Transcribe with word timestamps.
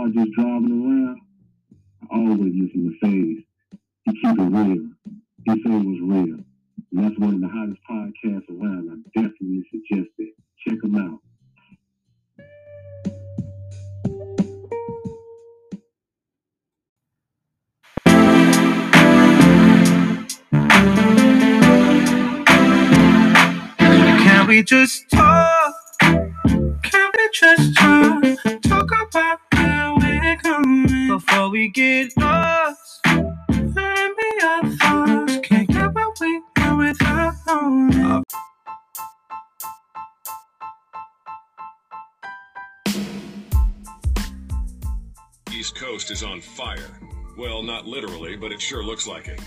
car 0.00 0.08
just 0.08 0.32
driving 0.32 0.82
around, 0.84 1.20
I 2.10 2.16
always 2.16 2.54
listen 2.54 2.84
to 2.84 3.06
Phase. 3.06 3.44
He 4.04 4.12
keep 4.12 4.38
it 4.38 4.42
real. 4.42 4.88
He 5.44 5.52
say 5.52 5.70
it 5.70 5.86
was 5.86 6.00
real. 6.02 6.38
And 6.92 7.04
that's 7.04 7.18
one 7.18 7.34
of 7.34 7.40
the 7.40 7.48
hottest 7.48 7.80
podcasts 7.90 8.50
around. 8.50 8.90
I 8.90 9.20
definitely 9.20 9.64
suggest 9.70 10.10
it. 10.18 10.34
Check 10.66 10.78
him 10.82 10.96
out. 10.96 11.20
Can 23.78 24.46
we 24.46 24.62
just 24.62 25.10
talk? 25.10 25.74
Can 26.00 27.10
we 27.16 27.28
just? 27.34 27.76
Talk 27.76 28.39
we 31.50 31.68
get 31.68 32.16
lost. 32.16 33.00
Our 33.06 34.62
thoughts. 34.76 35.38
Can't 35.42 35.68
get 35.68 35.92
what 35.92 36.18
we 36.20 36.42
want 36.56 36.78
without 36.78 37.34
knowing. 37.46 38.24
East 45.52 45.76
Coast 45.76 46.10
is 46.10 46.22
on 46.22 46.40
fire. 46.40 46.78
Well, 47.36 47.62
not 47.62 47.86
literally, 47.86 48.36
but 48.36 48.52
it 48.52 48.60
sure 48.60 48.82
looks 48.84 49.06
like 49.06 49.28
it. 49.28 49.40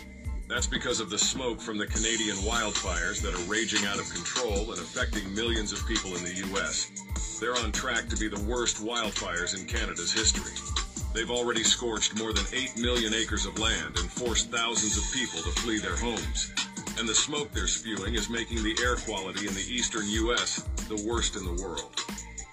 That's 0.50 0.68
because 0.68 1.00
of 1.00 1.10
the 1.10 1.18
smoke 1.18 1.60
from 1.60 1.78
the 1.78 1.88
Canadian 1.88 2.36
wildfires 2.38 3.22
that 3.22 3.34
are 3.34 3.52
raging 3.52 3.86
out 3.88 4.00
of 4.00 4.08
control 4.14 4.72
and 4.72 4.80
affecting 4.80 5.34
millions 5.34 5.72
of 5.72 5.88
people 5.88 6.16
in 6.16 6.24
the 6.24 6.36
U.S. 6.52 6.92
They're 7.40 7.56
on 7.56 7.72
track 7.72 8.10
to 8.10 8.18
be 8.18 8.28
the 8.28 8.44
worst 8.44 8.78
wildfires 8.78 9.60
in 9.60 9.66
Canada's 9.66 10.12
history. 10.12 10.83
They've 11.14 11.30
already 11.30 11.64
scorched 11.64 12.18
more 12.18 12.34
than 12.34 12.46
8 12.52 12.78
million 12.78 13.14
acres 13.14 13.46
of 13.46 13.60
land 13.60 13.98
and 14.00 14.12
forced 14.12 14.50
thousands 14.50 14.98
of 14.98 15.04
people 15.14 15.42
to 15.44 15.60
flee 15.62 15.78
their 15.78 15.96
homes. 15.96 16.52
And 16.98 17.08
the 17.08 17.14
smoke 17.14 17.52
they're 17.52 17.68
spewing 17.68 18.16
is 18.16 18.32
making 18.32 18.64
the 18.64 18.76
air 18.84 18.96
quality 18.96 19.48
in 19.48 19.54
the 19.54 19.66
eastern 19.70 20.10
U.S. 20.10 20.64
the 20.90 21.04
worst 21.08 21.36
in 21.36 21.46
the 21.46 21.62
world. 21.62 22.00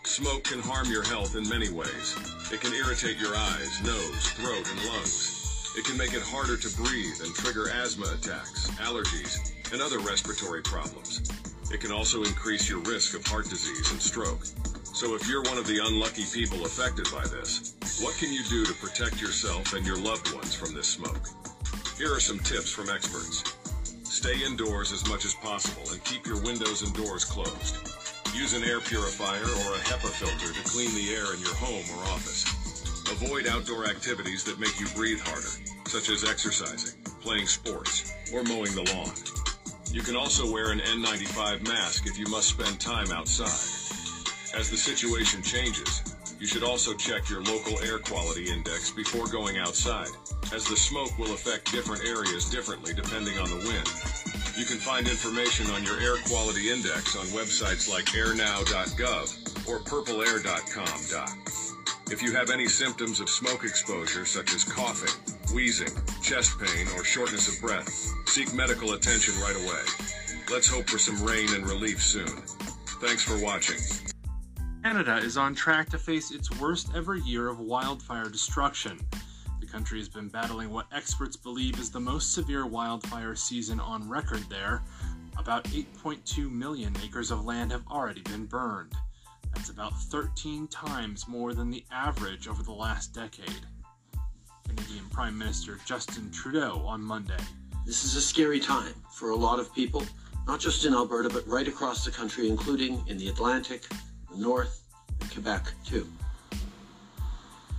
Smoke 0.05 0.45
can 0.45 0.61
harm 0.61 0.91
your 0.91 1.05
health 1.05 1.37
in 1.37 1.49
many 1.49 1.71
ways. 1.71 2.17
It 2.53 2.61
can 2.61 2.75
irritate 2.75 3.17
your 3.17 3.35
eyes, 3.35 3.83
nose, 3.83 4.29
throat, 4.37 4.69
and 4.71 4.85
lungs. 4.89 5.73
It 5.79 5.85
can 5.87 5.97
make 5.97 6.13
it 6.13 6.23
harder 6.23 6.59
to 6.59 6.77
breathe 6.77 7.21
and 7.25 7.35
trigger 7.35 7.71
asthma 7.71 8.13
attacks, 8.13 8.69
allergies, 8.83 9.73
and 9.73 9.81
other 9.81 10.01
respiratory 10.01 10.63
problems. 10.63 11.31
It 11.73 11.81
can 11.81 11.93
also 11.93 12.25
increase 12.25 12.69
your 12.69 12.81
risk 12.81 13.17
of 13.17 13.25
heart 13.27 13.49
disease 13.49 13.91
and 13.91 14.03
stroke. 14.03 14.45
So 15.01 15.15
if 15.15 15.27
you're 15.27 15.41
one 15.45 15.57
of 15.57 15.67
the 15.67 15.81
unlucky 15.83 16.27
people 16.31 16.67
affected 16.67 17.09
by 17.11 17.25
this, 17.33 17.73
what 18.05 18.15
can 18.17 18.31
you 18.31 18.45
do 18.51 18.67
to 18.67 18.75
protect 18.85 19.19
yourself 19.19 19.73
and 19.73 19.87
your 19.87 19.97
loved 19.97 20.35
ones 20.35 20.55
from 20.55 20.75
this 20.75 20.89
smoke? 20.89 21.25
Here 21.97 22.13
are 22.13 22.21
some 22.21 22.39
tips 22.41 22.69
from 22.69 22.91
experts. 22.91 23.43
Stay 24.05 24.45
indoors 24.45 24.93
as 24.93 25.09
much 25.09 25.25
as 25.25 25.33
possible 25.33 25.91
and 25.91 26.05
keep 26.05 26.27
your 26.27 26.39
windows 26.43 26.83
and 26.83 26.93
doors 26.93 27.25
closed. 27.25 27.81
Use 28.37 28.53
an 28.53 28.63
air 28.63 28.79
purifier 28.79 29.41
or 29.41 29.73
a 29.73 29.81
HEPA 29.89 30.13
filter 30.21 30.53
to 30.53 30.69
clean 30.69 30.93
the 30.93 31.17
air 31.17 31.33
in 31.33 31.41
your 31.41 31.57
home 31.57 31.87
or 31.97 32.05
office. 32.13 32.45
Avoid 33.11 33.47
outdoor 33.47 33.87
activities 33.87 34.45
that 34.45 34.61
make 34.61 34.79
you 34.79 34.87
breathe 34.95 35.21
harder, 35.21 35.65
such 35.89 36.11
as 36.11 36.29
exercising, 36.29 37.01
playing 37.23 37.47
sports, 37.47 38.13
or 38.35 38.43
mowing 38.43 38.75
the 38.75 38.85
lawn. 38.93 39.17
You 39.95 40.03
can 40.03 40.15
also 40.15 40.53
wear 40.53 40.73
an 40.73 40.81
N95 40.81 41.67
mask 41.67 42.07
if 42.07 42.19
you 42.19 42.27
must 42.27 42.51
spend 42.51 42.79
time 42.79 43.11
outside. 43.13 43.80
As 44.57 44.69
the 44.69 44.77
situation 44.77 45.43
changes, 45.43 46.03
you 46.41 46.47
should 46.47 46.65
also 46.65 46.93
check 46.95 47.31
your 47.31 47.43
local 47.43 47.79
air 47.81 47.99
quality 47.99 48.51
index 48.51 48.91
before 48.91 49.27
going 49.29 49.59
outside, 49.59 50.09
as 50.53 50.65
the 50.65 50.77
smoke 50.77 51.17
will 51.19 51.33
affect 51.33 51.71
different 51.71 52.05
areas 52.05 52.51
differently 52.51 52.93
depending 52.93 53.39
on 53.39 53.49
the 53.49 53.57
wind. 53.57 53.87
You 54.59 54.65
can 54.65 54.79
find 54.79 55.07
information 55.07 55.71
on 55.71 55.85
your 55.85 56.01
air 56.01 56.17
quality 56.27 56.71
index 56.71 57.17
on 57.17 57.27
websites 57.27 57.89
like 57.89 58.07
airnow.gov 58.07 59.69
or 59.69 59.79
purpleair.com. 59.81 60.91
If 62.11 62.21
you 62.21 62.33
have 62.33 62.51
any 62.51 62.67
symptoms 62.67 63.21
of 63.21 63.29
smoke 63.29 63.63
exposure, 63.63 64.27
such 64.27 64.53
as 64.53 64.65
coughing, 64.65 65.15
wheezing, 65.55 65.97
chest 66.23 66.59
pain, 66.59 66.89
or 66.97 67.05
shortness 67.05 67.47
of 67.49 67.61
breath, 67.63 67.89
seek 68.29 68.53
medical 68.53 68.95
attention 68.95 69.35
right 69.41 69.57
away. 69.57 69.83
Let's 70.51 70.69
hope 70.69 70.89
for 70.91 70.99
some 70.99 71.23
rain 71.25 71.55
and 71.55 71.65
relief 71.67 72.03
soon. 72.03 72.43
Thanks 73.01 73.23
for 73.23 73.39
watching. 73.43 73.79
Canada 74.83 75.19
is 75.19 75.37
on 75.37 75.55
track 75.55 75.91
to 75.91 75.99
face 75.99 76.31
its 76.31 76.51
worst 76.59 76.89
ever 76.97 77.15
year 77.15 77.49
of 77.49 77.61
wildfire 77.61 78.31
destruction. 78.31 78.99
The 79.61 79.67
country 79.67 79.99
has 79.99 80.09
been 80.09 80.29
battling 80.29 80.71
what 80.71 80.87
experts 80.91 81.37
believe 81.37 81.79
is 81.79 81.91
the 81.91 82.01
most 82.01 82.33
severe 82.33 82.65
wildfire 82.65 83.35
season 83.35 83.79
on 83.79 84.09
record 84.09 84.43
there. 84.49 84.81
About 85.37 85.65
8.2 85.65 86.51
million 86.51 86.97
acres 87.05 87.31
of 87.31 87.45
land 87.45 87.73
have 87.73 87.87
already 87.89 88.23
been 88.23 88.47
burned. 88.47 88.95
That's 89.55 89.69
about 89.69 89.93
13 90.01 90.67
times 90.69 91.29
more 91.29 91.53
than 91.53 91.71
the 91.71 91.85
average 91.91 92.49
over 92.49 92.63
the 92.63 92.73
last 92.73 93.15
decade. 93.15 93.67
Canadian 94.67 95.05
Prime 95.11 95.37
Minister 95.37 95.79
Justin 95.85 96.31
Trudeau 96.31 96.83
on 96.87 97.03
Monday. 97.03 97.43
This 97.85 98.03
is 98.03 98.17
a 98.17 98.21
scary 98.21 98.61
time 98.61 98.95
for 99.13 99.31
a 99.31 99.37
lot 99.37 99.61
of 99.61 99.75
people, 99.75 100.05
not 100.47 100.59
just 100.59 100.87
in 100.87 100.95
Alberta, 100.95 101.29
but 101.29 101.47
right 101.47 101.69
across 101.69 102.03
the 102.03 102.11
country, 102.11 102.49
including 102.49 103.05
in 103.09 103.19
the 103.19 103.29
Atlantic, 103.29 103.87
North, 104.37 104.83
and 105.21 105.31
Quebec, 105.31 105.73
too. 105.85 106.07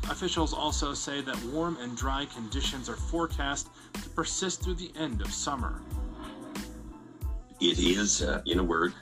Officials 0.09 0.53
also 0.53 0.93
say 0.93 1.21
that 1.21 1.41
warm 1.45 1.77
and 1.79 1.95
dry 1.95 2.25
conditions 2.25 2.89
are 2.89 2.95
forecast 2.95 3.69
to 3.93 4.09
persist 4.09 4.63
through 4.63 4.75
the 4.75 4.91
end 4.97 5.21
of 5.21 5.31
summer. 5.31 5.81
It 7.59 7.79
is, 7.79 8.21
uh, 8.23 8.41
in 8.45 8.59
a 8.59 8.63
word, 8.63 8.93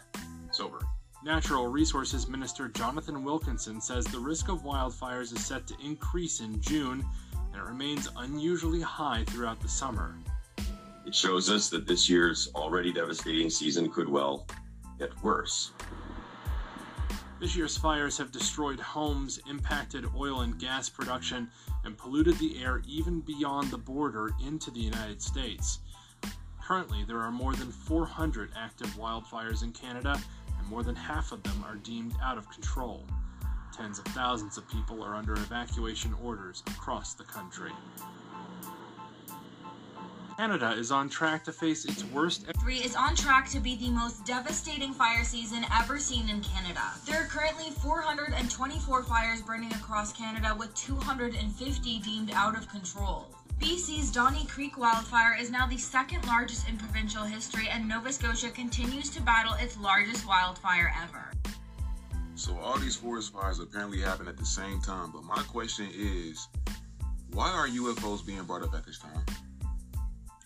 Sober. 0.51 0.79
Natural 1.23 1.67
Resources 1.67 2.27
Minister 2.27 2.67
Jonathan 2.69 3.23
Wilkinson 3.23 3.81
says 3.81 4.05
the 4.05 4.19
risk 4.19 4.49
of 4.49 4.63
wildfires 4.63 5.33
is 5.33 5.45
set 5.45 5.67
to 5.67 5.75
increase 5.83 6.39
in 6.39 6.61
June 6.61 7.05
and 7.33 7.55
it 7.55 7.63
remains 7.63 8.09
unusually 8.17 8.81
high 8.81 9.23
throughout 9.27 9.59
the 9.61 9.67
summer. 9.67 10.15
it 11.05 11.15
shows 11.15 11.49
us 11.49 11.69
that 11.69 11.87
this 11.87 12.09
year's 12.09 12.49
already 12.55 12.93
devastating 12.93 13.49
season 13.49 13.89
could 13.89 14.07
well 14.07 14.45
get 14.97 15.09
worse. 15.23 15.71
This 17.39 17.55
year's 17.55 17.77
fires 17.77 18.17
have 18.17 18.33
destroyed 18.33 18.81
homes, 18.81 19.39
impacted 19.49 20.05
oil 20.13 20.41
and 20.41 20.59
gas 20.59 20.89
production, 20.89 21.49
and 21.85 21.97
polluted 21.97 22.37
the 22.37 22.61
air 22.61 22.81
even 22.85 23.21
beyond 23.21 23.71
the 23.71 23.77
border 23.77 24.31
into 24.45 24.69
the 24.71 24.81
United 24.81 25.21
States. 25.21 25.79
Currently, 26.61 27.05
there 27.05 27.21
are 27.21 27.31
more 27.31 27.53
than 27.53 27.71
400 27.71 28.51
active 28.57 28.89
wildfires 28.97 29.63
in 29.63 29.71
Canada, 29.71 30.19
and 30.57 30.67
more 30.67 30.83
than 30.83 30.95
half 30.95 31.31
of 31.31 31.41
them 31.43 31.63
are 31.65 31.77
deemed 31.77 32.13
out 32.21 32.37
of 32.37 32.49
control. 32.49 33.05
Tens 33.71 33.99
of 33.99 34.05
thousands 34.05 34.57
of 34.57 34.69
people 34.69 35.01
are 35.01 35.15
under 35.15 35.33
evacuation 35.33 36.13
orders 36.21 36.61
across 36.67 37.13
the 37.13 37.23
country. 37.23 37.71
Canada 40.39 40.71
is 40.71 40.89
on 40.89 41.09
track 41.09 41.43
to 41.43 41.51
face 41.51 41.83
its 41.83 42.05
worst. 42.05 42.45
3 42.61 42.75
is 42.77 42.95
on 42.95 43.13
track 43.13 43.49
to 43.49 43.59
be 43.59 43.75
the 43.75 43.89
most 43.89 44.23
devastating 44.23 44.93
fire 44.93 45.25
season 45.25 45.65
ever 45.81 45.99
seen 45.99 46.29
in 46.29 46.39
Canada. 46.39 46.79
There 47.05 47.21
are 47.21 47.25
currently 47.25 47.71
424 47.71 49.03
fires 49.03 49.41
burning 49.41 49.73
across 49.73 50.13
Canada, 50.13 50.55
with 50.57 50.73
250 50.75 51.99
deemed 51.99 52.31
out 52.33 52.57
of 52.57 52.69
control. 52.69 53.27
BC's 53.59 54.13
Donnie 54.13 54.45
Creek 54.45 54.77
wildfire 54.77 55.35
is 55.37 55.51
now 55.51 55.67
the 55.67 55.77
second 55.77 56.25
largest 56.25 56.69
in 56.69 56.77
provincial 56.77 57.25
history, 57.25 57.67
and 57.69 57.85
Nova 57.85 58.13
Scotia 58.13 58.49
continues 58.49 59.09
to 59.09 59.21
battle 59.21 59.55
its 59.59 59.77
largest 59.77 60.25
wildfire 60.25 60.93
ever. 61.03 61.33
So, 62.35 62.57
all 62.59 62.77
these 62.77 62.95
forest 62.95 63.33
fires 63.33 63.59
apparently 63.59 63.99
happen 63.99 64.29
at 64.29 64.37
the 64.37 64.45
same 64.45 64.79
time, 64.79 65.11
but 65.11 65.25
my 65.25 65.43
question 65.49 65.89
is 65.93 66.47
why 67.33 67.51
are 67.51 67.67
UFOs 67.67 68.25
being 68.25 68.43
brought 68.43 68.63
up 68.63 68.73
at 68.73 68.85
this 68.85 68.99
time? 68.99 69.25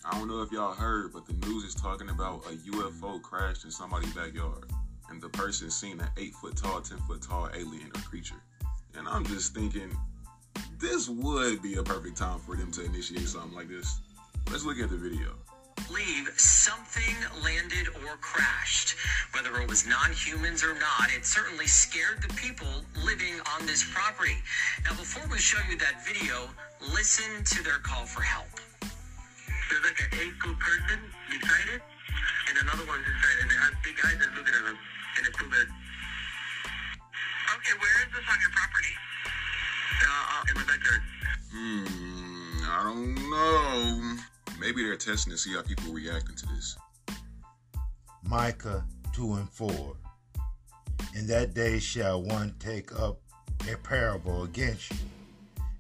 I 0.06 0.20
don't 0.20 0.28
know 0.28 0.42
if 0.42 0.52
y'all 0.52 0.74
heard, 0.74 1.14
but 1.14 1.26
the 1.26 1.34
news 1.48 1.64
is 1.64 1.74
talking 1.74 2.10
about 2.10 2.46
a 2.48 2.56
UFO 2.72 3.22
crashed 3.22 3.64
in 3.64 3.72
somebody's 3.72 4.14
backyard, 4.14 4.70
and 5.10 5.22
the 5.22 5.30
person 5.30 5.72
seen 5.72 6.02
an 6.02 6.10
eight 6.18 6.34
foot 6.34 6.58
tall, 6.58 6.82
ten 6.82 6.98
foot 7.08 7.22
tall 7.22 7.50
alien 7.54 7.88
or 7.96 8.02
creature. 8.02 8.42
And 8.98 9.08
I'm 9.08 9.26
just 9.26 9.54
thinking, 9.56 9.96
this 10.78 11.08
would 11.08 11.62
be 11.62 11.76
a 11.76 11.84
perfect 11.84 12.18
time 12.18 12.40
for 12.40 12.58
them 12.58 12.70
to 12.74 12.84
initiate 12.84 13.30
something 13.30 13.56
like 13.56 13.70
this. 13.70 14.02
Let's 14.52 14.66
look 14.66 14.78
at 14.80 14.90
the 14.90 14.98
video. 14.98 15.36
Believe 15.88 16.30
something 16.36 17.16
landed 17.42 17.88
or 18.04 18.18
crashed. 18.20 18.96
Whether 19.32 19.62
it 19.62 19.70
was 19.70 19.88
non 19.88 20.12
humans 20.12 20.66
or 20.66 20.74
not, 20.74 21.12
it 21.16 21.26
certainly 21.26 21.68
scared 21.68 22.22
the 22.22 22.34
people 22.34 22.68
living 23.06 23.36
on 23.56 23.66
this 23.66 23.90
property. 23.94 24.36
Now, 24.84 24.98
before 24.98 25.24
we 25.32 25.38
show 25.38 25.60
you 25.70 25.78
that 25.78 26.06
video, 26.06 26.50
listen 26.94 27.44
to 27.46 27.64
their 27.64 27.80
call 27.80 28.06
for 28.06 28.22
help. 28.22 28.48
There's 29.74 29.86
like 29.86 30.02
an 30.02 30.20
eight 30.22 30.34
foot 30.34 30.60
person 30.60 31.00
beside 31.32 31.74
it, 31.74 31.82
and 32.48 32.58
another 32.62 32.86
one's 32.86 33.08
inside, 33.10 33.38
and 33.42 33.50
it 33.50 33.58
has 33.58 33.74
big 33.84 33.98
eyes 34.06 34.18
that's 34.20 34.38
looking 34.38 34.54
at 34.54 34.66
them, 34.66 34.78
and 35.18 35.26
it's 35.26 35.36
too 35.36 35.50
bad. 35.50 35.66
Okay, 37.58 37.74
where 37.82 37.98
is 38.06 38.14
this 38.14 38.22
on 38.22 38.38
your 38.38 38.54
property? 38.54 38.94
Uh, 40.06 40.24
uh, 40.30 40.44
in 40.46 40.54
my 40.54 40.66
backyard. 40.70 41.02
Hmm, 41.52 42.70
I 42.70 42.84
don't 42.84 43.16
know. 43.32 44.18
Maybe 44.60 44.84
they're 44.84 44.96
testing 44.96 45.32
to 45.32 45.40
see 45.40 45.54
how 45.56 45.64
people 45.64 45.90
are 45.90 45.96
reacting 45.96 46.36
to 46.36 46.46
this. 46.54 46.78
Micah 48.22 48.86
2 49.14 49.34
and 49.34 49.50
4. 49.50 49.98
In 51.16 51.26
that 51.26 51.56
day 51.56 51.80
shall 51.80 52.22
one 52.22 52.54
take 52.60 52.94
up 53.00 53.22
a 53.68 53.76
parable 53.78 54.44
against 54.44 54.92
you, 54.92 54.98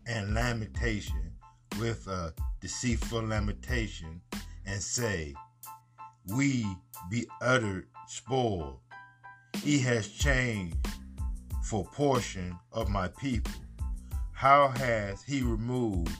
and 0.07 0.33
lamentation 0.33 1.31
with 1.79 2.07
a 2.07 2.33
deceitful 2.63 3.21
lamentation, 3.27 4.21
and 4.65 4.81
say, 4.81 5.35
We 6.33 6.65
be 7.11 7.27
uttered 7.41 7.87
spoiled. 8.07 8.79
He 9.61 9.79
has 9.79 10.07
changed 10.07 10.77
for 11.65 11.83
portion 11.83 12.57
of 12.71 12.87
my 12.89 13.09
people. 13.09 13.51
How 14.31 14.69
has 14.69 15.21
he 15.21 15.41
removed 15.41 16.15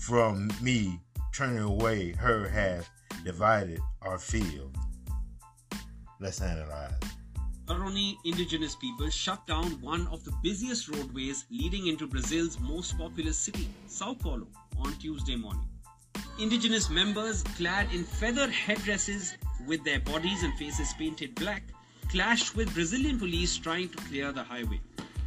from 0.00 0.50
me, 0.62 0.98
turning 1.34 1.58
away 1.58 2.12
her 2.12 2.48
hath 2.48 2.88
divided 3.22 3.80
our 4.00 4.18
field? 4.18 4.74
Let's 6.20 6.40
analyze. 6.40 6.94
Guarani 7.66 8.14
indigenous 8.24 8.76
people 8.76 9.10
shut 9.10 9.46
down 9.46 9.66
one 9.82 10.06
of 10.06 10.24
the 10.24 10.32
busiest 10.42 10.88
roadways 10.88 11.44
leading 11.50 11.88
into 11.88 12.06
Brazil's 12.06 12.58
most 12.60 12.96
populous 12.96 13.36
city, 13.36 13.68
Sao 13.88 14.14
Paulo, 14.14 14.46
on 14.78 14.92
Tuesday 14.94 15.36
morning. 15.36 15.68
Indigenous 16.38 16.90
members, 16.90 17.42
clad 17.56 17.92
in 17.92 18.04
feather 18.04 18.50
headdresses 18.50 19.36
with 19.66 19.82
their 19.84 20.00
bodies 20.00 20.42
and 20.42 20.52
faces 20.54 20.92
painted 20.98 21.34
black, 21.34 21.62
clashed 22.10 22.54
with 22.54 22.72
Brazilian 22.74 23.18
police 23.18 23.56
trying 23.56 23.88
to 23.88 23.98
clear 24.04 24.32
the 24.32 24.42
highway. 24.42 24.80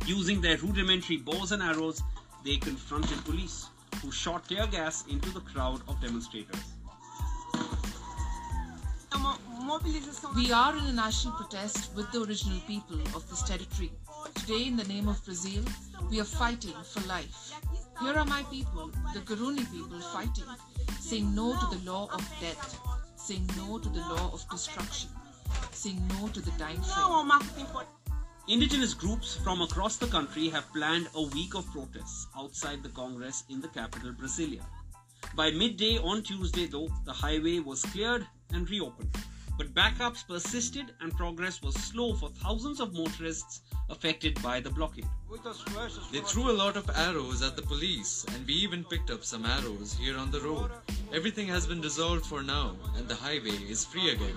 Using 0.05 0.41
their 0.41 0.57
rudimentary 0.57 1.17
bows 1.17 1.51
and 1.51 1.61
arrows, 1.61 2.01
they 2.45 2.57
confronted 2.57 3.23
police, 3.25 3.69
who 4.01 4.11
shot 4.11 4.47
tear 4.47 4.67
gas 4.67 5.05
into 5.07 5.29
the 5.31 5.41
crowd 5.41 5.81
of 5.87 5.99
demonstrators. 6.01 6.63
We 10.35 10.51
are 10.51 10.75
in 10.75 10.85
a 10.85 10.93
national 10.93 11.33
protest 11.35 11.93
with 11.95 12.11
the 12.11 12.23
original 12.23 12.59
people 12.61 12.99
of 13.15 13.29
this 13.29 13.43
territory. 13.43 13.91
Today, 14.35 14.65
in 14.67 14.77
the 14.77 14.85
name 14.85 15.07
of 15.07 15.23
Brazil, 15.25 15.63
we 16.09 16.19
are 16.19 16.23
fighting 16.23 16.73
for 16.83 17.01
life. 17.07 17.53
Here 18.01 18.17
are 18.17 18.25
my 18.25 18.43
people, 18.43 18.89
the 19.13 19.19
Guarani 19.19 19.69
people, 19.71 19.99
fighting, 19.99 20.45
saying 21.01 21.35
no 21.35 21.53
to 21.59 21.75
the 21.75 21.91
law 21.91 22.07
of 22.13 22.21
death, 22.39 22.79
saying 23.17 23.49
no 23.57 23.77
to 23.77 23.89
the 23.89 23.99
law 23.99 24.31
of 24.33 24.47
destruction, 24.49 25.09
saying 25.71 26.01
no 26.07 26.29
to 26.29 26.39
the 26.39 26.51
dying 26.51 26.81
flame. 26.81 27.85
Indigenous 28.47 28.93
groups 28.93 29.35
from 29.43 29.61
across 29.61 29.97
the 29.97 30.07
country 30.07 30.47
have 30.47 30.71
planned 30.73 31.09
a 31.13 31.23
week 31.23 31.55
of 31.55 31.69
protests 31.73 32.27
outside 32.37 32.83
the 32.83 32.89
Congress 32.89 33.43
in 33.49 33.59
the 33.59 33.67
capital, 33.67 34.13
Brasilia. 34.13 34.63
By 35.35 35.51
midday 35.51 35.97
on 35.97 36.23
Tuesday, 36.23 36.67
though, 36.67 36.87
the 37.05 37.13
highway 37.13 37.59
was 37.59 37.81
cleared 37.81 38.25
and 38.53 38.69
reopened. 38.69 39.15
But 39.59 39.73
backups 39.73 40.25
persisted 40.25 40.93
and 41.01 41.13
progress 41.17 41.61
was 41.61 41.75
slow 41.75 42.13
for 42.13 42.29
thousands 42.29 42.79
of 42.79 42.93
motorists 42.93 43.59
affected 43.89 44.41
by 44.41 44.61
the 44.61 44.69
blockade. 44.69 45.05
They 46.13 46.21
threw 46.21 46.49
a 46.49 46.59
lot 46.63 46.77
of 46.77 46.89
arrows 46.95 47.41
at 47.41 47.57
the 47.57 47.61
police, 47.63 48.25
and 48.33 48.47
we 48.47 48.53
even 48.53 48.85
picked 48.85 49.11
up 49.11 49.25
some 49.25 49.45
arrows 49.45 49.97
here 49.99 50.17
on 50.17 50.31
the 50.31 50.39
road. 50.39 50.71
Everything 51.11 51.45
has 51.47 51.67
been 51.67 51.81
resolved 51.81 52.25
for 52.25 52.41
now, 52.41 52.77
and 52.95 53.05
the 53.09 53.15
highway 53.15 53.57
is 53.69 53.83
free 53.83 54.11
again. 54.11 54.33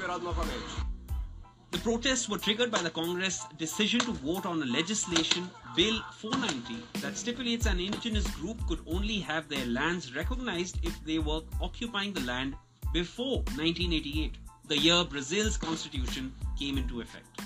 The 1.70 1.78
protests 1.78 2.28
were 2.28 2.38
triggered 2.38 2.72
by 2.72 2.82
the 2.82 2.90
Congress 2.90 3.44
decision 3.58 4.00
to 4.00 4.10
vote 4.10 4.44
on 4.44 4.60
a 4.60 4.66
legislation, 4.66 5.48
Bill 5.76 6.02
490, 6.16 6.82
that 7.00 7.16
stipulates 7.16 7.66
an 7.66 7.78
indigenous 7.78 8.28
group 8.32 8.58
could 8.66 8.80
only 8.88 9.20
have 9.20 9.48
their 9.48 9.66
lands 9.66 10.16
recognized 10.16 10.84
if 10.84 10.98
they 11.04 11.20
were 11.20 11.42
occupying 11.60 12.12
the 12.12 12.22
land 12.22 12.56
before 12.92 13.38
1988, 13.56 14.36
the 14.68 14.78
year 14.78 15.04
Brazil's 15.04 15.56
constitution 15.56 16.32
came 16.58 16.78
into 16.78 17.00
effect. 17.00 17.40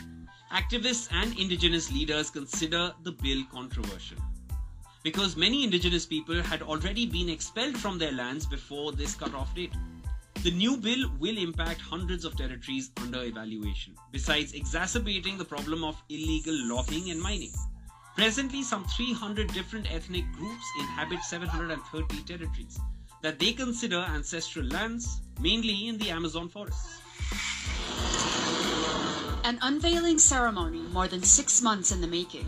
Activists 0.53 1.09
and 1.13 1.39
indigenous 1.39 1.91
leaders 1.91 2.31
consider 2.31 2.93
the 3.03 3.13
bill 3.13 3.43
controversial 3.53 4.19
because 5.07 5.37
many 5.37 5.63
indigenous 5.63 6.05
people 6.05 6.43
had 6.43 6.63
already 6.63 7.07
been 7.07 7.29
expelled 7.29 7.77
from 7.77 7.97
their 7.97 8.11
lands 8.11 8.45
before 8.45 8.91
this 8.91 9.15
cutoff 9.15 9.55
date. 9.55 9.73
The 10.43 10.51
new 10.51 10.77
bill 10.77 11.09
will 11.21 11.39
impact 11.39 11.81
hundreds 11.81 12.25
of 12.25 12.37
territories 12.37 12.91
under 13.01 13.23
evaluation, 13.23 13.95
besides 14.11 14.53
exacerbating 14.53 15.39
the 15.39 15.45
problem 15.45 15.85
of 15.85 16.03
illegal 16.09 16.55
logging 16.55 17.11
and 17.11 17.21
mining. 17.21 17.53
Presently, 18.17 18.65
some 18.65 18.85
300 18.85 19.53
different 19.53 19.93
ethnic 19.95 20.25
groups 20.33 20.65
inhabit 20.81 21.23
730 21.23 22.23
territories 22.23 22.77
that 23.23 23.39
they 23.39 23.53
consider 23.53 23.99
ancestral 23.99 24.67
lands, 24.67 25.21
mainly 25.41 25.87
in 25.87 25.99
the 25.99 26.11
Amazon 26.11 26.49
forests. 26.49 27.01
An 29.45 29.59
unveiling 29.63 30.19
ceremony 30.19 30.83
more 30.93 31.09
than 31.09 31.23
six 31.23 31.63
months 31.63 31.93
in 31.93 32.01
the 32.01 32.07
making. 32.07 32.47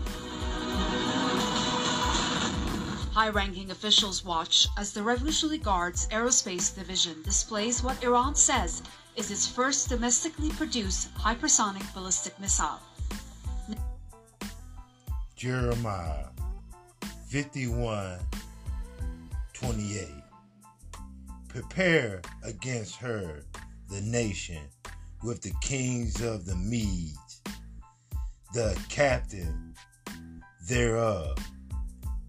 High 3.13 3.29
ranking 3.29 3.71
officials 3.71 4.23
watch 4.23 4.67
as 4.77 4.93
the 4.93 5.03
Revolutionary 5.03 5.57
Guard's 5.57 6.07
Aerospace 6.07 6.75
Division 6.75 7.21
displays 7.23 7.81
what 7.81 8.03
Iran 8.03 8.35
says 8.35 8.83
is 9.15 9.31
its 9.31 9.47
first 9.47 9.89
domestically 9.89 10.49
produced 10.51 11.13
hypersonic 11.15 11.93
ballistic 11.93 12.39
missile. 12.39 12.79
Jeremiah 15.35 16.27
51 17.27 18.19
28. 19.53 20.07
Prepare 21.49 22.21
against 22.43 22.95
her 22.97 23.43
the 23.89 24.01
nation 24.01 24.61
with 25.23 25.41
the 25.41 25.53
kings 25.61 26.21
of 26.21 26.45
the 26.45 26.55
Medes, 26.55 27.41
the 28.53 28.79
captain 28.87 29.73
thereof, 30.67 31.37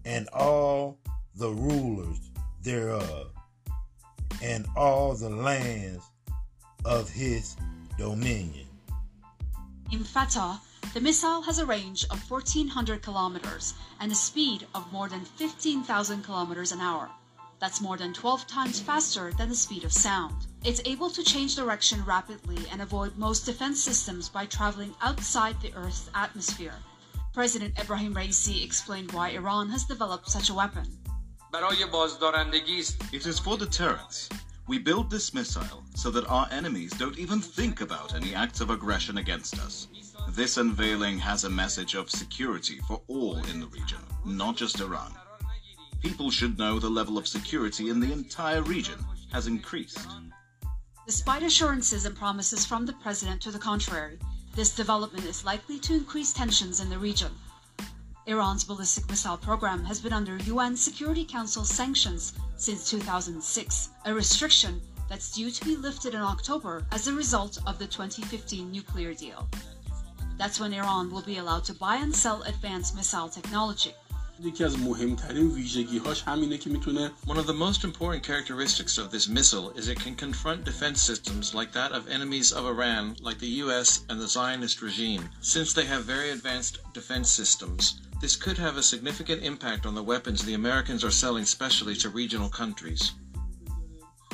and 0.03 0.27
all 0.29 0.97
the 1.35 1.49
rulers 1.49 2.17
thereof, 2.63 3.31
and 4.41 4.65
all 4.75 5.13
the 5.13 5.29
lands 5.29 6.03
of 6.83 7.09
his 7.09 7.55
dominion. 7.97 8.67
In 9.91 10.03
Fatah, 10.03 10.59
the 10.93 11.01
missile 11.01 11.43
has 11.43 11.59
a 11.59 11.65
range 11.65 12.05
of 12.09 12.29
1,400 12.29 13.01
kilometers 13.01 13.75
and 13.99 14.11
a 14.11 14.15
speed 14.15 14.65
of 14.73 14.91
more 14.91 15.07
than 15.07 15.23
15,000 15.23 16.23
kilometers 16.23 16.71
an 16.71 16.81
hour. 16.81 17.09
That's 17.59 17.81
more 17.81 17.97
than 17.97 18.13
12 18.13 18.47
times 18.47 18.79
faster 18.79 19.31
than 19.37 19.49
the 19.49 19.55
speed 19.55 19.83
of 19.83 19.93
sound. 19.93 20.47
It's 20.63 20.81
able 20.85 21.09
to 21.09 21.23
change 21.23 21.55
direction 21.55 22.05
rapidly 22.05 22.59
and 22.71 22.83
avoid 22.83 23.17
most 23.17 23.47
defense 23.47 23.81
systems 23.81 24.29
by 24.29 24.45
traveling 24.45 24.93
outside 25.01 25.59
the 25.59 25.73
Earth's 25.73 26.11
atmosphere. 26.13 26.75
President 27.33 27.73
Ebrahim 27.75 28.13
Raisi 28.13 28.63
explained 28.63 29.11
why 29.11 29.29
Iran 29.29 29.69
has 29.69 29.85
developed 29.85 30.29
such 30.29 30.51
a 30.51 30.53
weapon. 30.53 30.85
It 31.51 33.25
is 33.25 33.39
for 33.39 33.57
deterrence. 33.57 34.29
We 34.67 34.77
build 34.77 35.09
this 35.09 35.33
missile 35.33 35.83
so 35.95 36.11
that 36.11 36.27
our 36.27 36.47
enemies 36.51 36.91
don't 36.91 37.17
even 37.17 37.41
think 37.41 37.81
about 37.81 38.13
any 38.13 38.35
acts 38.35 38.61
of 38.61 38.69
aggression 38.69 39.17
against 39.17 39.57
us. 39.59 39.87
This 40.29 40.57
unveiling 40.57 41.17
has 41.17 41.43
a 41.43 41.49
message 41.49 41.95
of 41.95 42.11
security 42.11 42.79
for 42.87 43.01
all 43.07 43.37
in 43.45 43.59
the 43.61 43.67
region, 43.67 43.99
not 44.25 44.57
just 44.57 44.79
Iran. 44.79 45.11
People 46.01 46.29
should 46.29 46.59
know 46.59 46.77
the 46.77 46.87
level 46.87 47.17
of 47.17 47.27
security 47.27 47.89
in 47.89 47.99
the 47.99 48.13
entire 48.13 48.61
region 48.61 48.99
has 49.33 49.47
increased. 49.47 50.07
Despite 51.07 51.41
assurances 51.41 52.05
and 52.05 52.15
promises 52.15 52.65
from 52.65 52.85
the 52.85 52.93
president 52.93 53.41
to 53.41 53.51
the 53.51 53.57
contrary, 53.57 54.19
this 54.55 54.75
development 54.75 55.25
is 55.25 55.43
likely 55.43 55.79
to 55.79 55.95
increase 55.95 56.31
tensions 56.31 56.79
in 56.79 56.89
the 56.89 56.99
region. 56.99 57.31
Iran's 58.27 58.63
ballistic 58.63 59.09
missile 59.09 59.37
program 59.37 59.83
has 59.85 59.99
been 59.99 60.13
under 60.13 60.37
UN 60.37 60.77
Security 60.77 61.25
Council 61.25 61.65
sanctions 61.65 62.33
since 62.55 62.87
2006, 62.87 63.89
a 64.05 64.13
restriction 64.13 64.79
that's 65.09 65.31
due 65.31 65.49
to 65.49 65.65
be 65.65 65.75
lifted 65.75 66.13
in 66.13 66.21
October 66.21 66.85
as 66.91 67.07
a 67.07 67.13
result 67.13 67.57
of 67.65 67.79
the 67.79 67.87
2015 67.87 68.71
nuclear 68.71 69.15
deal. 69.15 69.49
That's 70.37 70.59
when 70.59 70.73
Iran 70.73 71.09
will 71.09 71.23
be 71.23 71.37
allowed 71.37 71.63
to 71.65 71.73
buy 71.73 71.95
and 71.95 72.15
sell 72.15 72.43
advanced 72.43 72.95
missile 72.95 73.27
technology. 73.27 73.93
یکی 74.40 74.64
از 74.64 74.78
مهمترین 74.78 75.50
ویژگیهاش 75.50 76.22
همینه 76.22 76.58
که 76.58 76.70
میتونه 76.70 77.10
One 77.26 77.38
of 77.38 77.46
the 77.46 77.52
most 77.52 77.84
important 77.84 78.22
characteristics 78.22 78.98
of 78.98 79.10
this 79.10 79.28
missile 79.28 79.70
is 79.78 79.88
it 79.88 79.98
can 80.04 80.14
confront 80.14 80.64
defense 80.64 81.00
systems 81.00 81.54
like 81.54 81.72
that 81.72 81.92
of 81.92 82.08
enemies 82.08 82.52
of 82.52 82.64
Iran, 82.66 83.16
like 83.20 83.38
the 83.38 83.54
US 83.64 83.88
and 84.08 84.20
the 84.20 84.28
Zionist 84.28 84.82
regime. 84.82 85.22
Since 85.40 85.72
they 85.72 85.86
have 85.92 86.04
very 86.04 86.30
advanced 86.30 86.74
defense 86.98 87.28
systems, 87.30 87.82
this 88.20 88.36
could 88.36 88.58
have 88.58 88.76
a 88.76 88.88
significant 88.92 89.42
impact 89.42 89.86
on 89.86 89.94
the 89.94 90.08
weapons 90.12 90.38
the 90.42 90.54
Americans 90.62 91.02
are 91.04 91.10
selling 91.22 91.46
specially 91.56 91.96
to 91.96 92.08
regional 92.08 92.50
countries. 92.62 93.02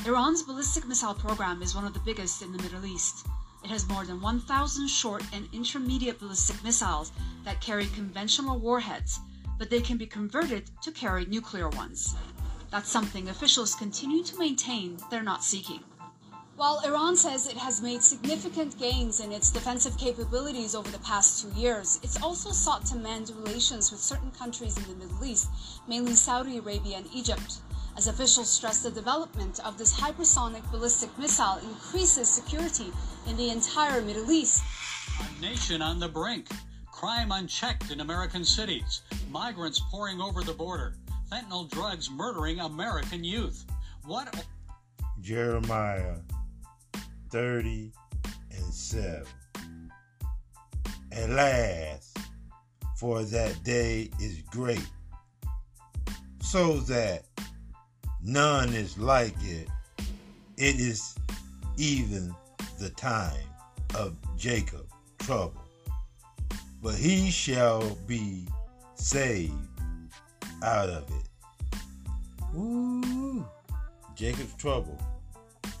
Iran's 0.05 0.43
ballistic 0.43 0.85
missile 0.85 1.13
program 1.13 1.61
is 1.61 1.75
one 1.75 1.85
of 1.85 1.93
the 1.93 2.05
biggest 2.09 2.41
in 2.41 2.51
the 2.51 2.61
Middle 2.61 2.85
East. 2.85 3.25
It 3.63 3.69
has 3.69 3.87
more 3.87 4.05
than 4.05 4.19
1,000 4.19 4.89
short 4.89 5.23
and 5.31 5.47
intermediate 5.53 6.19
ballistic 6.19 6.61
missiles 6.61 7.13
that 7.45 7.61
carry 7.61 7.85
conventional 7.87 8.59
warheads, 8.59 9.21
but 9.58 9.70
they 9.70 9.80
can 9.80 9.96
be 9.96 10.06
converted 10.06 10.70
to 10.82 10.92
carry 10.92 11.26
nuclear 11.26 11.68
ones. 11.68 12.14
That's 12.70 12.88
something 12.88 13.28
officials 13.28 13.74
continue 13.74 14.22
to 14.24 14.38
maintain 14.38 14.98
they're 15.10 15.22
not 15.22 15.42
seeking. 15.42 15.82
While 16.56 16.82
Iran 16.84 17.16
says 17.16 17.46
it 17.46 17.56
has 17.56 17.80
made 17.80 18.02
significant 18.02 18.76
gains 18.80 19.20
in 19.20 19.30
its 19.30 19.50
defensive 19.50 19.96
capabilities 19.96 20.74
over 20.74 20.90
the 20.90 20.98
past 20.98 21.40
two 21.40 21.60
years, 21.60 22.00
it's 22.02 22.20
also 22.20 22.50
sought 22.50 22.84
to 22.86 22.96
mend 22.96 23.30
relations 23.30 23.92
with 23.92 24.00
certain 24.00 24.32
countries 24.32 24.76
in 24.76 24.82
the 24.88 24.96
Middle 24.96 25.24
East, 25.24 25.48
mainly 25.86 26.14
Saudi 26.16 26.58
Arabia 26.58 26.96
and 26.96 27.06
Egypt. 27.14 27.60
As 27.96 28.08
officials 28.08 28.50
stress 28.50 28.82
the 28.82 28.90
development 28.90 29.60
of 29.64 29.78
this 29.78 29.94
hypersonic 29.94 30.68
ballistic 30.72 31.16
missile 31.16 31.58
increases 31.58 32.28
security 32.28 32.92
in 33.28 33.36
the 33.36 33.50
entire 33.50 34.02
Middle 34.02 34.30
East. 34.30 34.62
A 35.20 35.40
nation 35.40 35.80
on 35.80 36.00
the 36.00 36.08
brink. 36.08 36.48
Crime 36.98 37.30
unchecked 37.30 37.92
in 37.92 38.00
American 38.00 38.44
cities. 38.44 39.02
Migrants 39.30 39.80
pouring 39.88 40.20
over 40.20 40.42
the 40.42 40.52
border. 40.52 40.96
Fentanyl 41.30 41.70
drugs 41.70 42.10
murdering 42.10 42.58
American 42.58 43.22
youth. 43.22 43.64
What? 44.04 44.44
Jeremiah 45.20 46.16
30 47.30 47.92
and 48.50 48.74
7. 48.74 49.24
And 51.12 51.36
last, 51.36 52.18
for 52.96 53.22
that 53.22 53.62
day 53.62 54.10
is 54.20 54.42
great, 54.50 54.84
so 56.40 56.78
that 56.78 57.26
none 58.24 58.70
is 58.70 58.98
like 58.98 59.36
it. 59.44 59.68
It 60.56 60.80
is 60.80 61.14
even 61.76 62.34
the 62.80 62.90
time 62.90 63.46
of 63.94 64.16
Jacob 64.36 64.88
trouble. 65.20 65.67
But 66.82 66.94
he 66.94 67.30
shall 67.30 67.96
be 68.06 68.46
saved 68.94 69.52
out 70.62 70.88
of 70.88 71.04
it. 71.10 71.76
Ooh, 72.56 73.46
Jacob's 74.14 74.54
trouble, 74.54 75.00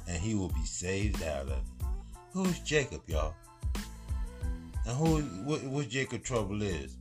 and 0.08 0.18
he 0.18 0.34
will 0.34 0.48
be 0.48 0.64
saved 0.64 1.22
out 1.22 1.42
of 1.42 1.50
it. 1.50 1.86
Who's 2.32 2.58
Jacob, 2.60 3.02
y'all? 3.06 3.34
And 4.86 4.96
who 4.96 5.20
what, 5.44 5.62
what 5.64 5.88
Jacob 5.88 6.24
trouble 6.24 6.62
is? 6.62 6.96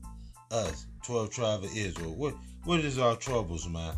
Us, 0.52 0.86
twelve 1.04 1.32
tribe 1.32 1.64
of 1.64 1.76
Israel. 1.76 2.14
What 2.16 2.36
what 2.64 2.80
is 2.82 3.00
our 3.00 3.16
troubles, 3.16 3.68
man? 3.68 3.96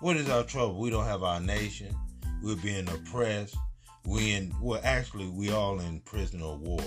What 0.00 0.16
is 0.16 0.28
our 0.28 0.42
trouble? 0.44 0.78
We 0.78 0.90
don't 0.90 1.04
have 1.04 1.22
our 1.22 1.40
nation. 1.40 1.94
We're 2.42 2.56
being 2.56 2.88
oppressed. 2.88 3.56
We 4.04 4.32
in 4.32 4.54
well 4.60 4.80
actually 4.84 5.28
we 5.28 5.50
all 5.50 5.80
in 5.80 6.00
prison 6.00 6.42
or 6.42 6.56
war. 6.56 6.80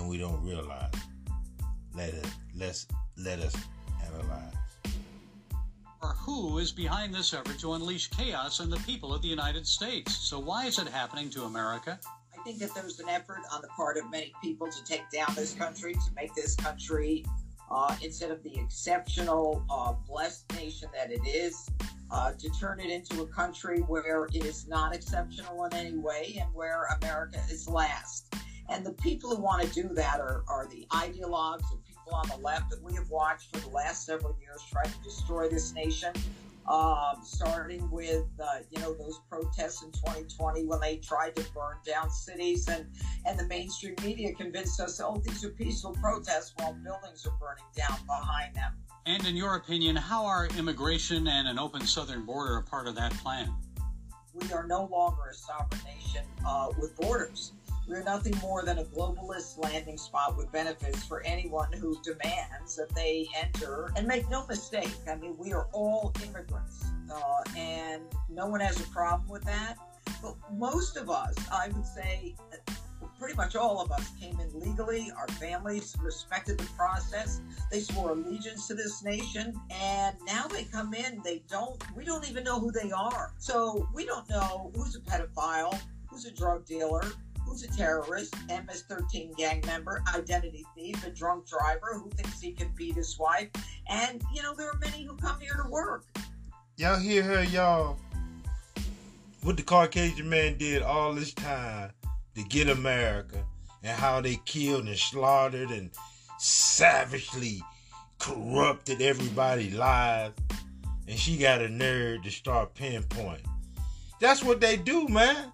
And 0.00 0.08
we 0.08 0.16
don't 0.16 0.42
realize. 0.42 0.90
Let 1.94 2.14
it 2.14 2.26
let's 2.56 2.86
let 3.18 3.38
us 3.40 3.54
analyze. 4.06 4.54
Or 6.02 6.14
who 6.14 6.56
is 6.56 6.72
behind 6.72 7.14
this 7.14 7.34
effort 7.34 7.58
to 7.58 7.74
unleash 7.74 8.08
chaos 8.08 8.60
on 8.60 8.70
the 8.70 8.78
people 8.78 9.12
of 9.12 9.20
the 9.20 9.28
United 9.28 9.66
States? 9.66 10.16
So 10.16 10.38
why 10.38 10.64
is 10.64 10.78
it 10.78 10.88
happening 10.88 11.28
to 11.30 11.44
America? 11.44 12.00
I 12.32 12.42
think 12.44 12.58
that 12.60 12.74
there's 12.74 12.98
an 12.98 13.10
effort 13.10 13.40
on 13.52 13.60
the 13.60 13.68
part 13.68 13.98
of 13.98 14.10
many 14.10 14.32
people 14.42 14.68
to 14.68 14.84
take 14.84 15.02
down 15.10 15.34
this 15.36 15.52
country, 15.52 15.92
to 15.92 16.14
make 16.16 16.34
this 16.34 16.56
country, 16.56 17.26
uh, 17.70 17.94
instead 18.02 18.30
of 18.30 18.42
the 18.42 18.58
exceptional, 18.58 19.62
uh, 19.68 19.92
blessed 20.08 20.50
nation 20.54 20.88
that 20.94 21.12
it 21.12 21.26
is, 21.26 21.68
uh, 22.10 22.32
to 22.38 22.48
turn 22.58 22.80
it 22.80 22.88
into 22.88 23.20
a 23.20 23.26
country 23.26 23.80
where 23.80 24.24
it 24.32 24.46
is 24.46 24.66
not 24.66 24.94
exceptional 24.94 25.62
in 25.66 25.74
any 25.74 25.98
way 25.98 26.38
and 26.40 26.48
where 26.54 26.86
America 27.02 27.38
is 27.50 27.68
last. 27.68 28.34
And 28.70 28.86
the 28.86 28.92
people 28.92 29.34
who 29.34 29.42
want 29.42 29.62
to 29.62 29.82
do 29.82 29.92
that 29.94 30.20
are, 30.20 30.44
are 30.48 30.68
the 30.68 30.86
ideologues 30.92 31.70
and 31.72 31.84
people 31.84 32.14
on 32.14 32.28
the 32.28 32.36
left 32.36 32.70
that 32.70 32.82
we 32.82 32.94
have 32.94 33.10
watched 33.10 33.54
for 33.54 33.60
the 33.60 33.74
last 33.74 34.06
several 34.06 34.36
years 34.40 34.62
try 34.70 34.84
to 34.84 35.02
destroy 35.02 35.48
this 35.48 35.74
nation. 35.74 36.12
Um, 36.68 37.16
starting 37.24 37.90
with 37.90 38.26
uh, 38.40 38.58
you 38.70 38.80
know 38.80 38.94
those 38.94 39.18
protests 39.28 39.82
in 39.82 39.90
2020 39.90 40.66
when 40.66 40.78
they 40.78 40.98
tried 40.98 41.34
to 41.36 41.44
burn 41.52 41.78
down 41.84 42.10
cities 42.10 42.68
and 42.68 42.86
and 43.26 43.36
the 43.36 43.46
mainstream 43.48 43.96
media 44.04 44.32
convinced 44.34 44.78
us 44.78 45.00
oh 45.02 45.20
these 45.24 45.44
are 45.44 45.48
peaceful 45.48 45.92
protests 45.94 46.52
while 46.58 46.74
buildings 46.74 47.26
are 47.26 47.34
burning 47.40 47.64
down 47.74 47.98
behind 48.06 48.54
them. 48.54 48.72
And 49.06 49.26
in 49.26 49.34
your 49.34 49.56
opinion, 49.56 49.96
how 49.96 50.24
are 50.26 50.46
immigration 50.58 51.26
and 51.26 51.48
an 51.48 51.58
open 51.58 51.80
southern 51.80 52.24
border 52.24 52.58
a 52.58 52.62
part 52.62 52.86
of 52.86 52.94
that 52.94 53.12
plan? 53.14 53.52
We 54.34 54.52
are 54.52 54.66
no 54.66 54.84
longer 54.84 55.30
a 55.30 55.34
sovereign 55.34 55.80
nation 55.84 56.22
uh, 56.46 56.68
with 56.78 56.94
borders. 56.96 57.52
We're 57.90 58.04
nothing 58.04 58.36
more 58.40 58.62
than 58.62 58.78
a 58.78 58.84
globalist 58.84 59.58
landing 59.58 59.98
spot 59.98 60.36
with 60.36 60.52
benefits 60.52 61.02
for 61.02 61.22
anyone 61.22 61.72
who 61.72 62.00
demands 62.02 62.76
that 62.76 62.94
they 62.94 63.26
enter. 63.36 63.90
And 63.96 64.06
make 64.06 64.30
no 64.30 64.46
mistake, 64.46 64.94
I 65.08 65.16
mean, 65.16 65.36
we 65.36 65.52
are 65.52 65.66
all 65.72 66.12
immigrants, 66.24 66.84
uh, 67.12 67.42
and 67.56 68.02
no 68.28 68.46
one 68.46 68.60
has 68.60 68.78
a 68.78 68.88
problem 68.90 69.28
with 69.28 69.42
that. 69.42 69.76
But 70.22 70.36
most 70.52 70.96
of 70.96 71.10
us, 71.10 71.34
I 71.50 71.66
would 71.66 71.84
say, 71.84 72.36
pretty 73.18 73.34
much 73.34 73.56
all 73.56 73.80
of 73.80 73.90
us 73.90 74.08
came 74.20 74.38
in 74.38 74.60
legally. 74.60 75.10
Our 75.18 75.26
families 75.26 75.96
respected 76.00 76.58
the 76.58 76.68
process. 76.76 77.40
They 77.72 77.80
swore 77.80 78.12
allegiance 78.12 78.68
to 78.68 78.74
this 78.74 79.02
nation. 79.02 79.60
And 79.68 80.16
now 80.26 80.46
they 80.46 80.62
come 80.62 80.94
in, 80.94 81.20
they 81.24 81.42
don't, 81.50 81.82
we 81.96 82.04
don't 82.04 82.28
even 82.30 82.44
know 82.44 82.60
who 82.60 82.70
they 82.70 82.92
are. 82.92 83.34
So 83.38 83.88
we 83.92 84.06
don't 84.06 84.30
know 84.30 84.70
who's 84.76 84.94
a 84.94 85.00
pedophile, 85.00 85.76
who's 86.06 86.24
a 86.24 86.30
drug 86.30 86.66
dealer, 86.66 87.02
who's 87.50 87.64
a 87.64 87.68
terrorist, 87.68 88.34
MS-13 88.48 89.36
gang 89.36 89.60
member, 89.66 90.02
identity 90.14 90.64
thief, 90.76 91.04
a 91.04 91.10
drunk 91.10 91.48
driver 91.48 91.94
who 91.94 92.08
thinks 92.10 92.40
he 92.40 92.52
can 92.52 92.70
beat 92.76 92.94
his 92.94 93.18
wife, 93.18 93.48
and 93.88 94.22
you 94.32 94.40
know 94.40 94.54
there 94.54 94.68
are 94.68 94.78
many 94.78 95.02
who 95.02 95.16
come 95.16 95.40
here 95.40 95.60
to 95.60 95.68
work. 95.68 96.04
Y'all 96.76 96.98
hear 96.98 97.24
her, 97.24 97.42
y'all? 97.42 97.98
What 99.42 99.56
the 99.56 99.64
Caucasian 99.64 100.28
man 100.28 100.58
did 100.58 100.82
all 100.82 101.12
this 101.12 101.34
time 101.34 101.90
to 102.36 102.44
get 102.44 102.68
America, 102.68 103.44
and 103.82 103.98
how 103.98 104.20
they 104.20 104.36
killed 104.44 104.86
and 104.86 104.96
slaughtered 104.96 105.70
and 105.70 105.90
savagely 106.38 107.60
corrupted 108.20 109.02
everybody's 109.02 109.74
lives, 109.74 110.34
and 111.08 111.18
she 111.18 111.36
got 111.36 111.62
a 111.62 111.68
nerve 111.68 112.22
to 112.22 112.30
start 112.30 112.76
pinpointing. 112.76 113.44
That's 114.20 114.44
what 114.44 114.60
they 114.60 114.76
do, 114.76 115.08
man 115.08 115.52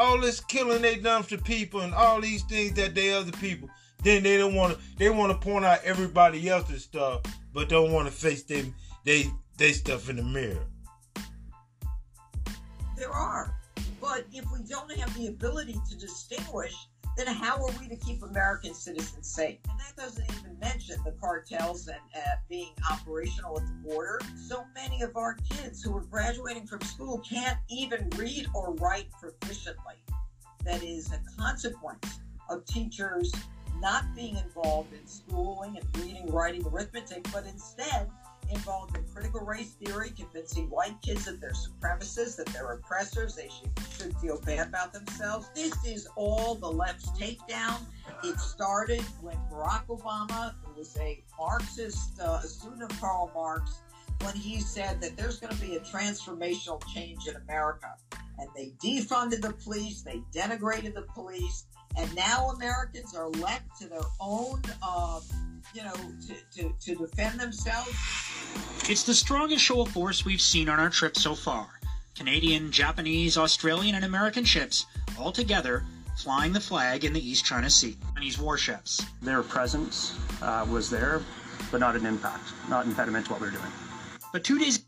all 0.00 0.18
this 0.18 0.40
killing 0.40 0.80
they 0.80 0.96
done 0.96 1.22
to 1.24 1.36
people 1.36 1.82
and 1.82 1.94
all 1.94 2.22
these 2.22 2.42
things 2.44 2.72
that 2.72 2.94
they 2.94 3.12
other 3.12 3.32
people. 3.32 3.68
Then 4.02 4.22
they 4.22 4.38
don't 4.38 4.54
want 4.54 4.74
to. 4.74 4.80
They 4.96 5.10
want 5.10 5.30
to 5.30 5.38
point 5.38 5.66
out 5.66 5.80
everybody 5.84 6.48
else's 6.48 6.84
stuff, 6.84 7.20
but 7.52 7.68
don't 7.68 7.92
want 7.92 8.08
to 8.08 8.12
face 8.12 8.42
them. 8.44 8.74
They 9.04 9.26
they 9.58 9.72
stuff 9.72 10.08
in 10.08 10.16
the 10.16 10.22
mirror. 10.22 10.64
There 12.96 13.12
are, 13.12 13.54
but 14.00 14.24
if 14.32 14.44
we 14.50 14.62
don't 14.66 14.90
have 14.92 15.14
the 15.14 15.26
ability 15.26 15.78
to 15.90 15.96
distinguish, 15.98 16.74
then 17.20 17.34
how 17.34 17.56
are 17.56 17.72
we 17.78 17.88
to 17.88 17.96
keep 17.96 18.22
American 18.22 18.72
citizens 18.72 19.26
safe? 19.26 19.58
And 19.68 19.78
that 19.78 19.94
doesn't 19.96 20.24
even 20.38 20.58
mention 20.58 20.96
the 21.04 21.12
cartels 21.12 21.86
and 21.88 21.98
uh, 22.16 22.36
being 22.48 22.72
operational 22.90 23.58
at 23.58 23.66
the 23.66 23.88
border. 23.88 24.20
So 24.36 24.64
many 24.74 25.02
of 25.02 25.16
our 25.16 25.36
kids 25.50 25.82
who 25.82 25.94
are 25.96 26.04
graduating 26.04 26.66
from 26.66 26.80
school 26.80 27.18
can't 27.18 27.58
even 27.68 28.08
read 28.16 28.46
or 28.54 28.74
write 28.74 29.08
proficiently. 29.22 29.96
That 30.64 30.82
is 30.82 31.12
a 31.12 31.20
consequence 31.38 32.20
of 32.48 32.64
teachers 32.64 33.32
not 33.80 34.04
being 34.14 34.36
involved 34.36 34.92
in 34.92 35.06
schooling 35.06 35.78
and 35.78 36.04
reading, 36.04 36.26
writing, 36.26 36.64
arithmetic, 36.66 37.26
but 37.32 37.44
instead 37.46 38.10
involved 38.50 38.96
in 38.96 39.04
critical 39.12 39.40
race 39.40 39.72
theory, 39.72 40.10
convincing 40.10 40.68
white 40.70 41.00
kids 41.02 41.24
that 41.24 41.40
they're 41.40 41.52
supremacists, 41.52 42.36
that 42.36 42.46
they're 42.46 42.72
oppressors, 42.72 43.34
they 43.34 43.48
should, 43.48 43.70
should 43.96 44.16
feel 44.18 44.40
bad 44.40 44.68
about 44.68 44.92
themselves. 44.92 45.50
This 45.54 45.74
is 45.84 46.08
all 46.16 46.54
the 46.54 46.70
left's 46.70 47.10
takedown. 47.10 47.80
It 48.24 48.38
started 48.38 49.02
when 49.20 49.36
Barack 49.50 49.86
Obama, 49.86 50.54
who 50.62 50.78
was 50.78 50.96
a 50.98 51.22
Marxist, 51.38 52.20
uh, 52.20 52.40
a 52.42 52.46
student 52.46 52.82
of 52.82 53.00
Karl 53.00 53.30
Marx, 53.34 53.82
when 54.22 54.34
he 54.34 54.60
said 54.60 55.00
that 55.00 55.16
there's 55.16 55.38
going 55.38 55.54
to 55.54 55.60
be 55.60 55.76
a 55.76 55.80
transformational 55.80 56.82
change 56.92 57.26
in 57.26 57.36
America. 57.36 57.94
And 58.38 58.48
they 58.56 58.72
defunded 58.82 59.42
the 59.42 59.52
police, 59.52 60.02
they 60.02 60.22
denigrated 60.34 60.94
the 60.94 61.06
police, 61.14 61.64
and 61.96 62.14
now 62.14 62.50
Americans 62.50 63.14
are 63.14 63.28
left 63.28 63.78
to 63.80 63.88
their 63.88 64.00
own, 64.20 64.62
uh, 64.82 65.20
you 65.74 65.82
know, 65.82 65.94
to, 66.26 66.34
to, 66.62 66.74
to 66.80 66.94
defend 66.94 67.40
themselves. 67.40 67.90
It's 68.88 69.04
the 69.04 69.14
strongest 69.14 69.64
show 69.64 69.82
of 69.82 69.88
force 69.88 70.24
we've 70.24 70.40
seen 70.40 70.68
on 70.68 70.80
our 70.80 70.90
trip 70.90 71.16
so 71.16 71.34
far. 71.34 71.68
Canadian, 72.16 72.70
Japanese, 72.70 73.38
Australian, 73.38 73.94
and 73.94 74.04
American 74.04 74.44
ships 74.44 74.86
all 75.18 75.32
together 75.32 75.84
flying 76.16 76.52
the 76.52 76.60
flag 76.60 77.04
in 77.04 77.12
the 77.12 77.28
East 77.28 77.44
China 77.44 77.70
Sea. 77.70 77.96
Chinese 78.14 78.38
warships. 78.38 79.04
Their 79.22 79.42
presence 79.42 80.18
uh, 80.42 80.66
was 80.70 80.90
there, 80.90 81.22
but 81.70 81.80
not 81.80 81.96
an 81.96 82.04
impact, 82.04 82.44
not 82.68 82.84
impediment 82.84 83.26
to 83.26 83.32
what 83.32 83.40
we 83.40 83.46
were 83.46 83.52
doing. 83.52 83.72
But 84.32 84.44
two 84.44 84.58
days. 84.58 84.84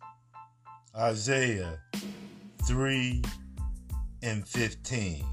Isaiah 0.95 1.79
3 2.65 3.23
and 4.23 4.47
15. 4.47 5.25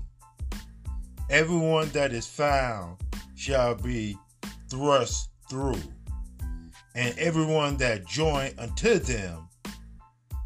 Everyone 1.29 1.89
that 1.89 2.11
is 2.11 2.25
found 2.25 2.97
shall 3.35 3.75
be 3.75 4.17
thrust 4.67 5.29
through, 5.47 5.81
and 6.95 7.17
everyone 7.19 7.77
that 7.77 8.07
join 8.07 8.51
unto 8.57 8.97
them 8.97 9.47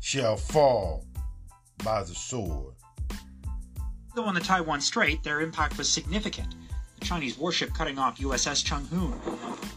shall 0.02 0.36
fall 0.36 1.06
by 1.86 2.04
the 2.04 2.14
sword. 2.14 2.74
Though 4.14 4.26
on 4.26 4.36
the 4.36 4.42
Taiwan 4.42 4.82
Strait, 4.82 5.24
their 5.24 5.40
impact 5.40 5.78
was 5.78 5.88
significant. 5.88 6.54
The 7.00 7.06
Chinese 7.06 7.38
warship 7.38 7.74
cutting 7.74 7.98
off 7.98 8.20
USS 8.20 8.66
Chung 8.66 8.86
Hoon. 8.88 9.14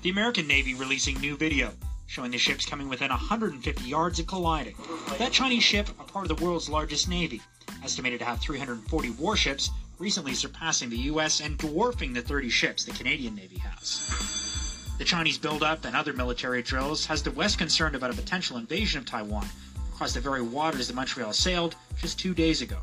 The 0.03 0.11
American 0.11 0.49
Navy 0.49 0.75
releasing 0.75 1.21
new 1.21 1.37
video 1.37 1.73
showing 2.07 2.33
the 2.33 2.39
ships 2.39 2.67
coming 2.67 2.89
within 2.89 3.11
150 3.11 3.85
yards 3.85 4.19
of 4.19 4.27
colliding. 4.27 4.75
That 5.19 5.33
Chinese 5.33 5.63
ship, 5.63 5.89
a 6.01 6.05
part 6.05 6.29
of 6.29 6.37
the 6.37 6.45
world's 6.45 6.69
largest 6.69 7.09
navy, 7.09 7.41
estimated 7.85 8.21
to 8.21 8.25
have 8.25 8.41
340 8.41 9.11
warships, 9.11 9.71
recently 9.99 10.35
surpassing 10.35 10.91
the 10.91 10.97
US 10.97 11.41
and 11.41 11.57
dwarfing 11.59 12.13
the 12.13 12.23
30 12.23 12.49
ships 12.49 12.85
the 12.85 12.93
Canadian 12.93 13.35
Navy 13.35 13.59
has. 13.59 14.87
The 14.99 15.05
Chinese 15.05 15.39
buildup 15.39 15.85
and 15.85 15.95
other 15.95 16.13
military 16.13 16.63
drills 16.63 17.05
has 17.07 17.23
the 17.23 17.31
West 17.31 17.59
concerned 17.59 17.95
about 17.95 18.11
a 18.11 18.15
potential 18.15 18.57
invasion 18.57 18.99
of 18.99 19.07
Taiwan 19.07 19.47
across 19.93 20.15
the 20.15 20.21
very 20.21 20.43
waters 20.43 20.89
that 20.89 20.95
Montreal 20.95 21.33
sailed 21.33 21.77
just 21.99 22.19
two 22.19 22.35
days 22.35 22.63
ago. 22.63 22.79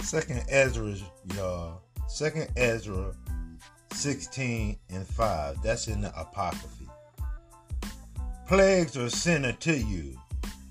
Second 0.00 0.44
Ezra, 0.48 0.94
y'all. 1.34 1.80
Second 2.08 2.48
Ezra 2.56 3.14
16 3.92 4.78
and 4.90 5.06
5. 5.06 5.62
That's 5.62 5.88
in 5.88 6.00
the 6.00 6.08
Apocrypha. 6.18 6.68
Plagues 8.48 8.96
are 8.96 9.08
sent 9.08 9.46
unto 9.46 9.72
you, 9.72 10.18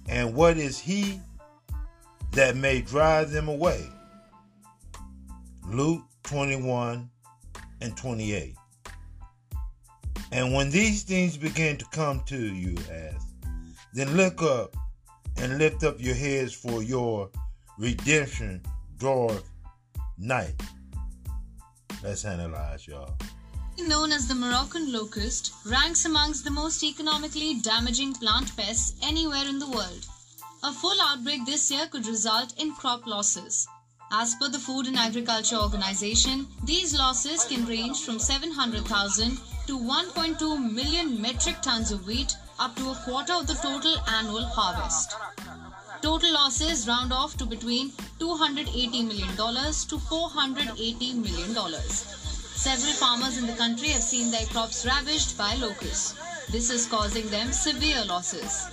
and 0.07 0.35
what 0.35 0.57
is 0.57 0.77
he 0.77 1.19
that 2.31 2.55
may 2.55 2.81
drive 2.81 3.31
them 3.31 3.47
away? 3.47 3.89
Luke 5.67 6.03
21 6.23 7.09
and 7.81 7.97
28. 7.97 8.55
And 10.31 10.53
when 10.53 10.69
these 10.69 11.03
things 11.03 11.37
begin 11.37 11.77
to 11.77 11.85
come 11.85 12.21
to 12.27 12.37
you, 12.37 12.75
as 12.89 13.25
then 13.93 14.15
look 14.15 14.41
up 14.41 14.75
and 15.37 15.57
lift 15.57 15.83
up 15.83 15.99
your 15.99 16.15
heads 16.15 16.53
for 16.53 16.81
your 16.81 17.29
redemption 17.77 18.61
draweth 18.97 19.49
night. 20.17 20.61
Let's 22.03 22.25
analyze, 22.25 22.87
y'all. 22.87 23.15
Known 23.77 24.11
as 24.11 24.27
the 24.27 24.35
Moroccan 24.35 24.91
locust, 24.93 25.53
ranks 25.65 26.05
amongst 26.05 26.43
the 26.43 26.51
most 26.51 26.83
economically 26.83 27.55
damaging 27.61 28.13
plant 28.13 28.55
pests 28.55 28.99
anywhere 29.03 29.45
in 29.47 29.59
the 29.59 29.69
world. 29.69 30.05
A 30.63 30.71
full 30.71 31.01
outbreak 31.01 31.45
this 31.45 31.71
year 31.71 31.87
could 31.87 32.05
result 32.05 32.53
in 32.61 32.73
crop 32.75 33.07
losses. 33.07 33.67
As 34.13 34.35
per 34.35 34.49
the 34.49 34.59
Food 34.59 34.87
and 34.87 34.97
Agriculture 34.97 35.55
Organization, 35.55 36.45
these 36.65 36.93
losses 36.93 37.45
can 37.45 37.65
range 37.65 38.01
from 38.01 38.19
700,000 38.19 39.37
to 39.67 39.79
1.2 39.79 40.71
million 40.73 41.21
metric 41.21 41.61
tons 41.61 41.91
of 41.91 42.05
wheat, 42.05 42.35
up 42.59 42.75
to 42.75 42.91
a 42.91 42.95
quarter 43.05 43.31
of 43.31 43.47
the 43.47 43.53
total 43.53 43.95
annual 44.09 44.43
harvest. 44.43 45.15
Total 46.01 46.33
losses 46.33 46.89
round 46.89 47.13
off 47.13 47.37
to 47.37 47.45
between 47.45 47.91
$280 48.19 49.07
million 49.07 49.29
to 49.37 49.97
$480 49.97 51.15
million. 51.15 51.81
Several 51.81 52.93
farmers 52.93 53.37
in 53.37 53.47
the 53.47 53.53
country 53.53 53.89
have 53.89 54.03
seen 54.03 54.29
their 54.29 54.45
crops 54.47 54.85
ravaged 54.85 55.37
by 55.37 55.55
locusts. 55.55 56.15
This 56.51 56.69
is 56.69 56.85
causing 56.85 57.29
them 57.29 57.53
severe 57.53 58.03
losses. 58.03 58.67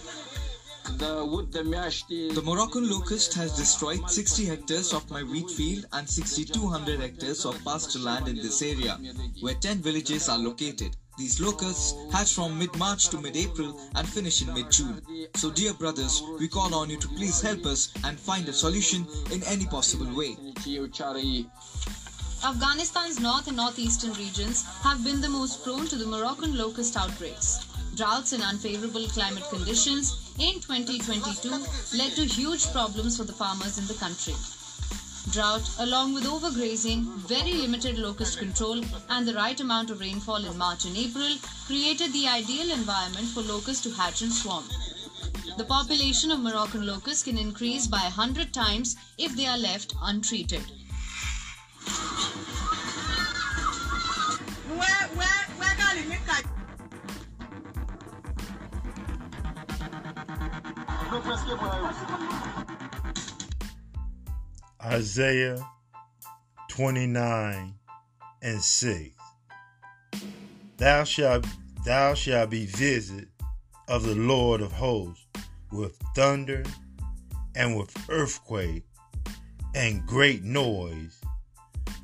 The 0.96 2.42
Moroccan 2.44 2.90
locust 2.90 3.34
has 3.34 3.56
destroyed 3.56 4.08
60 4.08 4.46
hectares 4.46 4.94
of 4.94 5.10
my 5.10 5.22
wheat 5.22 5.50
field 5.50 5.84
and 5.92 6.08
6,200 6.08 7.00
hectares 7.00 7.44
of 7.44 7.62
pasture 7.64 7.98
land 7.98 8.26
in 8.26 8.36
this 8.36 8.62
area, 8.62 8.98
where 9.40 9.54
10 9.54 9.78
villages 9.78 10.28
are 10.28 10.38
located. 10.38 10.96
These 11.18 11.40
locusts 11.40 11.94
hatch 12.12 12.32
from 12.32 12.58
mid-March 12.58 13.08
to 13.10 13.20
mid-April 13.20 13.78
and 13.96 14.08
finish 14.08 14.40
in 14.40 14.54
mid-June. 14.54 15.02
So 15.34 15.50
dear 15.50 15.74
brothers, 15.74 16.22
we 16.38 16.48
call 16.48 16.74
on 16.74 16.90
you 16.90 16.96
to 16.98 17.08
please 17.08 17.40
help 17.40 17.66
us 17.66 17.92
and 18.04 18.18
find 18.18 18.48
a 18.48 18.52
solution 18.52 19.06
in 19.30 19.42
any 19.44 19.66
possible 19.66 20.06
way. 20.16 20.36
Afghanistan's 22.44 23.20
north 23.20 23.48
and 23.48 23.56
northeastern 23.56 24.12
regions 24.12 24.62
have 24.82 25.02
been 25.04 25.20
the 25.20 25.28
most 25.28 25.64
prone 25.64 25.86
to 25.88 25.96
the 25.96 26.06
Moroccan 26.06 26.56
locust 26.56 26.96
outbreaks. 26.96 27.67
Droughts 27.98 28.32
and 28.32 28.44
unfavorable 28.44 29.08
climate 29.08 29.42
conditions 29.50 30.32
in 30.38 30.60
2022 30.60 31.50
led 31.98 32.12
to 32.12 32.24
huge 32.26 32.70
problems 32.70 33.16
for 33.16 33.24
the 33.24 33.32
farmers 33.32 33.76
in 33.76 33.88
the 33.88 33.94
country. 33.94 34.34
Drought, 35.32 35.68
along 35.80 36.14
with 36.14 36.22
overgrazing, 36.22 37.02
very 37.26 37.54
limited 37.54 37.98
locust 37.98 38.38
control, 38.38 38.84
and 39.10 39.26
the 39.26 39.34
right 39.34 39.58
amount 39.58 39.90
of 39.90 39.98
rainfall 39.98 40.44
in 40.44 40.56
March 40.56 40.84
and 40.84 40.96
April 40.96 41.38
created 41.66 42.12
the 42.12 42.28
ideal 42.28 42.70
environment 42.70 43.26
for 43.30 43.42
locusts 43.42 43.82
to 43.82 43.90
hatch 43.90 44.22
and 44.22 44.32
swarm. 44.32 44.62
The 45.56 45.64
population 45.64 46.30
of 46.30 46.38
Moroccan 46.38 46.86
locusts 46.86 47.24
can 47.24 47.36
increase 47.36 47.88
by 47.88 48.02
100 48.02 48.54
times 48.54 48.94
if 49.18 49.34
they 49.34 49.46
are 49.46 49.58
left 49.58 49.96
untreated. 50.02 50.62
Isaiah 64.84 65.66
29 66.68 67.74
and 68.42 68.60
6. 68.60 69.14
Thou 70.76 71.04
shalt 71.04 71.46
thou 71.86 72.12
shalt 72.12 72.50
be 72.50 72.66
visit 72.66 73.28
of 73.88 74.02
the 74.02 74.16
Lord 74.16 74.60
of 74.60 74.70
hosts 74.72 75.24
with 75.72 75.96
thunder 76.14 76.62
and 77.56 77.74
with 77.74 77.90
earthquake 78.10 78.84
and 79.74 80.04
great 80.06 80.44
noise, 80.44 81.22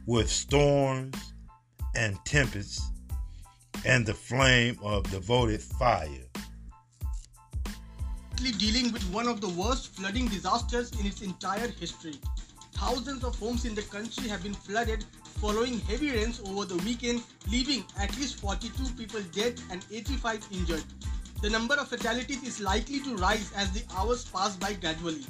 with 0.06 0.30
storms 0.30 1.34
and 1.94 2.16
tempests 2.24 2.90
and 3.84 4.06
the 4.06 4.14
flame 4.14 4.78
of 4.82 5.02
devoted 5.10 5.60
fire. 5.60 6.24
Dealing 8.52 8.92
with 8.92 9.02
one 9.10 9.26
of 9.26 9.40
the 9.40 9.48
worst 9.48 9.94
flooding 9.94 10.28
disasters 10.28 10.90
in 11.00 11.06
its 11.06 11.22
entire 11.22 11.68
history. 11.68 12.14
Thousands 12.72 13.24
of 13.24 13.38
homes 13.38 13.64
in 13.64 13.74
the 13.74 13.82
country 13.82 14.28
have 14.28 14.42
been 14.42 14.54
flooded 14.54 15.04
following 15.40 15.80
heavy 15.80 16.10
rains 16.12 16.40
over 16.46 16.64
the 16.64 16.76
weekend, 16.84 17.22
leaving 17.50 17.84
at 17.98 18.14
least 18.16 18.40
42 18.40 18.92
people 18.96 19.20
dead 19.32 19.60
and 19.70 19.84
85 19.90 20.46
injured. 20.52 20.84
The 21.42 21.50
number 21.50 21.74
of 21.74 21.88
fatalities 21.88 22.42
is 22.42 22.60
likely 22.60 23.00
to 23.00 23.16
rise 23.16 23.50
as 23.56 23.70
the 23.72 23.82
hours 23.96 24.24
pass 24.24 24.56
by 24.56 24.74
gradually. 24.74 25.24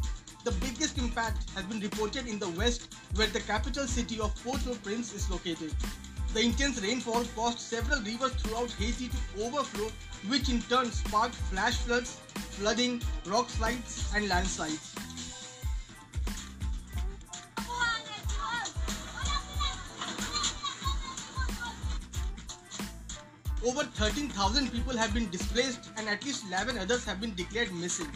The 0.45 0.53
biggest 0.53 0.99
impact 0.99 1.51
has 1.51 1.65
been 1.65 1.81
reported 1.81 2.27
in 2.27 2.39
the 2.39 2.51
west, 2.51 2.95
where 3.15 3.29
the 3.29 3.41
capital 3.41 3.87
city 3.87 4.21
of 4.21 4.35
Port-au-Prince 4.45 5.15
is 5.15 5.31
located. 5.31 5.73
The 6.35 6.41
intense 6.41 6.83
rainfall 6.83 7.25
caused 7.37 7.61
several 7.61 8.01
rivers 8.01 8.33
throughout 8.33 8.73
Haiti 8.73 9.09
to 9.09 9.45
overflow, 9.45 9.89
which 10.27 10.49
in 10.49 10.61
turn 10.63 10.91
sparked 10.91 11.37
flash 11.37 11.77
floods, 11.77 12.17
flooding, 12.59 13.01
rock 13.25 13.49
slides, 13.49 14.11
and 14.17 14.29
landslides. 14.29 14.97
Over 23.65 23.85
13,000 23.85 24.73
people 24.73 24.97
have 24.97 25.15
been 25.15 25.31
displaced 25.31 25.89
and 25.97 26.09
at 26.09 26.25
least 26.25 26.47
11 26.49 26.79
others 26.79 27.05
have 27.05 27.21
been 27.21 27.37
declared 27.37 27.73
missing. 27.73 28.11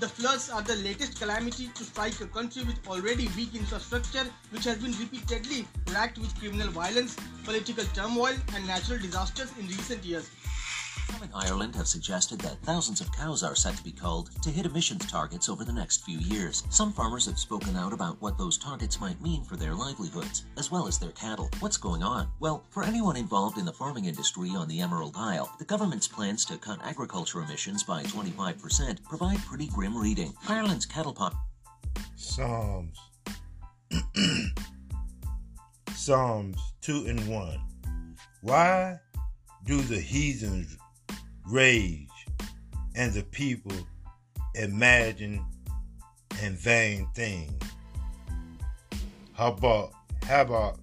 The 0.00 0.08
floods 0.08 0.48
are 0.48 0.62
the 0.62 0.76
latest 0.76 1.18
calamity 1.18 1.72
to 1.74 1.82
strike 1.82 2.20
a 2.20 2.26
country 2.26 2.62
with 2.62 2.86
already 2.86 3.28
weak 3.36 3.56
infrastructure, 3.56 4.26
which 4.50 4.62
has 4.62 4.78
been 4.78 4.92
repeatedly 4.92 5.66
racked 5.92 6.18
with 6.18 6.38
criminal 6.38 6.68
violence, 6.68 7.16
political 7.42 7.84
turmoil, 7.94 8.36
and 8.54 8.64
natural 8.64 9.00
disasters 9.00 9.50
in 9.58 9.66
recent 9.66 10.04
years. 10.04 10.30
Some 11.10 11.22
in 11.22 11.30
Ireland 11.34 11.74
have 11.76 11.88
suggested 11.88 12.40
that 12.40 12.62
thousands 12.62 13.00
of 13.00 13.12
cows 13.12 13.42
are 13.42 13.54
set 13.54 13.76
to 13.76 13.84
be 13.84 13.92
culled 13.92 14.30
to 14.42 14.50
hit 14.50 14.66
emissions 14.66 15.10
targets 15.10 15.48
over 15.48 15.64
the 15.64 15.72
next 15.72 16.04
few 16.04 16.18
years. 16.18 16.64
Some 16.70 16.92
farmers 16.92 17.26
have 17.26 17.38
spoken 17.38 17.76
out 17.76 17.92
about 17.92 18.20
what 18.20 18.38
those 18.38 18.58
targets 18.58 19.00
might 19.00 19.20
mean 19.20 19.44
for 19.44 19.56
their 19.56 19.74
livelihoods, 19.74 20.44
as 20.56 20.70
well 20.70 20.86
as 20.86 20.98
their 20.98 21.12
cattle. 21.12 21.50
What's 21.60 21.76
going 21.76 22.02
on? 22.02 22.28
Well, 22.40 22.64
for 22.70 22.82
anyone 22.82 23.16
involved 23.16 23.58
in 23.58 23.64
the 23.64 23.72
farming 23.72 24.06
industry 24.06 24.50
on 24.50 24.68
the 24.68 24.80
Emerald 24.80 25.14
Isle, 25.16 25.52
the 25.58 25.64
government's 25.64 26.08
plans 26.08 26.44
to 26.46 26.56
cut 26.56 26.78
agriculture 26.84 27.42
emissions 27.42 27.82
by 27.82 28.02
25% 28.04 29.04
provide 29.04 29.38
pretty 29.44 29.68
grim 29.68 29.96
reading. 29.96 30.34
Ireland's 30.48 30.86
cattle 30.86 31.14
pop. 31.14 31.34
Psalms. 32.16 32.98
Psalms 35.94 36.58
2 36.82 37.06
and 37.06 37.28
1. 37.28 37.60
Why 38.42 38.98
do 39.64 39.82
the 39.82 40.00
heathens 40.00 40.76
rage, 41.48 42.08
and 42.94 43.12
the 43.12 43.22
people 43.22 43.76
imagine 44.54 45.44
and 46.42 46.56
vain 46.56 47.08
things. 47.14 47.52
Habakkuk, 49.32 49.92
Habakkuk 50.24 50.80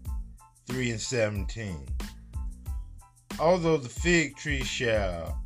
3 0.67 0.91
and 0.91 1.01
17. 1.01 1.87
Although 3.39 3.77
the 3.77 3.89
fig 3.89 4.37
tree 4.37 4.63
shall 4.63 5.41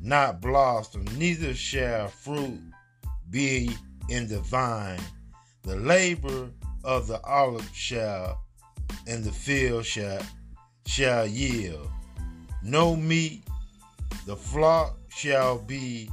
not 0.00 0.40
blossom, 0.40 1.04
neither 1.16 1.54
shall 1.54 2.08
fruit 2.08 2.60
be 3.28 3.70
in 4.08 4.26
the 4.26 4.40
vine, 4.40 5.00
the 5.62 5.76
labor 5.76 6.50
of 6.82 7.06
the 7.06 7.20
olive 7.22 7.68
shall 7.74 8.40
in 9.06 9.22
the 9.22 9.32
field 9.32 9.84
shall, 9.84 10.22
shall 10.86 11.26
yield. 11.26 11.90
No 12.62 12.96
meat 12.96 13.44
the 14.26 14.36
flock 14.36 14.96
shall 15.08 15.58
be 15.58 16.10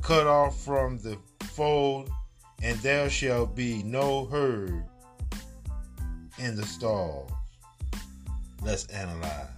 cut 0.00 0.26
off 0.26 0.60
from 0.60 0.98
the 0.98 1.18
fold, 1.44 2.10
and 2.62 2.78
there 2.78 3.10
shall 3.10 3.46
be 3.46 3.82
no 3.82 4.26
herd 4.26 4.84
in 6.38 6.56
the 6.56 6.64
stalls. 6.64 7.30
Let's 8.62 8.86
analyze. 8.86 9.48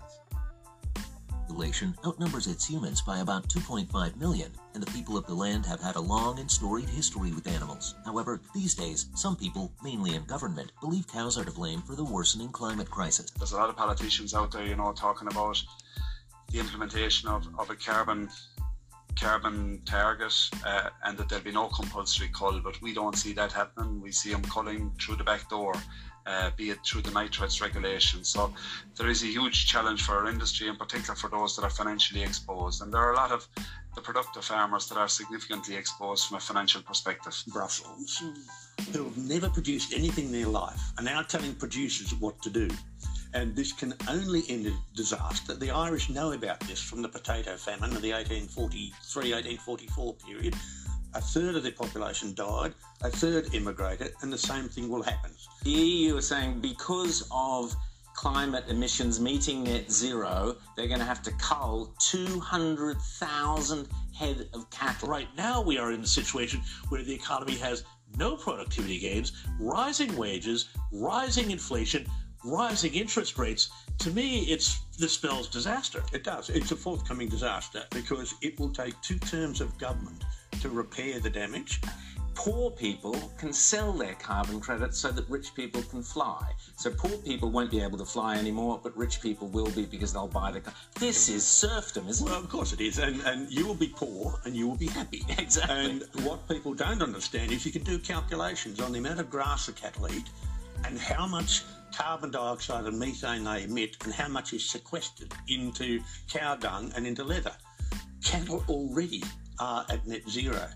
Population 1.47 1.97
outnumbers 2.07 2.47
its 2.47 2.65
humans 2.67 3.03
by 3.03 3.19
about 3.19 3.49
2.5 3.49 4.17
million, 4.17 4.53
and 4.75 4.83
the 4.83 4.91
people 4.93 5.17
of 5.17 5.27
the 5.27 5.35
land 5.35 5.67
have 5.67 5.81
had 5.81 5.97
a 5.97 6.01
long 6.01 6.39
and 6.39 6.51
storied 6.51 6.89
history 6.89 7.33
with 7.33 7.49
animals. 7.49 7.97
However, 8.05 8.41
these 8.55 8.75
days, 8.75 9.07
some 9.15 9.35
people, 9.35 9.73
mainly 9.83 10.15
in 10.15 10.25
government, 10.25 10.71
believe 10.81 11.09
cows 11.09 11.37
are 11.37 11.45
to 11.45 11.51
blame 11.51 11.83
for 11.83 11.97
the 11.97 12.05
worsening 12.05 12.51
climate 12.51 12.89
crisis. 12.89 13.31
There's 13.31 13.53
a 13.53 13.57
lot 13.57 13.69
of 13.69 13.77
politicians 13.77 14.33
out 14.33 14.53
there, 14.53 14.65
you 14.65 14.77
know, 14.77 14.93
talking 14.93 15.29
about 15.29 15.61
the 16.51 16.59
implementation 16.59 17.29
of, 17.29 17.47
of 17.59 17.71
a 17.71 17.77
carbon 17.77 18.29
carbon 19.19 19.83
target 19.85 20.33
uh, 20.65 20.89
and 21.05 21.19
that 21.19 21.29
there'll 21.29 21.45
be 21.45 21.53
no 21.53 21.69
compulsory 21.69 22.31
cull, 22.33 22.61
but 22.61 22.81
we 22.81 22.95
don't 22.95 23.17
see 23.17 23.33
that 23.35 23.53
happening. 23.53 24.01
We 24.01 24.13
see 24.13 24.33
them 24.33 24.43
culling 24.43 24.93
through 25.01 25.17
the 25.17 25.25
back 25.25 25.49
door, 25.49 25.75
uh, 26.27 26.51
be 26.57 26.71
it 26.71 26.79
through 26.85 27.03
the 27.03 27.11
nitrates 27.11 27.61
regulation. 27.61 28.25
So 28.25 28.53
there 28.97 29.09
is 29.09 29.23
a 29.23 29.27
huge 29.27 29.67
challenge 29.67 30.03
for 30.03 30.15
our 30.15 30.29
industry, 30.29 30.69
in 30.69 30.77
particular 30.77 31.15
for 31.15 31.29
those 31.29 31.57
that 31.57 31.65
are 31.65 31.71
financially 31.71 32.23
exposed. 32.23 32.83
And 32.83 32.93
there 32.93 33.01
are 33.01 33.13
a 33.13 33.17
lot 33.17 33.33
of 33.33 33.47
the 33.95 34.01
productive 34.01 34.45
farmers 34.45 34.89
that 34.89 34.97
are 34.99 35.09
significantly 35.09 35.75
exposed 35.75 36.29
from 36.29 36.37
a 36.37 36.41
financial 36.41 36.83
perspective. 36.83 37.35
Brussels, 37.49 38.23
who 38.93 39.05
have 39.05 39.19
never 39.19 39.49
produced 39.51 39.93
anything 39.93 40.27
in 40.27 40.33
their 40.33 40.47
life, 40.47 40.81
are 40.99 41.05
now 41.05 41.23
telling 41.23 41.55
producers 41.55 42.15
what 42.15 42.41
to 42.43 42.51
do 42.51 42.69
and 43.35 43.55
this 43.55 43.73
can 43.73 43.95
only 44.09 44.43
end 44.49 44.67
in 44.67 44.77
disaster. 44.95 45.55
The 45.55 45.71
Irish 45.71 46.11
know 46.11 46.33
about 46.33 46.61
this 46.61 46.81
from 46.81 47.03
the 47.03 47.09
potato 47.09 47.57
famine 47.57 47.95
of 47.97 48.03
the 48.03 48.13
1843 48.13 49.33
1844 49.33 50.15
period. 50.15 50.55
A 51.15 51.21
third 51.21 51.57
of 51.57 51.65
the 51.65 51.73
population 51.73 52.35
died, 52.35 52.73
a 53.03 53.11
third 53.11 53.53
immigrated, 53.55 54.13
and 54.23 54.33
the 54.33 54.39
same 54.39 54.69
thing 54.69 54.89
will 54.89 55.03
happen. 55.03 55.33
The 55.65 55.71
EU 55.71 56.17
is 56.17 56.29
saying 56.29 56.61
because 56.61 57.29
of 57.33 57.75
climate 58.15 58.65
emissions 58.69 59.19
meeting 59.19 59.65
net 59.65 59.91
zero, 59.91 60.57
they're 60.77 60.87
going 60.87 61.01
to 61.01 61.07
have 61.07 61.23
to 61.23 61.33
cull 61.33 61.95
200,000 61.99 63.89
head 64.17 64.49
of 64.53 64.71
cattle. 64.71 65.09
Right 65.09 65.29
now, 65.37 65.63
we 65.63 65.79
are 65.79 65.93
in 65.93 66.03
a 66.03 66.07
situation 66.07 66.61
where 66.91 67.03
the 67.03 67.15
economy 67.15 67.57
has 67.57 67.85
no 68.17 68.37
productivity 68.37 68.99
gains, 68.99 69.33
rising 69.59 70.17
wages, 70.17 70.69
rising 70.93 71.51
inflation, 71.51 72.07
rising 72.45 72.95
interest 72.95 73.39
rates, 73.39 73.71
to 73.99 74.11
me, 74.11 74.41
it's 74.45 74.81
this 74.99 75.13
spells 75.13 75.49
disaster. 75.49 76.03
It 76.13 76.25
does. 76.25 76.51
It's 76.51 76.73
a 76.73 76.77
forthcoming 76.77 77.29
disaster 77.29 77.85
because 77.91 78.35
it 78.43 78.59
will 78.59 78.71
take 78.71 79.01
two 79.03 79.19
terms 79.19 79.61
of 79.61 79.77
government 79.79 80.25
to 80.61 80.69
repair 80.69 81.21
the 81.21 81.31
damage. 81.31 81.81
Poor 82.35 82.71
people 82.71 83.15
can 83.37 83.53
sell 83.53 83.93
their 83.93 84.15
carbon 84.15 84.61
credits 84.61 84.99
so 84.99 85.11
that 85.11 85.29
rich 85.29 85.55
people 85.55 85.83
can 85.83 86.03
fly. 86.03 86.53
So 86.77 86.91
poor 86.91 87.19
people 87.19 87.51
won't 87.51 87.71
be 87.71 87.83
able 87.83 87.99
to 87.99 88.05
fly 88.07 88.37
anymore, 88.37 88.81
but 88.83 88.97
rich 88.97 89.21
people 89.21 89.49
will 89.49 89.71
be 89.73 89.85
because 89.85 90.13
they'll 90.13 90.29
buy 90.29 90.51
the. 90.53 90.61
Car- 90.61 90.73
This 90.99 91.29
is 91.29 91.47
serfdom, 91.47 92.09
isn't 92.09 92.25
well, 92.25 92.35
it? 92.35 92.37
Well, 92.37 92.45
of 92.45 92.51
course 92.51 92.73
it 92.73 92.81
is, 92.81 92.99
and 92.99 93.21
and 93.23 93.51
you 93.51 93.67
will 93.67 93.75
be 93.75 93.89
poor 93.89 94.39
and 94.45 94.57
you 94.57 94.67
will 94.69 94.77
be 94.77 94.87
happy. 94.87 95.23
Exactly. 95.39 95.75
And 95.75 96.05
what 96.25 96.49
people 96.49 96.73
don't 96.73 97.03
understand 97.03 97.53
is 97.53 97.67
you 97.67 97.73
can 97.73 97.83
do 97.83 97.99
calculations 97.99 98.81
on 98.81 98.93
the 98.93 98.99
amount 98.99 99.21
of 99.21 99.29
grass 99.29 99.69
a 99.69 99.73
cattle 99.73 100.11
eat 100.11 100.31
and 100.85 100.99
how 100.99 101.27
much 101.27 101.65
carbon 101.95 102.31
dioxide 102.31 102.87
and 102.87 102.99
methane 102.99 103.45
they 103.45 103.65
emit 103.65 103.97
and 104.05 104.13
how 104.13 104.29
much 104.29 104.53
is 104.53 104.69
sequestered 104.69 105.33
into 105.49 106.01
cow 106.29 106.57
dung 106.57 106.93
and 106.97 107.07
into 107.07 107.25
leather. 107.25 107.53
Cattle 108.25 108.65
already 108.69 109.23
are 109.59 109.85
at 109.89 110.07
net 110.07 110.29
zero. 110.29 110.69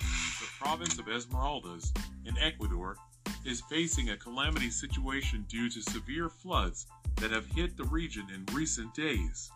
The 0.00 0.46
province 0.58 0.98
of 0.98 1.06
Esmeraldas 1.06 1.92
in 2.24 2.36
Ecuador 2.38 2.96
is 3.44 3.62
facing 3.68 4.10
a 4.10 4.16
calamity 4.16 4.70
situation 4.70 5.44
due 5.48 5.68
to 5.68 5.82
severe 5.82 6.28
floods 6.28 6.86
that 7.16 7.30
have 7.30 7.46
hit 7.46 7.76
the 7.76 7.84
region 7.84 8.26
in 8.34 8.54
recent 8.54 8.94
days. 8.94 9.50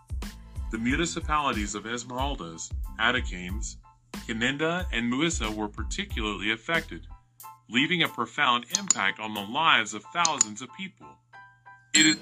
The 0.73 0.79
municipalities 0.79 1.75
of 1.75 1.85
Esmeraldas, 1.85 2.73
Atacames, 2.99 3.77
Canenda, 4.27 4.87
and 4.93 5.13
Muisa 5.13 5.55
were 5.55 5.69
particularly 5.69 6.51
affected 6.51 7.07
leaving 7.69 8.03
a 8.03 8.09
profound 8.09 8.65
impact 8.79 9.19
on 9.19 9.35
the 9.35 9.41
lives 9.41 9.95
of 9.95 10.03
thousands 10.13 10.63
of 10.63 10.69
people. 10.77 11.07
It 11.95 12.07
is 12.07 12.17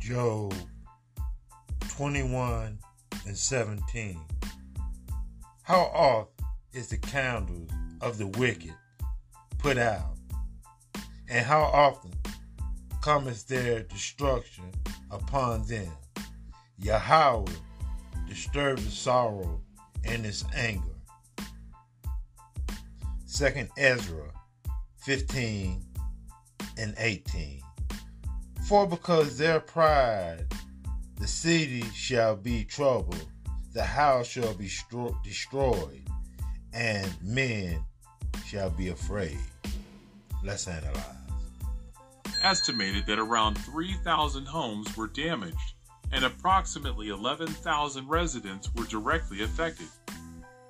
Job 0.00 0.54
21 1.88 2.78
and 3.26 3.36
17. 3.36 4.20
How 5.62 5.80
oft 5.94 6.40
is 6.72 6.88
the 6.88 6.96
candle 6.96 7.66
of 8.00 8.16
the 8.16 8.26
wicked 8.26 8.74
put 9.58 9.76
out? 9.76 10.16
And 11.28 11.44
how 11.44 11.60
often 11.60 12.12
cometh 13.02 13.46
their 13.46 13.82
destruction 13.82 14.72
upon 15.10 15.66
them? 15.66 15.92
Yahweh 16.78 17.52
disturbs 18.26 18.84
the 18.84 18.90
sorrow 18.90 19.60
and 20.04 20.24
his 20.24 20.44
anger 20.54 20.99
Second 23.30 23.70
Ezra 23.78 24.32
15 24.96 25.80
and 26.76 26.94
18. 26.98 27.62
For 28.66 28.88
because 28.88 29.38
their 29.38 29.60
pride, 29.60 30.52
the 31.16 31.28
city 31.28 31.84
shall 31.94 32.34
be 32.34 32.64
troubled, 32.64 33.28
the 33.72 33.84
house 33.84 34.26
shall 34.26 34.52
be 34.54 34.66
stro- 34.66 35.14
destroyed, 35.22 36.02
and 36.74 37.08
men 37.22 37.84
shall 38.46 38.68
be 38.68 38.88
afraid. 38.88 39.38
Let's 40.42 40.66
analyze. 40.66 41.04
Estimated 42.42 43.06
that 43.06 43.20
around 43.20 43.54
3,000 43.58 44.44
homes 44.44 44.96
were 44.96 45.06
damaged 45.06 45.74
and 46.12 46.24
approximately 46.24 47.10
11,000 47.10 48.08
residents 48.08 48.68
were 48.74 48.86
directly 48.86 49.44
affected. 49.44 49.86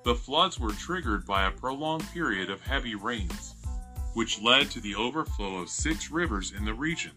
The 0.03 0.15
floods 0.15 0.59
were 0.59 0.73
triggered 0.73 1.27
by 1.27 1.45
a 1.45 1.51
prolonged 1.51 2.09
period 2.11 2.49
of 2.49 2.61
heavy 2.61 2.95
rains, 2.95 3.53
which 4.15 4.41
led 4.41 4.71
to 4.71 4.81
the 4.81 4.95
overflow 4.95 5.57
of 5.57 5.69
six 5.69 6.09
rivers 6.09 6.53
in 6.53 6.65
the 6.65 6.73
region. 6.73 7.11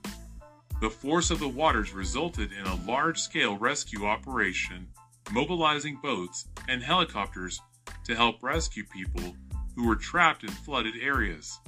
The 0.82 0.90
force 0.90 1.30
of 1.30 1.38
the 1.38 1.48
waters 1.48 1.94
resulted 1.94 2.52
in 2.52 2.66
a 2.66 2.84
large 2.84 3.18
scale 3.18 3.56
rescue 3.56 4.04
operation, 4.04 4.86
mobilizing 5.32 5.98
boats 6.02 6.46
and 6.68 6.82
helicopters 6.82 7.58
to 8.04 8.14
help 8.14 8.42
rescue 8.42 8.84
people 8.84 9.34
who 9.74 9.86
were 9.86 9.96
trapped 9.96 10.44
in 10.44 10.50
flooded 10.50 10.94
areas 11.00 11.58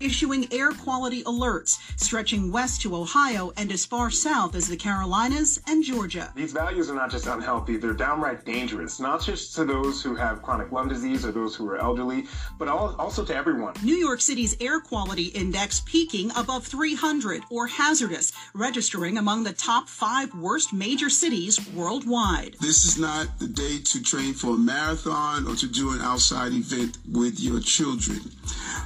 issuing 0.00 0.52
air 0.52 0.72
quality 0.72 1.22
alerts 1.24 1.78
stretching 1.98 2.52
west 2.52 2.82
to 2.82 2.94
Ohio 2.94 3.52
and 3.56 3.72
as 3.72 3.84
far 3.84 4.10
south 4.10 4.54
as 4.54 4.68
the 4.68 4.76
Carolinas 4.76 5.60
and 5.66 5.82
Georgia. 5.82 6.32
These 6.34 6.52
values 6.52 6.90
are 6.90 6.94
not 6.94 7.10
just 7.10 7.26
unhealthy, 7.26 7.76
they're 7.76 7.92
downright 7.92 8.44
dangerous, 8.44 9.00
not 9.00 9.22
just 9.22 9.54
to 9.56 9.64
those 9.64 10.02
who 10.02 10.14
have 10.14 10.42
chronic 10.42 10.72
lung 10.72 10.88
disease 10.88 11.24
or 11.24 11.32
those 11.32 11.54
who 11.54 11.68
are 11.68 11.78
elderly, 11.78 12.26
but 12.58 12.68
also 12.68 13.24
to 13.24 13.34
everyone. 13.34 13.74
New 13.82 13.96
York 13.96 14.20
City's 14.20 14.56
air 14.60 14.80
quality 14.80 15.26
index 15.28 15.82
peaking 15.86 16.30
above 16.36 16.66
300 16.66 17.42
or 17.50 17.66
hazardous, 17.66 18.32
registering 18.54 19.18
among 19.18 19.44
the 19.44 19.52
top 19.52 19.88
five 19.88 20.34
worst 20.34 20.72
major 20.72 21.10
cities 21.10 21.58
worldwide. 21.72 22.56
This 22.60 22.84
is 22.84 22.98
not 22.98 23.38
the 23.38 23.48
day 23.48 23.78
to 23.78 24.02
train 24.02 24.34
for 24.34 24.54
a 24.54 24.58
marathon 24.58 25.46
or 25.46 25.56
to 25.56 25.66
do 25.66 25.92
an 25.92 26.00
outside 26.00 26.52
event 26.52 26.98
with 27.10 27.40
your 27.40 27.60
children. 27.60 28.20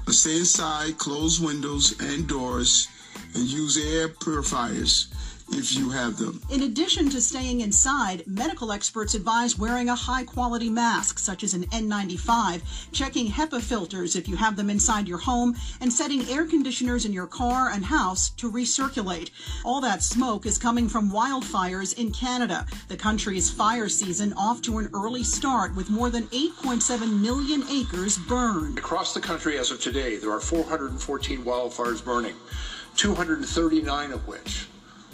Stay 0.08 0.38
inside 0.38 0.98
close 1.00 1.40
windows 1.40 1.98
and 1.98 2.28
doors, 2.28 2.86
and 3.34 3.44
use 3.44 3.78
air 3.78 4.06
purifiers 4.06 5.08
if 5.52 5.74
you 5.74 5.90
have 5.90 6.16
them. 6.16 6.40
In 6.50 6.62
addition 6.62 7.10
to 7.10 7.20
staying 7.20 7.60
inside, 7.60 8.26
medical 8.26 8.72
experts 8.72 9.14
advise 9.14 9.58
wearing 9.58 9.88
a 9.88 9.94
high 9.94 10.24
quality 10.24 10.70
mask, 10.70 11.18
such 11.18 11.42
as 11.42 11.54
an 11.54 11.64
N95, 11.66 12.62
checking 12.92 13.30
HEPA 13.30 13.60
filters 13.60 14.16
if 14.16 14.28
you 14.28 14.36
have 14.36 14.56
them 14.56 14.70
inside 14.70 15.08
your 15.08 15.18
home, 15.18 15.56
and 15.80 15.92
setting 15.92 16.28
air 16.28 16.46
conditioners 16.46 17.04
in 17.04 17.12
your 17.12 17.26
car 17.26 17.70
and 17.70 17.84
house 17.84 18.30
to 18.30 18.50
recirculate. 18.50 19.30
All 19.64 19.80
that 19.80 20.02
smoke 20.02 20.46
is 20.46 20.58
coming 20.58 20.88
from 20.88 21.10
wildfires 21.10 21.98
in 21.98 22.12
Canada. 22.12 22.66
The 22.88 22.96
country's 22.96 23.50
fire 23.50 23.88
season 23.88 24.32
off 24.34 24.62
to 24.62 24.78
an 24.78 24.90
early 24.94 25.22
start 25.22 25.74
with 25.74 25.90
more 25.90 26.10
than 26.10 26.24
8.7 26.28 27.20
million 27.20 27.64
acres 27.70 28.18
burned. 28.18 28.78
Across 28.78 29.14
the 29.14 29.20
country 29.20 29.58
as 29.58 29.70
of 29.70 29.80
today, 29.80 30.16
there 30.16 30.32
are 30.32 30.40
414 30.40 31.44
wildfires 31.44 32.04
burning, 32.04 32.34
239 32.96 34.12
of 34.12 34.26
which 34.26 34.66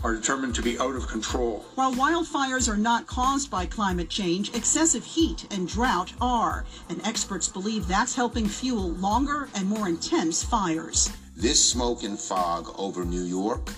are 0.04 0.14
determined 0.14 0.54
to 0.54 0.62
be 0.62 0.78
out 0.78 0.94
of 0.94 1.08
control. 1.08 1.64
While 1.74 1.94
wildfires 1.94 2.68
are 2.72 2.76
not 2.76 3.06
caused 3.06 3.50
by 3.50 3.66
climate 3.66 4.08
change, 4.08 4.54
excessive 4.54 5.04
heat 5.04 5.46
and 5.50 5.66
drought 5.66 6.12
are, 6.20 6.64
and 6.88 7.04
experts 7.06 7.48
believe 7.48 7.86
that's 7.86 8.14
helping 8.14 8.46
fuel 8.46 8.90
longer 8.90 9.48
and 9.54 9.68
more 9.68 9.88
intense 9.88 10.44
fires. 10.44 11.10
This 11.36 11.62
smoke 11.70 12.02
and 12.02 12.18
fog 12.18 12.74
over 12.78 13.04
New 13.04 13.24
York 13.24 13.70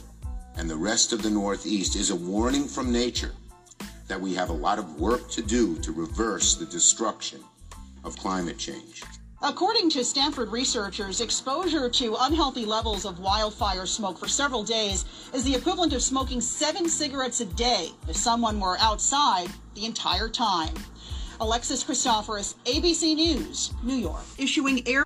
and 0.58 0.68
the 0.68 0.76
rest 0.76 1.12
of 1.12 1.22
the 1.22 1.30
Northeast 1.30 1.94
is 1.94 2.10
a 2.10 2.16
warning 2.16 2.66
from 2.66 2.92
nature 2.92 3.32
that 4.08 4.20
we 4.20 4.34
have 4.34 4.50
a 4.50 4.52
lot 4.52 4.78
of 4.78 5.00
work 5.00 5.30
to 5.30 5.42
do 5.42 5.76
to 5.78 5.92
reverse 5.92 6.56
the 6.56 6.66
destruction 6.66 7.40
of 8.04 8.16
climate 8.16 8.58
change. 8.58 9.02
According 9.40 9.90
to 9.90 10.04
Stanford 10.04 10.50
researchers, 10.50 11.20
exposure 11.20 11.88
to 11.88 12.16
unhealthy 12.22 12.66
levels 12.66 13.04
of 13.04 13.20
wildfire 13.20 13.86
smoke 13.86 14.18
for 14.18 14.26
several 14.26 14.64
days 14.64 15.04
is 15.32 15.44
the 15.44 15.54
equivalent 15.54 15.92
of 15.92 16.02
smoking 16.02 16.40
seven 16.40 16.88
cigarettes 16.88 17.40
a 17.40 17.44
day 17.44 17.90
if 18.08 18.16
someone 18.16 18.58
were 18.58 18.76
outside 18.80 19.48
the 19.76 19.84
entire 19.84 20.28
time. 20.28 20.74
Alexis 21.40 21.84
Christoforous, 21.84 22.56
ABC 22.64 23.14
News, 23.14 23.72
New 23.84 23.94
York, 23.94 24.24
issuing 24.38 24.86
air. 24.88 25.04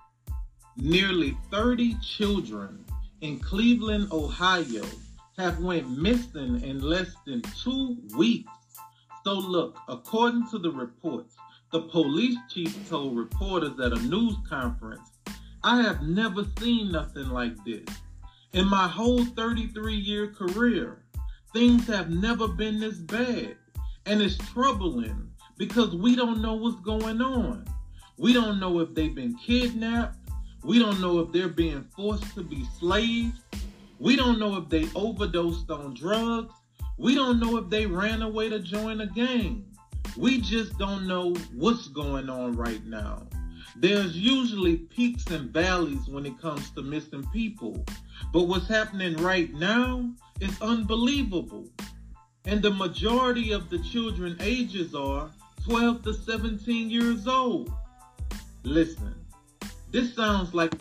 Nearly 0.79 1.37
30 1.51 1.99
children 2.01 2.87
in 3.21 3.39
Cleveland, 3.39 4.11
Ohio 4.13 4.87
have 5.37 5.59
went 5.59 5.91
missing 5.99 6.63
in 6.63 6.81
less 6.81 7.15
than 7.27 7.43
two 7.63 7.99
weeks. 8.17 8.51
So 9.25 9.35
look, 9.35 9.77
according 9.89 10.49
to 10.49 10.59
the 10.59 10.71
reports, 10.71 11.37
the 11.73 11.81
police 11.81 12.37
chief 12.51 12.89
told 12.89 13.17
reporters 13.17 13.81
at 13.81 13.93
a 13.93 14.03
news 14.03 14.37
conference, 14.49 15.09
I 15.65 15.81
have 15.81 16.03
never 16.03 16.45
seen 16.59 16.93
nothing 16.93 17.31
like 17.31 17.57
this. 17.65 17.87
In 18.53 18.69
my 18.69 18.87
whole 18.87 19.25
33 19.25 19.95
year 19.95 20.29
career, 20.29 21.03
things 21.55 21.87
have 21.87 22.11
never 22.11 22.47
been 22.47 22.79
this 22.79 22.99
bad. 22.99 23.57
And 24.05 24.21
it's 24.21 24.37
troubling 24.53 25.31
because 25.57 25.95
we 25.95 26.15
don't 26.15 26.43
know 26.43 26.55
what's 26.55 26.81
going 26.81 27.23
on. 27.23 27.65
We 28.19 28.35
don't 28.35 28.61
know 28.61 28.81
if 28.81 28.95
they've 28.95 29.15
been 29.15 29.37
kidnapped. 29.37 30.19
We 30.63 30.79
don't 30.79 31.01
know 31.01 31.21
if 31.21 31.33
they're 31.33 31.49
being 31.49 31.85
forced 31.97 32.35
to 32.35 32.43
be 32.43 32.65
slaves. 32.79 33.41
We 33.99 34.17
don't 34.17 34.39
know 34.39 34.57
if 34.57 34.69
they 34.69 34.89
overdosed 34.95 35.71
on 35.71 35.95
drugs. 35.95 36.53
We 36.99 37.15
don't 37.15 37.41
know 37.41 37.57
if 37.57 37.71
they 37.71 37.87
ran 37.87 38.21
away 38.21 38.51
to 38.51 38.59
join 38.59 39.01
a 39.01 39.07
gang. 39.07 39.72
We 40.17 40.41
just 40.41 40.77
don't 40.79 41.07
know 41.07 41.35
what's 41.55 41.89
going 41.89 42.29
on 42.29 42.57
right 42.57 42.85
now. 42.85 43.27
There's 43.77 44.17
usually 44.17 44.77
peaks 44.77 45.27
and 45.27 45.51
valleys 45.51 46.07
when 46.07 46.27
it 46.27 46.39
comes 46.41 46.71
to 46.73 46.83
missing 46.83 47.27
people. 47.33 47.83
But 48.33 48.43
what's 48.43 48.69
happening 48.69 49.17
right 49.17 49.53
now 49.55 50.11
is 50.41 50.61
unbelievable. 50.61 51.67
And 52.45 52.61
the 52.61 52.71
majority 52.71 53.53
of 53.53 53.71
the 53.71 53.79
children 53.79 54.37
ages 54.41 54.95
are 54.95 55.31
12 55.65 56.03
to 56.03 56.13
17 56.13 56.91
years 56.91 57.27
old. 57.27 57.73
Listen, 58.65 59.15
this 59.91 60.15
sounds 60.15 60.53
like 60.53 60.75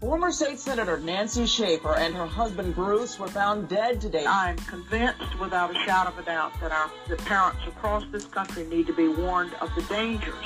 Former 0.00 0.30
State 0.30 0.58
Senator 0.58 0.98
Nancy 0.98 1.46
Schaefer 1.46 1.96
and 1.96 2.14
her 2.14 2.26
husband 2.26 2.74
Bruce 2.74 3.18
were 3.18 3.28
found 3.28 3.66
dead 3.70 3.98
today. 3.98 4.26
I'm 4.26 4.58
convinced 4.58 5.38
without 5.40 5.74
a 5.74 5.78
shadow 5.86 6.10
of 6.10 6.18
a 6.18 6.22
doubt 6.22 6.52
that 6.60 6.70
our 6.70 6.90
the 7.08 7.16
parents 7.16 7.60
across 7.66 8.04
this 8.12 8.26
country 8.26 8.64
need 8.64 8.86
to 8.88 8.92
be 8.92 9.08
warned 9.08 9.54
of 9.54 9.74
the 9.74 9.80
dangers 9.84 10.44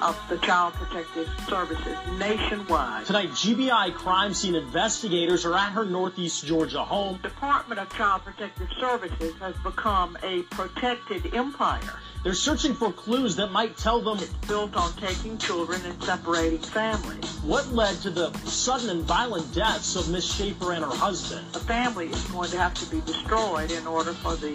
of 0.00 0.16
the 0.28 0.38
Child 0.38 0.74
Protective 0.74 1.28
Services 1.48 1.96
nationwide. 2.18 3.04
Tonight, 3.06 3.30
GBI 3.30 3.94
crime 3.94 4.32
scene 4.32 4.54
investigators 4.54 5.44
are 5.44 5.54
at 5.54 5.72
her 5.72 5.84
Northeast 5.84 6.46
Georgia 6.46 6.84
home. 6.84 7.18
Department 7.20 7.80
of 7.80 7.92
Child 7.94 8.22
Protective 8.22 8.68
Services 8.78 9.34
has 9.40 9.56
become 9.64 10.16
a 10.22 10.42
protected 10.42 11.34
empire. 11.34 11.98
They're 12.24 12.32
searching 12.32 12.72
for 12.72 12.90
clues 12.90 13.36
that 13.36 13.52
might 13.52 13.76
tell 13.76 14.00
them 14.00 14.16
it's 14.16 14.32
built 14.48 14.74
on 14.76 14.94
taking 14.94 15.36
children 15.36 15.82
and 15.84 16.02
separating 16.02 16.58
families. 16.58 17.28
What 17.42 17.68
led 17.68 17.96
to 18.00 18.08
the 18.08 18.32
sudden 18.48 18.88
and 18.88 19.02
violent 19.02 19.54
deaths 19.54 19.94
of 19.94 20.08
Miss 20.08 20.24
Schaefer 20.24 20.72
and 20.72 20.82
her 20.82 20.90
husband? 20.90 21.46
A 21.54 21.58
family 21.58 22.06
is 22.06 22.24
going 22.24 22.50
to 22.52 22.56
have 22.56 22.72
to 22.74 22.86
be 22.86 23.02
destroyed 23.02 23.70
in 23.70 23.86
order 23.86 24.14
for 24.14 24.36
the 24.36 24.52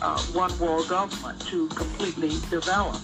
uh, 0.00 0.18
one 0.32 0.58
world 0.58 0.88
government 0.88 1.38
to 1.48 1.68
completely 1.68 2.30
develop. 2.48 2.96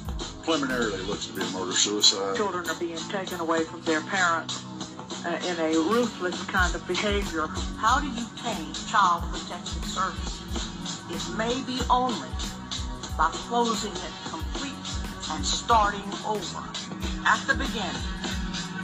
Preliminarily, 0.45 0.95
it 0.95 1.07
looks 1.07 1.27
to 1.27 1.35
be 1.35 1.43
a 1.43 1.51
murder 1.51 1.73
suicide. 1.73 2.37
Children 2.37 2.71
are 2.71 2.81
being 2.81 2.97
taken 2.97 3.39
away 3.41 3.65
from 3.65 3.83
their 3.83 4.01
parents 4.01 4.65
uh, 5.27 5.39
in 5.45 5.61
a 5.61 5.77
ruthless 5.91 6.43
kind 6.45 6.75
of 6.75 6.89
behavior. 6.89 7.49
How 7.77 8.01
do 8.01 8.07
you 8.07 8.27
change 8.43 8.87
Child 8.87 9.25
Protective 9.31 9.85
Services? 9.85 10.41
It 11.11 11.37
may 11.37 11.61
be 11.67 11.83
only 11.91 12.29
by 13.17 13.31
closing 13.33 13.93
it 13.93 14.13
complete 14.29 14.73
and 15.31 15.45
starting 15.45 16.05
over 16.27 16.63
at 17.27 17.43
the 17.47 17.55
beginning 17.55 18.03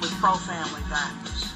with 0.00 0.10
pro-family 0.20 0.80
values. 0.88 1.52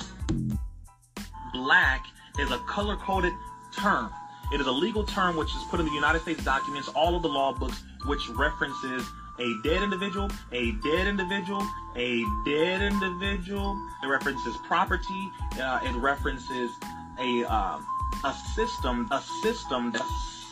Black 1.52 2.04
is 2.38 2.50
a 2.50 2.58
color-coded 2.60 3.32
term. 3.76 4.10
It 4.52 4.60
is 4.60 4.66
a 4.66 4.72
legal 4.72 5.04
term 5.04 5.36
which 5.36 5.48
is 5.48 5.62
put 5.70 5.80
in 5.80 5.86
the 5.86 5.92
United 5.92 6.22
States 6.22 6.44
documents, 6.44 6.88
all 6.88 7.16
of 7.16 7.22
the 7.22 7.28
law 7.28 7.52
books, 7.52 7.82
which 8.04 8.28
references 8.30 9.04
a 9.38 9.54
dead 9.64 9.82
individual, 9.82 10.30
a 10.52 10.72
dead 10.84 11.06
individual, 11.06 11.66
a 11.96 12.24
dead 12.44 12.82
individual. 12.82 13.76
It 14.02 14.06
references 14.06 14.56
property. 14.66 15.30
Uh, 15.60 15.80
it 15.82 15.94
references 15.96 16.70
a 17.18 17.44
uh, 17.48 17.80
a 18.24 18.32
system, 18.54 19.08
a 19.10 19.22
system 19.42 19.92
that 19.92 20.02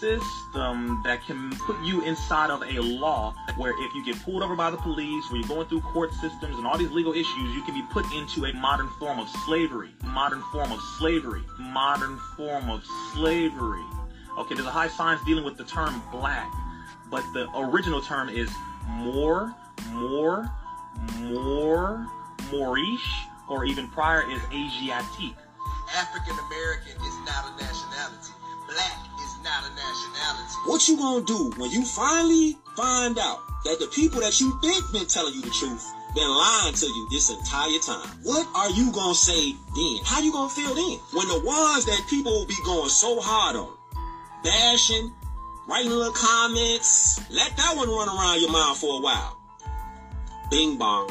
system 0.05 1.01
that 1.03 1.25
can 1.27 1.51
put 1.61 1.81
you 1.83 2.03
inside 2.05 2.51
of 2.51 2.63
a 2.63 2.81
law 2.81 3.35
where 3.57 3.71
if 3.71 3.95
you 3.95 4.05
get 4.05 4.21
pulled 4.23 4.43
over 4.43 4.55
by 4.55 4.71
the 4.71 4.77
police, 4.77 5.25
where 5.31 5.41
you're 5.41 5.49
going 5.49 5.67
through 5.67 5.81
court 5.81 6.13
systems 6.15 6.59
and 6.59 6.67
all 6.67 6.77
these 6.77 6.91
legal 6.91 7.13
issues, 7.13 7.55
you 7.55 7.63
can 7.63 7.75
be 7.75 7.83
put 7.91 8.05
into 8.13 8.45
a 8.45 8.53
modern 8.53 8.89
form 8.99 9.19
of 9.19 9.29
slavery. 9.47 9.91
Modern 10.05 10.43
form 10.53 10.73
of 10.73 10.81
slavery. 10.99 11.43
Modern 11.59 12.19
form 12.37 12.69
of 12.69 12.85
slavery. 13.15 13.85
Okay, 14.39 14.55
there's 14.55 14.67
a 14.67 14.71
high 14.71 14.89
science 14.89 15.23
dealing 15.25 15.45
with 15.45 15.57
the 15.57 15.65
term 15.65 16.03
black, 16.13 16.53
but 17.11 17.23
the 17.33 17.49
original 17.57 18.03
term 18.03 18.29
is 18.29 18.51
more, 18.89 19.55
more, 19.93 20.51
more, 21.21 22.07
Moorish, 22.51 23.09
or 23.49 23.65
even 23.65 23.89
prior 23.89 24.23
is 24.31 24.41
Asiatique. 24.53 25.37
African 25.97 26.37
American 26.47 26.93
is 27.01 27.17
not 27.25 27.47
a 27.49 27.63
nationality. 27.63 28.33
Black 28.69 29.14
not 29.45 29.63
a 29.65 29.75
nationality. 29.77 30.55
What 30.65 30.89
you 30.89 30.97
gonna 30.97 31.25
do 31.25 31.53
when 31.61 31.71
you 31.71 31.85
finally 31.85 32.57
find 32.77 33.19
out 33.19 33.41
that 33.65 33.79
the 33.79 33.87
people 33.89 34.21
that 34.21 34.41
you 34.41 34.59
think 34.61 34.83
been 34.91 35.07
telling 35.07 35.35
you 35.35 35.43
the 35.43 35.51
truth 35.51 35.85
been 36.15 36.29
lying 36.29 36.75
to 36.75 36.87
you 36.87 37.09
this 37.11 37.31
entire 37.31 37.79
time. 37.79 38.09
What 38.23 38.49
are 38.55 38.71
you 38.71 38.91
gonna 38.93 39.15
say 39.15 39.53
then? 39.77 39.97
How 40.05 40.21
you 40.21 40.33
gonna 40.33 40.49
feel 40.49 40.75
then? 40.75 40.99
When 41.13 41.29
the 41.29 41.41
ones 41.45 41.85
that 41.85 42.01
people 42.09 42.33
will 42.33 42.47
be 42.47 42.57
going 42.65 42.89
so 42.89 43.21
hard 43.21 43.57
on, 43.57 43.77
bashing, 44.43 45.13
writing 45.69 45.91
little 45.91 46.13
comments, 46.13 47.21
let 47.31 47.55
that 47.57 47.77
one 47.77 47.89
run 47.89 48.09
around 48.09 48.41
your 48.41 48.51
mind 48.51 48.79
for 48.79 48.99
a 48.99 49.03
while. 49.03 49.37
Bing 50.51 50.79
bong. 50.79 51.11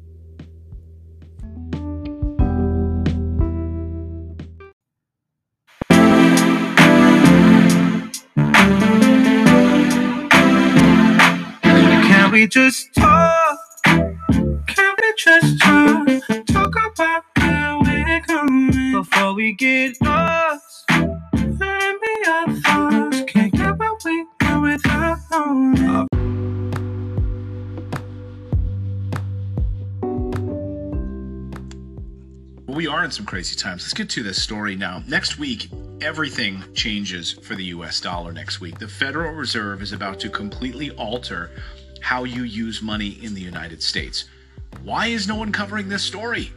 We 12.31 12.47
just 12.47 12.93
talk? 12.95 13.59
Can 13.83 14.95
we 15.01 15.13
just 15.17 15.61
talk? 15.61 16.07
Talk 16.47 16.73
about 16.93 17.23
where 17.37 17.79
we're 17.81 18.21
going 18.25 18.93
before 18.93 19.33
we 19.33 19.53
get 19.53 20.01
lost. 20.01 20.89
Let 20.89 21.97
me 21.99 22.25
our 22.27 22.53
thoughts. 22.53 23.21
Can't 23.27 23.51
get 23.51 23.77
where 23.77 23.91
we 24.05 24.25
go 24.39 24.61
without 24.61 25.17
knowing. 25.29 26.07
We 32.67 32.87
are 32.87 33.03
in 33.03 33.11
some 33.11 33.25
crazy 33.25 33.57
times. 33.57 33.83
Let's 33.83 33.93
get 33.93 34.09
to 34.11 34.23
this 34.23 34.41
story 34.41 34.77
now. 34.77 35.03
Next 35.05 35.37
week, 35.37 35.69
everything 35.99 36.63
changes 36.73 37.33
for 37.33 37.55
the 37.55 37.65
US 37.65 37.99
dollar 37.99 38.31
next 38.31 38.61
week. 38.61 38.79
The 38.79 38.87
Federal 38.87 39.33
Reserve 39.33 39.81
is 39.81 39.91
about 39.91 40.19
to 40.21 40.29
completely 40.29 40.91
alter 40.91 41.51
how 42.01 42.25
you 42.25 42.43
use 42.43 42.81
money 42.81 43.17
in 43.21 43.33
the 43.33 43.41
United 43.41 43.81
States. 43.81 44.25
Why 44.83 45.07
is 45.07 45.27
no 45.27 45.35
one 45.35 45.51
covering 45.51 45.89
this 45.89 46.03
story? 46.03 46.51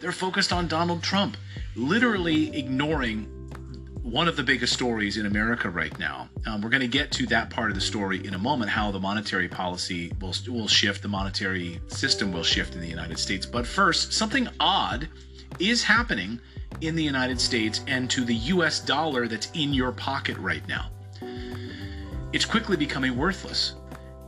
They're 0.00 0.12
focused 0.12 0.52
on 0.52 0.66
Donald 0.66 1.02
Trump, 1.02 1.36
literally 1.76 2.56
ignoring 2.56 3.28
one 4.02 4.26
of 4.26 4.36
the 4.36 4.42
biggest 4.42 4.72
stories 4.72 5.18
in 5.18 5.26
America 5.26 5.68
right 5.68 5.96
now. 5.98 6.28
Um, 6.46 6.62
we're 6.62 6.70
going 6.70 6.80
to 6.80 6.88
get 6.88 7.12
to 7.12 7.26
that 7.26 7.50
part 7.50 7.70
of 7.70 7.74
the 7.76 7.80
story 7.80 8.26
in 8.26 8.34
a 8.34 8.38
moment, 8.38 8.70
how 8.70 8.90
the 8.90 8.98
monetary 8.98 9.46
policy 9.46 10.10
will, 10.20 10.34
will 10.48 10.66
shift, 10.66 11.02
the 11.02 11.08
monetary 11.08 11.80
system 11.86 12.32
will 12.32 12.42
shift 12.42 12.74
in 12.74 12.80
the 12.80 12.88
United 12.88 13.18
States. 13.18 13.46
But 13.46 13.66
first, 13.66 14.12
something 14.12 14.48
odd 14.58 15.08
is 15.58 15.82
happening 15.82 16.40
in 16.80 16.96
the 16.96 17.04
United 17.04 17.40
States 17.40 17.82
and 17.86 18.08
to 18.10 18.24
the 18.24 18.34
US 18.34 18.80
dollar 18.80 19.28
that's 19.28 19.50
in 19.52 19.72
your 19.74 19.92
pocket 19.92 20.36
right 20.38 20.66
now. 20.66 20.90
It's 22.32 22.44
quickly 22.44 22.76
becoming 22.76 23.16
worthless. 23.16 23.74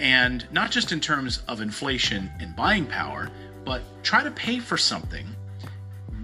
And 0.01 0.47
not 0.53 0.71
just 0.71 0.93
in 0.93 1.01
terms 1.01 1.43
of 1.49 1.61
inflation 1.61 2.31
and 2.41 2.57
buying 2.57 2.87
power, 2.87 3.31
but 3.65 3.83
try 4.03 4.23
to 4.23 4.31
pay 4.31 4.59
for 4.59 4.77
something 4.77 5.27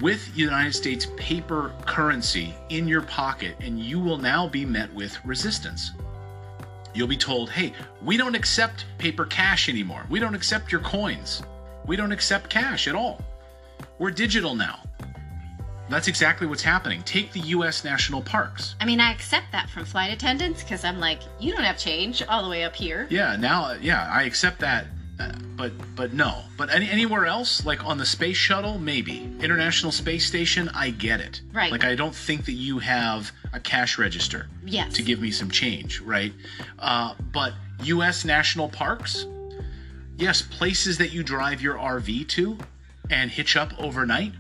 with 0.01 0.37
United 0.37 0.75
States 0.75 1.09
paper 1.17 1.73
currency 1.87 2.55
in 2.69 2.87
your 2.87 3.03
pocket, 3.03 3.57
and 3.61 3.79
you 3.79 3.99
will 3.99 4.19
now 4.19 4.49
be 4.49 4.65
met 4.65 4.93
with 4.95 5.17
resistance. 5.25 5.93
You'll 6.95 7.09
be 7.09 7.17
told, 7.17 7.51
hey, 7.51 7.73
we 8.03 8.17
don't 8.17 8.35
accept 8.35 8.87
paper 8.99 9.27
cash 9.27 9.69
anymore. 9.69 10.07
We 10.09 10.21
don't 10.21 10.35
accept 10.35 10.73
your 10.73 10.81
coins. 10.81 11.43
We 11.87 11.97
don't 11.97 12.13
accept 12.13 12.51
cash 12.51 12.89
at 12.89 12.95
all. 12.95 13.21
We're 13.99 14.11
digital 14.11 14.55
now. 14.55 14.81
That's 15.89 16.09
exactly 16.09 16.47
what's 16.47 16.63
happening. 16.63 17.03
Take 17.03 17.33
the 17.33 17.41
U.S. 17.41 17.83
national 17.83 18.21
parks. 18.23 18.75
I 18.81 18.85
mean, 18.85 19.01
I 19.01 19.11
accept 19.11 19.53
that 19.53 19.71
from 19.71 19.85
flight 19.85 20.13
attendants 20.13 20.63
because 20.63 20.85
I'm 20.85 21.01
like, 21.01 21.21
you 21.41 21.53
don't 21.53 21.65
have 21.65 21.79
change 21.79 22.23
all 22.29 22.43
the 22.43 22.49
way 22.49 22.65
up 22.65 22.77
here. 22.77 23.07
Yeah, 23.11 23.37
now, 23.37 23.73
yeah, 23.81 24.11
I 24.13 24.25
accept 24.25 24.61
that, 24.61 24.87
uh, 25.19 25.33
but 25.57 25.73
but 25.97 26.13
no. 26.13 26.43
But 26.57 26.71
any, 26.71 26.91
anywhere 26.91 27.25
else, 27.25 27.65
like 27.65 27.85
on 27.85 27.97
the 27.97 28.05
space 28.05 28.37
shuttle, 28.37 28.79
maybe 28.79 29.33
International 29.41 29.91
Space 29.91 30.27
Station, 30.27 30.69
I 30.75 30.91
get 30.91 31.21
it. 31.21 31.41
Right. 31.53 31.73
Like 31.73 31.85
I 31.85 31.95
don't 31.95 32.15
think 32.15 32.45
that 32.45 32.53
you 32.53 32.79
have 32.81 33.33
a 33.55 33.61
cash 33.61 33.99
register. 33.99 34.49
Yes. 34.67 34.93
To 34.95 35.03
give 35.03 35.21
me 35.21 35.31
some 35.31 35.51
change, 35.51 36.01
right? 36.01 36.33
Uh, 36.79 37.15
but 37.33 37.55
U.S. 37.85 38.27
national 38.27 38.69
parks, 38.69 39.27
yes, 40.19 40.43
places 40.43 40.99
that 40.99 41.13
you 41.13 41.23
drive 41.23 41.63
your 41.63 41.77
RV 41.77 42.29
to 42.29 42.59
and 43.11 43.31
hitch 43.31 43.57
up 43.57 43.73
overnight 43.79 44.33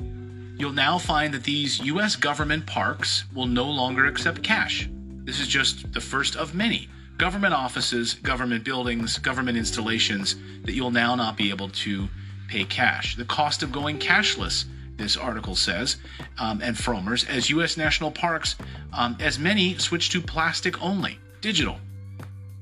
you'll 0.58 0.72
now 0.72 0.98
find 0.98 1.32
that 1.32 1.44
these 1.44 1.78
U.S. 1.80 2.16
government 2.16 2.66
parks 2.66 3.24
will 3.34 3.46
no 3.46 3.64
longer 3.64 4.06
accept 4.06 4.42
cash. 4.42 4.88
This 5.24 5.40
is 5.40 5.48
just 5.48 5.92
the 5.92 6.00
first 6.00 6.36
of 6.36 6.54
many 6.54 6.88
government 7.16 7.52
offices, 7.52 8.14
government 8.14 8.64
buildings, 8.64 9.18
government 9.18 9.58
installations 9.58 10.36
that 10.64 10.72
you'll 10.72 10.90
now 10.90 11.14
not 11.14 11.36
be 11.36 11.50
able 11.50 11.68
to 11.68 12.08
pay 12.48 12.64
cash. 12.64 13.16
The 13.16 13.24
cost 13.24 13.62
of 13.62 13.72
going 13.72 13.98
cashless, 13.98 14.64
this 14.96 15.16
article 15.16 15.54
says, 15.54 15.96
um, 16.38 16.60
and 16.62 16.76
Frommer's, 16.76 17.24
as 17.24 17.50
U.S. 17.50 17.76
national 17.76 18.10
parks, 18.10 18.56
um, 18.92 19.16
as 19.20 19.38
many 19.38 19.76
switch 19.78 20.10
to 20.10 20.20
plastic 20.20 20.80
only, 20.82 21.18
digital. 21.40 21.78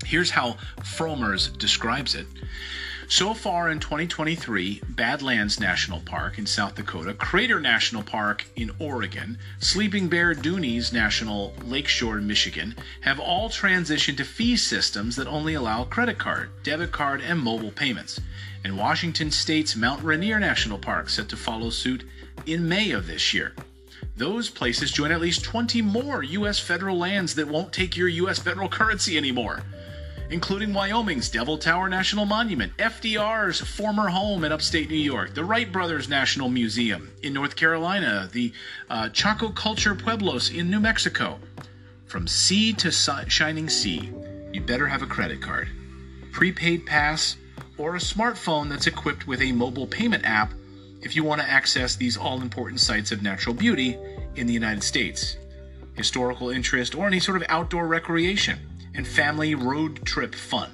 Here's 0.05 0.31
how 0.31 0.57
Frommer's 0.81 1.49
describes 1.49 2.15
it. 2.15 2.27
So 3.09 3.35
far 3.35 3.71
in 3.71 3.79
2023, 3.79 4.83
Badlands 4.89 5.61
National 5.61 6.01
Park 6.01 6.39
in 6.39 6.47
South 6.47 6.75
Dakota, 6.75 7.15
Crater 7.15 7.61
National 7.61 8.03
Park 8.03 8.45
in 8.57 8.73
Oregon, 8.81 9.39
Sleeping 9.61 10.09
Bear 10.09 10.35
Dunes 10.35 10.93
National 10.93 11.55
Lakeshore, 11.65 12.19
in 12.19 12.27
Michigan, 12.27 12.75
have 13.03 13.21
all 13.21 13.49
transitioned 13.49 14.17
to 14.17 14.25
fee 14.25 14.57
systems 14.57 15.15
that 15.15 15.29
only 15.29 15.55
allow 15.55 15.85
credit 15.85 16.19
card, 16.19 16.51
debit 16.65 16.91
card, 16.91 17.21
and 17.21 17.39
mobile 17.39 17.71
payments. 17.71 18.21
And 18.65 18.77
Washington 18.77 19.31
State's 19.31 19.77
Mount 19.77 20.03
Rainier 20.03 20.41
National 20.41 20.77
Park 20.77 21.09
set 21.09 21.29
to 21.29 21.37
follow 21.37 21.71
suit 21.71 22.03
in 22.45 22.69
May 22.69 22.91
of 22.91 23.07
this 23.07 23.33
year. 23.33 23.55
Those 24.17 24.51
places 24.51 24.91
join 24.91 25.13
at 25.13 25.21
least 25.21 25.45
20 25.45 25.81
more 25.81 26.25
U.S. 26.25 26.59
federal 26.59 26.99
lands 26.99 27.37
that 27.37 27.47
won't 27.47 27.73
take 27.73 27.97
your 27.97 28.09
U.S. 28.09 28.41
federal 28.41 28.69
currency 28.69 29.17
anymore 29.17 29.63
including 30.31 30.75
Wyoming's 30.75 31.29
Devil 31.29 31.59
Tower 31.59 31.89
National 31.89 32.25
Monument, 32.25 32.77
FDR's 32.79 33.61
former 33.61 34.09
home 34.09 34.45
in 34.45 34.53
upstate 34.53 34.91
New 34.91 34.97
York, 34.97 35.35
the 35.35 35.45
Wright 35.45 35.71
Brothers 35.71 36.09
National 36.09 36.49
Museum 36.49 37.11
in 37.23 37.33
North 37.33 37.57
Carolina, 37.57 38.29
the 38.33 38.53
uh, 38.91 39.09
Chaco 39.11 39.51
Culture 39.51 39.95
Pueblos 39.95 40.51
in 40.51 40.71
New 40.71 40.81
Mexico. 40.81 41.39
From 42.07 42.27
sea 42.27 42.73
to 42.75 42.91
si- 42.93 43.29
shining 43.29 43.69
sea, 43.69 44.13
you 44.53 44.61
better 44.61 44.87
have 44.87 45.03
a 45.03 45.07
credit 45.07 45.41
card, 45.41 45.69
prepaid 46.33 46.87
pass, 46.87 47.37
or 47.79 47.97
a 47.97 48.01
smartphone 48.01 48.69
that's 48.69 48.87
equipped 48.87 49.27
with 49.27 49.41
a 49.43 49.53
mobile 49.53 49.87
payment 49.87 50.25
app 50.25 50.53
if 51.03 51.15
you 51.15 51.23
want 51.23 51.41
to 51.41 51.49
access 51.49 51.95
these 51.95 52.17
all 52.17 52.41
important 52.41 52.81
sites 52.81 53.13
of 53.13 53.23
natural 53.23 53.55
beauty 53.55 53.99
in 54.35 54.47
the 54.47 54.53
United 54.53 54.83
States, 54.83 55.37
historical 55.95 56.51
interest, 56.51 56.95
or 56.95 57.07
any 57.07 57.21
sort 57.21 57.37
of 57.37 57.45
outdoor 57.49 57.87
recreation 57.87 58.59
and 58.97 59.07
family 59.07 59.55
road 59.55 60.05
trip 60.05 60.35
fun. 60.35 60.71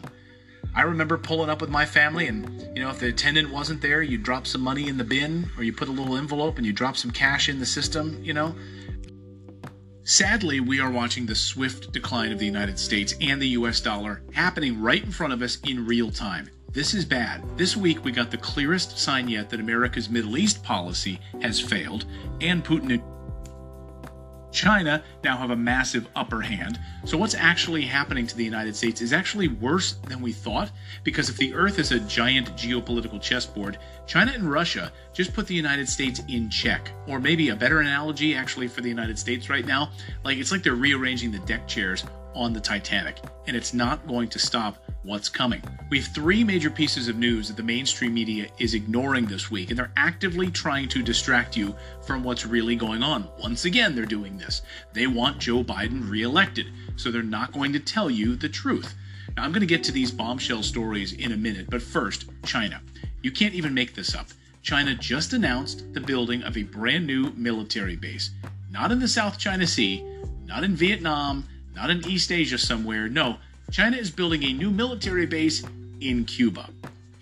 I 0.74 0.82
remember 0.82 1.18
pulling 1.18 1.50
up 1.50 1.60
with 1.60 1.68
my 1.68 1.84
family, 1.84 2.28
and 2.28 2.62
you 2.74 2.82
know, 2.82 2.90
if 2.90 2.98
the 2.98 3.08
attendant 3.08 3.52
wasn't 3.52 3.82
there, 3.82 4.00
you 4.00 4.16
drop 4.16 4.46
some 4.46 4.62
money 4.62 4.88
in 4.88 4.96
the 4.96 5.04
bin, 5.04 5.50
or 5.58 5.64
you 5.64 5.72
put 5.72 5.88
a 5.88 5.92
little 5.92 6.16
envelope 6.16 6.56
and 6.56 6.64
you 6.64 6.72
drop 6.72 6.96
some 6.96 7.10
cash 7.10 7.48
in 7.48 7.58
the 7.58 7.66
system, 7.66 8.18
you 8.22 8.32
know. 8.32 8.54
Sadly, 10.04 10.60
we 10.60 10.80
are 10.80 10.90
watching 10.90 11.26
the 11.26 11.34
swift 11.34 11.92
decline 11.92 12.32
of 12.32 12.38
the 12.38 12.46
United 12.46 12.78
States 12.78 13.14
and 13.20 13.40
the 13.40 13.48
US 13.48 13.80
dollar 13.80 14.22
happening 14.32 14.80
right 14.80 15.02
in 15.02 15.12
front 15.12 15.32
of 15.32 15.42
us 15.42 15.58
in 15.60 15.86
real 15.86 16.10
time. 16.10 16.50
This 16.72 16.94
is 16.94 17.04
bad. 17.04 17.44
This 17.58 17.76
week, 17.76 18.02
we 18.02 18.10
got 18.10 18.30
the 18.30 18.38
clearest 18.38 18.98
sign 18.98 19.28
yet 19.28 19.50
that 19.50 19.60
America's 19.60 20.08
Middle 20.08 20.38
East 20.38 20.62
policy 20.64 21.20
has 21.42 21.60
failed, 21.60 22.06
and 22.40 22.64
Putin 22.64 23.02
China 24.52 25.02
now 25.24 25.36
have 25.36 25.50
a 25.50 25.56
massive 25.56 26.06
upper 26.14 26.40
hand. 26.40 26.78
So, 27.04 27.18
what's 27.18 27.34
actually 27.34 27.82
happening 27.82 28.26
to 28.26 28.36
the 28.36 28.44
United 28.44 28.76
States 28.76 29.00
is 29.00 29.12
actually 29.12 29.48
worse 29.48 29.94
than 30.06 30.20
we 30.20 30.32
thought, 30.32 30.70
because 31.02 31.28
if 31.28 31.36
the 31.36 31.54
Earth 31.54 31.78
is 31.78 31.90
a 31.90 32.00
giant 32.00 32.54
geopolitical 32.56 33.20
chessboard, 33.20 33.78
China 34.06 34.32
and 34.32 34.50
Russia 34.50 34.92
just 35.12 35.32
put 35.34 35.46
the 35.46 35.54
United 35.54 35.88
States 35.88 36.20
in 36.28 36.50
check. 36.50 36.92
Or 37.08 37.18
maybe 37.18 37.48
a 37.48 37.56
better 37.56 37.80
analogy, 37.80 38.34
actually, 38.34 38.68
for 38.68 38.82
the 38.82 38.88
United 38.88 39.18
States 39.18 39.48
right 39.48 39.66
now, 39.66 39.90
like 40.24 40.38
it's 40.38 40.52
like 40.52 40.62
they're 40.62 40.74
rearranging 40.74 41.32
the 41.32 41.38
deck 41.40 41.66
chairs 41.66 42.04
on 42.34 42.52
the 42.52 42.60
Titanic, 42.60 43.18
and 43.46 43.56
it's 43.56 43.74
not 43.74 44.06
going 44.06 44.28
to 44.28 44.38
stop 44.38 44.76
what's 45.02 45.28
coming. 45.28 45.62
We 45.90 45.98
have 45.98 46.08
three 46.08 46.44
major 46.44 46.70
pieces 46.70 47.08
of 47.08 47.16
news 47.16 47.48
that 47.48 47.56
the 47.56 47.62
mainstream 47.62 48.14
media 48.14 48.48
is 48.58 48.74
ignoring 48.74 49.26
this 49.26 49.50
week, 49.50 49.70
and 49.70 49.78
they're 49.78 49.92
actively 49.96 50.50
trying 50.50 50.88
to 50.88 51.02
distract 51.02 51.56
you 51.56 51.74
from 52.06 52.22
what's 52.22 52.46
really 52.46 52.76
going 52.76 53.02
on. 53.02 53.28
Once 53.40 53.64
again, 53.64 53.94
they're 53.94 54.06
doing 54.06 54.38
this. 54.38 54.62
They 54.92 55.06
want 55.06 55.38
Joe 55.38 55.64
Biden 55.64 56.08
reelected, 56.08 56.66
so 56.96 57.10
they're 57.10 57.22
not 57.22 57.52
going 57.52 57.72
to 57.72 57.80
tell 57.80 58.10
you 58.10 58.36
the 58.36 58.48
truth. 58.48 58.94
Now, 59.36 59.44
I'm 59.44 59.52
going 59.52 59.60
to 59.60 59.66
get 59.66 59.82
to 59.84 59.92
these 59.92 60.10
bombshell 60.10 60.62
stories 60.62 61.14
in 61.14 61.32
a 61.32 61.36
minute, 61.36 61.68
but 61.70 61.82
first, 61.82 62.26
China. 62.44 62.80
You 63.22 63.30
can't 63.30 63.54
even 63.54 63.74
make 63.74 63.94
this 63.94 64.14
up. 64.14 64.26
China 64.62 64.94
just 64.94 65.32
announced 65.32 65.92
the 65.94 66.00
building 66.00 66.42
of 66.42 66.56
a 66.56 66.62
brand 66.62 67.06
new 67.06 67.32
military 67.32 67.96
base. 67.96 68.30
Not 68.70 68.92
in 68.92 69.00
the 69.00 69.08
South 69.08 69.38
China 69.38 69.66
Sea, 69.66 70.04
not 70.46 70.64
in 70.64 70.76
Vietnam, 70.76 71.48
not 71.74 71.90
in 71.90 72.06
East 72.08 72.30
Asia 72.30 72.58
somewhere. 72.58 73.08
No, 73.08 73.38
China 73.72 73.96
is 73.96 74.10
building 74.10 74.44
a 74.44 74.52
new 74.52 74.70
military 74.70 75.24
base 75.24 75.64
in 76.02 76.26
Cuba, 76.26 76.68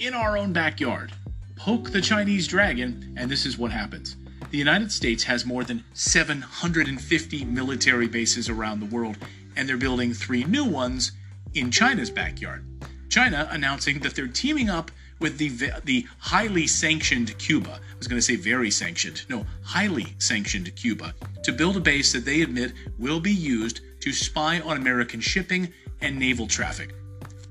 in 0.00 0.14
our 0.14 0.36
own 0.36 0.52
backyard. 0.52 1.12
Poke 1.54 1.90
the 1.92 2.00
Chinese 2.00 2.48
dragon, 2.48 3.14
and 3.16 3.30
this 3.30 3.46
is 3.46 3.56
what 3.56 3.70
happens. 3.70 4.16
The 4.50 4.58
United 4.58 4.90
States 4.90 5.22
has 5.22 5.46
more 5.46 5.62
than 5.62 5.84
750 5.94 7.44
military 7.44 8.08
bases 8.08 8.48
around 8.48 8.80
the 8.80 8.86
world, 8.86 9.16
and 9.54 9.68
they're 9.68 9.76
building 9.76 10.12
three 10.12 10.42
new 10.42 10.64
ones 10.64 11.12
in 11.54 11.70
China's 11.70 12.10
backyard. 12.10 12.64
China 13.08 13.46
announcing 13.52 14.00
that 14.00 14.16
they're 14.16 14.26
teaming 14.26 14.68
up 14.68 14.90
with 15.20 15.38
the 15.38 15.50
the 15.84 16.04
highly 16.18 16.66
sanctioned 16.66 17.38
Cuba. 17.38 17.78
I 17.78 17.98
was 17.98 18.08
going 18.08 18.18
to 18.18 18.26
say 18.26 18.34
very 18.34 18.72
sanctioned. 18.72 19.22
No, 19.28 19.46
highly 19.62 20.16
sanctioned 20.18 20.74
Cuba 20.74 21.14
to 21.44 21.52
build 21.52 21.76
a 21.76 21.80
base 21.80 22.12
that 22.12 22.24
they 22.24 22.42
admit 22.42 22.72
will 22.98 23.20
be 23.20 23.32
used 23.32 23.82
to 24.00 24.12
spy 24.12 24.60
on 24.60 24.78
American 24.78 25.20
shipping 25.20 25.72
and 26.00 26.18
naval 26.18 26.46
traffic. 26.46 26.94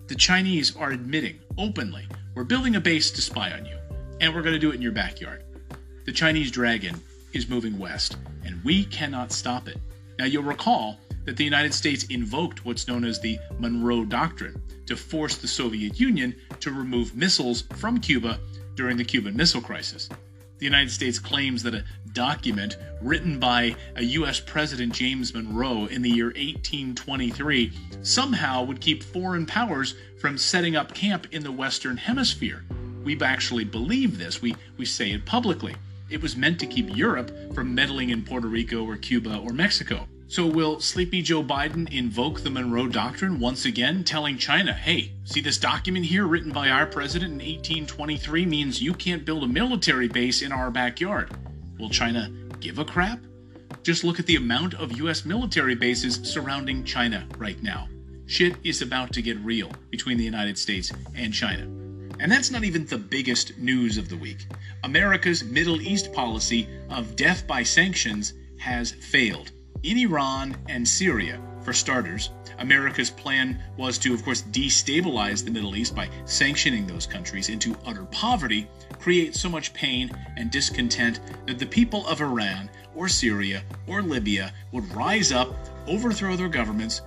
The 0.08 0.16
Chinese 0.16 0.76
are 0.76 0.92
admitting 0.92 1.40
openly, 1.58 2.08
we're 2.36 2.44
building 2.44 2.76
a 2.76 2.82
base 2.82 3.12
to 3.12 3.22
spy 3.22 3.52
on 3.52 3.66
you, 3.66 3.78
and 4.22 4.34
we're 4.34 4.42
going 4.42 4.54
to 4.54 4.60
do 4.60 4.72
it 4.72 4.76
in 4.76 4.82
your 4.82 4.92
backyard. 4.92 5.44
The 6.06 6.12
Chinese 6.12 6.52
dragon 6.52 7.00
is 7.34 7.50
moving 7.50 7.78
west, 7.78 8.18
and 8.44 8.64
we 8.64 8.86
cannot 8.86 9.32
stop 9.32 9.68
it. 9.68 9.78
Now, 10.18 10.26
you'll 10.26 10.44
recall 10.44 11.00
that 11.26 11.38
the 11.38 11.44
United 11.44 11.74
States 11.74 12.06
invoked 12.06 12.66
what's 12.66 12.88
known 12.88 13.06
as 13.06 13.20
the 13.20 13.38
Monroe 13.60 14.06
Doctrine 14.06 14.62
to 14.88 14.96
force 14.96 15.38
the 15.38 15.48
Soviet 15.48 16.00
Union 16.00 16.36
to 16.60 16.72
remove 16.72 17.16
missiles 17.16 17.64
from 17.76 18.00
Cuba 18.00 18.40
during 18.76 18.98
the 18.98 19.06
Cuban 19.06 19.36
Missile 19.36 19.62
Crisis. 19.62 20.10
The 20.60 20.66
United 20.66 20.92
States 20.92 21.20
claims 21.20 21.64
that 21.64 21.74
a 21.74 21.86
document 22.12 22.78
written 23.02 23.40
by 23.40 23.76
a 23.96 24.04
U.S. 24.04 24.42
President 24.42 24.94
James 24.94 25.34
Monroe 25.34 25.86
in 25.86 26.02
the 26.02 26.10
year 26.10 26.28
1823 26.28 27.72
somehow 28.04 28.64
would 28.64 28.82
keep 28.82 29.02
foreign 29.02 29.46
powers 29.46 29.96
from 30.20 30.38
setting 30.38 30.76
up 30.76 30.94
camp 30.94 31.28
in 31.32 31.44
the 31.44 31.52
Western 31.52 31.96
Hemisphere. 31.96 32.66
We 33.06 33.18
actually 33.22 33.64
believe 33.64 34.18
this, 34.18 34.42
we, 34.42 34.54
we 34.78 34.86
say 34.86 35.12
it 35.12 35.26
publicly. 35.26 35.76
It 36.10 36.22
was 36.22 36.36
meant 36.36 36.60
to 36.60 36.68
keep 36.68 36.96
Europe 36.96 37.32
from 37.54 37.74
meddling 37.74 38.10
in 38.10 38.26
Puerto 38.26 38.48
Rico 38.48 38.84
or 38.84 38.98
Cuba 38.98 39.38
or 39.38 39.54
Mexico. 39.54 40.08
So, 40.30 40.46
will 40.46 40.80
Sleepy 40.80 41.24
Joe 41.24 41.42
Biden 41.42 41.92
invoke 41.92 42.42
the 42.42 42.52
Monroe 42.52 42.88
Doctrine 42.88 43.40
once 43.40 43.66
again, 43.66 44.04
telling 44.04 44.38
China, 44.38 44.72
hey, 44.72 45.12
see 45.24 45.42
this 45.42 45.58
document 45.58 46.06
here 46.06 46.28
written 46.28 46.52
by 46.52 46.70
our 46.70 46.86
president 46.86 47.32
in 47.32 47.40
1823 47.40 48.46
means 48.46 48.80
you 48.80 48.94
can't 48.94 49.26
build 49.26 49.44
a 49.44 49.48
military 49.48 50.08
base 50.08 50.44
in 50.44 50.52
our 50.52 50.70
backyard? 50.70 51.32
Will 51.80 51.90
China 51.90 52.30
give 52.60 52.78
a 52.78 52.86
crap? 52.86 53.20
Just 53.82 54.04
look 54.04 54.20
at 54.20 54.28
the 54.28 54.36
amount 54.36 54.76
of 54.76 54.98
U.S. 54.98 55.26
military 55.26 55.74
bases 55.74 56.20
surrounding 56.32 56.84
China 56.84 57.28
right 57.40 57.62
now. 57.64 57.90
Shit 58.28 58.56
is 58.64 58.84
about 58.84 59.12
to 59.14 59.24
get 59.24 59.40
real 59.40 59.72
between 59.90 60.20
the 60.20 60.26
United 60.26 60.60
States 60.60 60.92
and 61.16 61.34
China. 61.34 61.64
And 62.20 62.32
that's 62.32 62.52
not 62.52 62.64
even 62.64 62.86
the 62.86 63.00
biggest 63.00 63.58
news 63.58 63.98
of 63.98 64.10
the 64.10 64.18
week. 64.18 64.46
America's 64.84 65.44
Middle 65.44 65.82
East 65.82 66.14
policy 66.14 66.70
of 66.92 67.16
death 67.16 67.48
by 67.48 67.64
sanctions 67.64 68.34
has 68.60 68.92
failed. 68.92 69.54
In 69.82 69.98
Iran 69.98 70.58
and 70.68 70.86
Syria, 70.86 71.40
for 71.62 71.72
starters, 71.72 72.32
America's 72.58 73.10
plan 73.10 73.64
was 73.78 73.98
to, 74.00 74.14
of 74.14 74.26
course, 74.26 74.42
destabilize 74.42 75.46
the 75.46 75.52
Middle 75.52 75.74
East 75.78 75.96
by 75.96 76.10
sanctioning 76.26 76.86
those 76.86 77.08
countries 77.08 77.48
into 77.48 77.78
utter 77.86 78.04
poverty, 78.06 78.68
create 79.00 79.36
so 79.36 79.48
much 79.48 79.74
pain 79.74 80.12
and 80.36 80.52
discontent 80.52 81.22
that 81.48 81.60
the 81.60 81.66
people 81.66 82.06
of 82.08 82.20
Iran 82.20 82.70
or 82.94 83.08
Syria 83.08 83.64
or 83.88 84.02
Libya 84.02 84.52
would 84.74 84.94
rise 84.94 85.32
up, 85.32 85.56
overthrow 85.88 86.36
their 86.36 86.50
governments, 86.50 87.02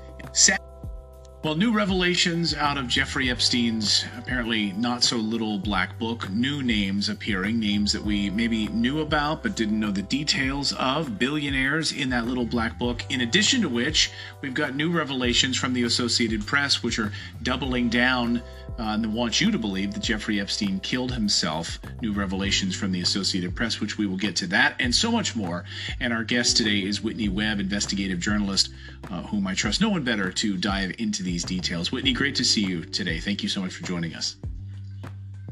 well, 1.43 1.57
new 1.57 1.73
revelations 1.73 2.55
out 2.55 2.79
of 2.79 2.87
Jeffrey 2.87 3.29
Epstein's 3.29 4.05
apparently 4.17 4.71
not 4.75 5.03
so 5.03 5.17
little 5.17 5.59
black 5.59 5.99
book, 5.99 6.31
new 6.31 6.63
names 6.63 7.09
appearing, 7.09 7.59
names 7.59 7.93
that 7.93 8.03
we 8.03 8.31
maybe 8.31 8.69
knew 8.69 9.01
about 9.01 9.43
but 9.43 9.57
didn't 9.57 9.81
know 9.81 9.91
the 9.91 10.03
details 10.03 10.73
of, 10.75 11.19
billionaires 11.19 11.91
in 11.91 12.11
that 12.11 12.27
little 12.27 12.45
black 12.45 12.79
book. 12.79 13.05
In 13.11 13.23
addition 13.23 13.61
to 13.63 13.69
which, 13.69 14.13
we've 14.41 14.55
got 14.55 14.77
new 14.77 14.93
revelations 14.93 15.57
from 15.57 15.73
the 15.73 15.83
Associated 15.83 16.47
Press, 16.47 16.81
which 16.81 17.01
are 17.01 17.11
doubling 17.43 17.89
down 17.89 18.41
uh, 18.79 18.83
and 18.83 19.15
want 19.15 19.41
you 19.41 19.51
to 19.51 19.59
believe 19.59 19.93
that 19.95 20.03
Jeffrey 20.03 20.41
Epstein 20.41 20.81
killed 20.81 21.13
himself. 21.13 21.79
New 22.01 22.13
revelations 22.13 22.75
from 22.75 22.93
the 22.93 23.01
Associated 23.01 23.55
Press, 23.55 23.81
which 23.81 23.99
we 23.99 24.07
will 24.07 24.17
get 24.17 24.37
to 24.37 24.47
that 24.49 24.75
and 24.79 24.95
so 24.95 25.11
much 25.11 25.37
more. 25.37 25.65
And 26.01 26.13
our 26.13 26.25
guest 26.25 26.57
today 26.57 26.79
is 26.79 27.03
Whitney 27.03 27.29
Webb, 27.29 27.61
investigative 27.61 28.19
journalist, 28.19 28.71
uh, 29.11 29.23
whom 29.23 29.47
I 29.47 29.55
trust 29.55 29.81
no 29.81 29.89
one 29.89 30.05
better 30.05 30.31
to 30.31 30.57
dive 30.57 30.95
into 30.99 31.23
these 31.23 31.45
details. 31.45 31.93
Whitney, 31.93 32.13
great 32.13 32.35
to 32.37 32.45
see 32.45 32.65
you 32.65 32.85
today. 32.85 33.19
Thank 33.19 33.43
you 33.43 33.49
so 33.49 33.61
much 33.61 33.75
for 33.75 33.85
joining 33.85 34.15
us. 34.15 34.37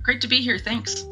Great 0.03 0.21
to 0.23 0.29
be 0.29 0.41
here. 0.41 0.59
Thanks. 0.59 1.05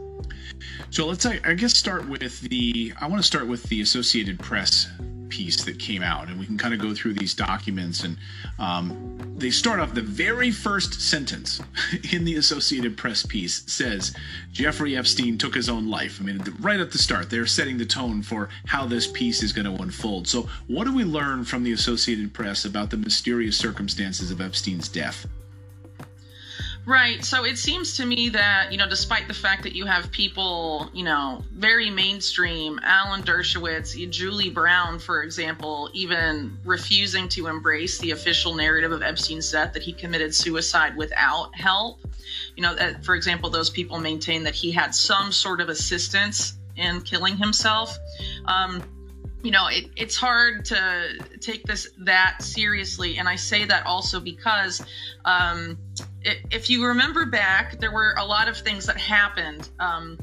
So 0.91 1.07
let's, 1.07 1.27
I 1.27 1.55
guess, 1.55 1.77
start 1.77 2.09
with 2.09 2.41
the. 2.41 2.93
I 3.01 3.07
want 3.07 3.21
to 3.21 3.27
start 3.27 3.47
with 3.47 3.65
the 3.65 3.81
Associated 3.81 4.39
Press 4.39 4.89
piece 5.29 5.65
that 5.65 5.79
came 5.79 6.03
out, 6.03 6.29
and 6.29 6.39
we 6.39 6.47
can 6.47 6.59
kind 6.59 6.75
of 6.75 6.81
go 6.81 6.95
through 6.95 7.15
these 7.15 7.35
documents. 7.35 8.05
And 8.05 8.17
um, 8.59 9.19
they 9.37 9.51
start 9.51 9.81
off 9.81 9.95
the 9.95 10.03
very 10.03 10.51
first 10.51 11.01
sentence 11.01 11.61
in 12.13 12.25
the 12.25 12.37
Associated 12.37 12.97
Press 12.97 13.25
piece 13.25 13.63
says 13.67 14.15
Jeffrey 14.53 14.97
Epstein 14.97 15.39
took 15.39 15.55
his 15.55 15.69
own 15.69 15.89
life. 15.89 16.19
I 16.21 16.25
mean, 16.25 16.43
right 16.61 16.81
at 16.81 16.91
the 16.91 16.99
start, 16.99 17.31
they're 17.31 17.47
setting 17.47 17.79
the 17.79 17.87
tone 17.87 18.23
for 18.23 18.49
how 18.67 18.87
this 18.87 19.07
piece 19.07 19.43
is 19.43 19.53
going 19.53 19.67
to 19.67 19.83
unfold. 19.83 20.29
So, 20.29 20.49
what 20.67 20.85
do 20.85 20.95
we 20.95 21.05
learn 21.05 21.45
from 21.45 21.63
the 21.63 21.73
Associated 21.73 22.33
Press 22.33 22.65
about 22.65 22.91
the 22.91 22.97
mysterious 22.97 23.57
circumstances 23.57 24.31
of 24.31 24.41
Epstein's 24.41 24.89
death? 24.89 25.27
Right. 26.89 27.23
So 27.23 27.45
it 27.45 27.59
seems 27.59 27.99
to 27.99 28.07
me 28.07 28.31
that, 28.31 28.73
you 28.73 28.79
know, 28.79 28.89
despite 28.89 29.29
the 29.29 29.35
fact 29.35 29.63
that 29.65 29.75
you 29.75 29.85
have 29.85 30.11
people, 30.11 30.89
you 30.95 31.05
know, 31.05 31.45
very 31.53 31.91
mainstream, 31.91 32.81
Alan 32.83 33.23
Dershowitz, 33.23 33.95
Julie 34.11 34.49
Brown, 34.49 34.99
for 34.99 35.23
example, 35.23 35.91
even 35.93 36.57
refusing 36.65 37.29
to 37.29 37.47
embrace 37.49 37.99
the 37.99 38.13
official 38.13 38.55
narrative 38.55 38.91
of 38.91 39.03
Epstein's 39.03 39.53
death 39.53 39.75
that 39.75 39.83
he 39.83 39.93
committed 39.93 40.35
suicide 40.35 40.97
without 40.97 41.55
help. 41.55 42.01
You 42.57 42.63
know, 42.63 42.75
that, 42.75 43.05
for 43.05 43.15
example, 43.15 43.51
those 43.51 43.69
people 43.69 43.99
maintain 43.99 44.45
that 44.45 44.55
he 44.55 44.71
had 44.71 44.95
some 44.95 45.31
sort 45.31 45.61
of 45.61 45.69
assistance 45.69 46.55
in 46.75 47.03
killing 47.03 47.37
himself. 47.37 47.99
Um, 48.47 48.83
you 49.43 49.51
know, 49.51 49.69
it, 49.69 49.91
it's 49.95 50.17
hard 50.17 50.65
to 50.65 51.19
take 51.41 51.65
this 51.65 51.91
that 51.99 52.43
seriously. 52.43 53.19
And 53.19 53.29
I 53.29 53.37
say 53.37 53.67
that 53.67 53.85
also 53.85 54.21
because 54.21 54.83
um, 55.27 55.77
if 56.23 56.69
you 56.69 56.87
remember 56.87 57.27
back, 57.27 57.79
there 57.81 57.93
were 57.93 58.15
a 58.19 58.25
lot 58.25 58.49
of 58.49 58.57
things 58.57 58.87
that 58.87 58.97
happened 58.97 59.69
um, 59.79 60.19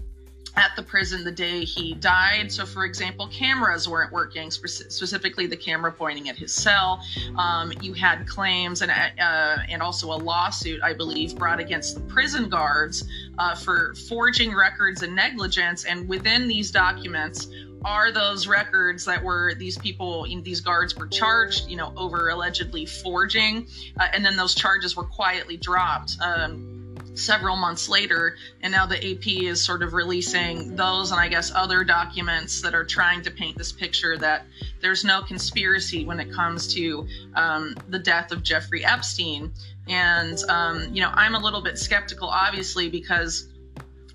at 0.58 0.72
the 0.76 0.84
prison 0.84 1.24
the 1.24 1.32
day 1.32 1.66
he 1.66 1.93
died. 1.96 2.52
So, 2.52 2.66
for 2.66 2.86
example, 2.86 3.28
cameras 3.28 3.89
weren't 3.89 4.12
working, 4.12 4.52
spe- 4.52 4.89
specifically 4.89 5.48
the 5.48 5.58
camera 5.58 5.91
pointing 5.91 6.30
at 6.30 6.36
his 6.36 6.54
cell. 6.54 7.04
Um, 7.38 7.74
you 7.82 7.93
had 7.93 8.28
claims 8.28 8.82
and 8.82 8.91
uh, 8.91 9.58
and 9.70 9.82
also 9.82 10.12
a 10.12 10.18
lawsuit, 10.18 10.82
I 10.84 10.93
believe, 10.93 11.36
brought 11.38 11.60
against 11.60 11.96
the 11.96 12.02
prison 12.02 12.50
guards 12.50 13.08
uh, 13.38 13.56
for 13.56 13.93
forging 14.08 14.56
records 14.56 15.02
and 15.02 15.16
negligence. 15.16 15.86
And 15.86 16.08
within 16.08 16.48
these 16.48 16.72
documents 16.72 17.48
are 17.86 18.12
those 18.12 18.48
records 18.48 19.06
that 19.06 19.24
were 19.24 19.54
these 19.54 19.78
people, 19.78 20.28
these 20.42 20.62
guards 20.62 20.96
were 20.96 21.08
charged, 21.08 21.70
you 21.70 21.78
know, 21.78 21.94
over 21.96 22.30
allegedly 22.30 22.86
forging, 22.86 23.68
uh, 24.00 24.08
and 24.12 24.26
then 24.26 24.36
those 24.36 24.56
charges 24.56 24.96
were 24.96 25.04
quietly 25.04 25.56
dropped. 25.56 26.18
Um, 26.20 26.82
several 27.14 27.56
months 27.56 27.88
later, 27.88 28.36
and 28.62 28.72
now 28.72 28.86
the 28.86 28.98
AP 28.98 29.28
is 29.28 29.64
sort 29.64 29.84
of 29.84 29.94
releasing 29.94 30.76
those 30.76 31.12
and 31.12 31.20
I 31.20 31.30
guess 31.30 31.52
other 31.54 31.84
documents 31.84 32.62
that 32.62 32.76
are 32.76 32.84
trying 32.84 33.22
to 33.22 33.32
paint 33.32 33.58
this 33.58 33.72
picture 33.72 34.18
that 34.18 34.46
there's 34.82 35.06
no 35.06 35.22
conspiracy 35.22 36.06
when 36.06 36.20
it 36.20 36.32
comes 36.32 36.74
to 36.74 37.08
um, 37.36 37.76
the 37.88 38.00
death 38.00 38.32
of 38.32 38.44
Jeffrey 38.44 38.84
Epstein. 38.84 39.54
And, 39.88 40.38
um, 40.50 40.94
you 40.94 41.02
know, 41.02 41.12
I'm 41.14 41.36
a 41.36 41.40
little 41.40 41.62
bit 41.62 41.78
skeptical, 41.78 42.28
obviously, 42.28 42.90
because 42.90 43.48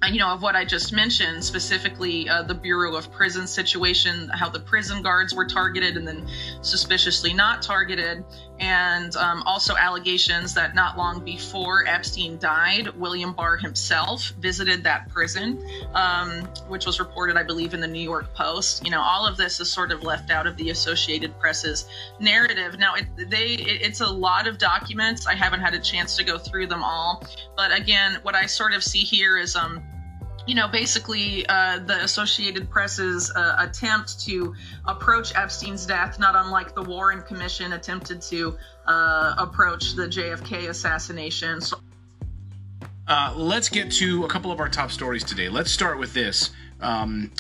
you 0.09 0.19
know, 0.19 0.29
of 0.29 0.41
what 0.41 0.57
I 0.57 0.65
just 0.65 0.93
mentioned, 0.95 1.45
specifically 1.45 2.29
uh, 2.29 2.43
the 2.43 2.55
Bureau 2.55 2.97
of 2.97 3.13
Prison 3.13 3.47
situation, 3.47 4.31
how 4.31 4.49
the 4.49 4.59
prison 4.59 5.03
guards 5.03 5.35
were 5.35 5.45
targeted 5.45 5.97
and 5.97 6.09
then 6.09 6.27
suspiciously 6.63 7.35
not 7.35 7.61
targeted, 7.61 8.25
and 8.59 9.15
um, 9.17 9.43
also 9.43 9.77
allegations 9.77 10.55
that 10.55 10.75
not 10.75 10.97
long 10.97 11.23
before 11.23 11.87
Epstein 11.87 12.39
died, 12.39 12.89
William 12.97 13.35
Barr 13.35 13.59
himself 13.59 14.33
visited 14.41 14.83
that 14.85 15.09
prison, 15.11 15.63
um, 15.95 16.45
which 16.69 16.87
was 16.87 16.99
reported, 16.99 17.37
I 17.37 17.43
believe, 17.43 17.75
in 17.75 17.81
the 17.81 17.89
New 17.89 18.03
York 18.03 18.33
Post. 18.35 18.85
You 18.85 18.91
know, 18.91 19.03
all 19.03 19.27
of 19.27 19.37
this 19.37 19.61
is 19.61 19.71
sort 19.71 19.93
of 19.93 20.03
left 20.03 20.31
out 20.31 20.47
of 20.47 20.57
the 20.57 20.71
Associated 20.71 21.39
Press's 21.39 21.87
narrative. 22.19 22.79
Now, 22.79 22.95
it, 22.95 23.07
they 23.29 23.53
it, 23.53 23.83
it's 23.83 24.01
a 24.01 24.11
lot 24.11 24.47
of 24.47 24.57
documents. 24.57 25.27
I 25.27 25.35
haven't 25.35 25.61
had 25.61 25.75
a 25.75 25.81
chance 25.81 26.17
to 26.17 26.25
go 26.25 26.39
through 26.39 26.69
them 26.69 26.83
all, 26.83 27.23
but 27.55 27.77
again, 27.77 28.19
what 28.23 28.35
I 28.35 28.47
sort 28.47 28.73
of 28.73 28.83
see 28.83 29.01
here 29.01 29.37
is 29.37 29.57
um 29.57 29.83
you 30.51 30.57
know, 30.57 30.67
basically 30.67 31.47
uh, 31.47 31.79
the 31.79 32.03
Associated 32.03 32.69
Press's 32.69 33.31
uh, 33.37 33.55
attempt 33.61 34.19
to 34.23 34.53
approach 34.85 35.33
Epstein's 35.37 35.87
death, 35.87 36.19
not 36.19 36.35
unlike 36.35 36.75
the 36.75 36.83
Warren 36.83 37.23
Commission 37.23 37.75
attempted 37.75 38.21
to 38.23 38.59
uh, 38.89 39.37
approach 39.39 39.95
the 39.95 40.09
JFK 40.09 40.69
assassination. 40.69 41.61
So- 41.61 41.79
Uh, 43.07 43.33
let's 43.37 43.69
get 43.69 43.93
to 43.93 44.25
a 44.25 44.29
couple 44.29 44.51
of 44.51 44.59
our 44.59 44.69
top 44.69 44.91
stories 44.91 45.23
today. 45.23 45.49
Let's 45.49 45.71
start 45.71 46.01
with 46.01 46.15
this. 46.15 46.51
Um, 46.81 47.31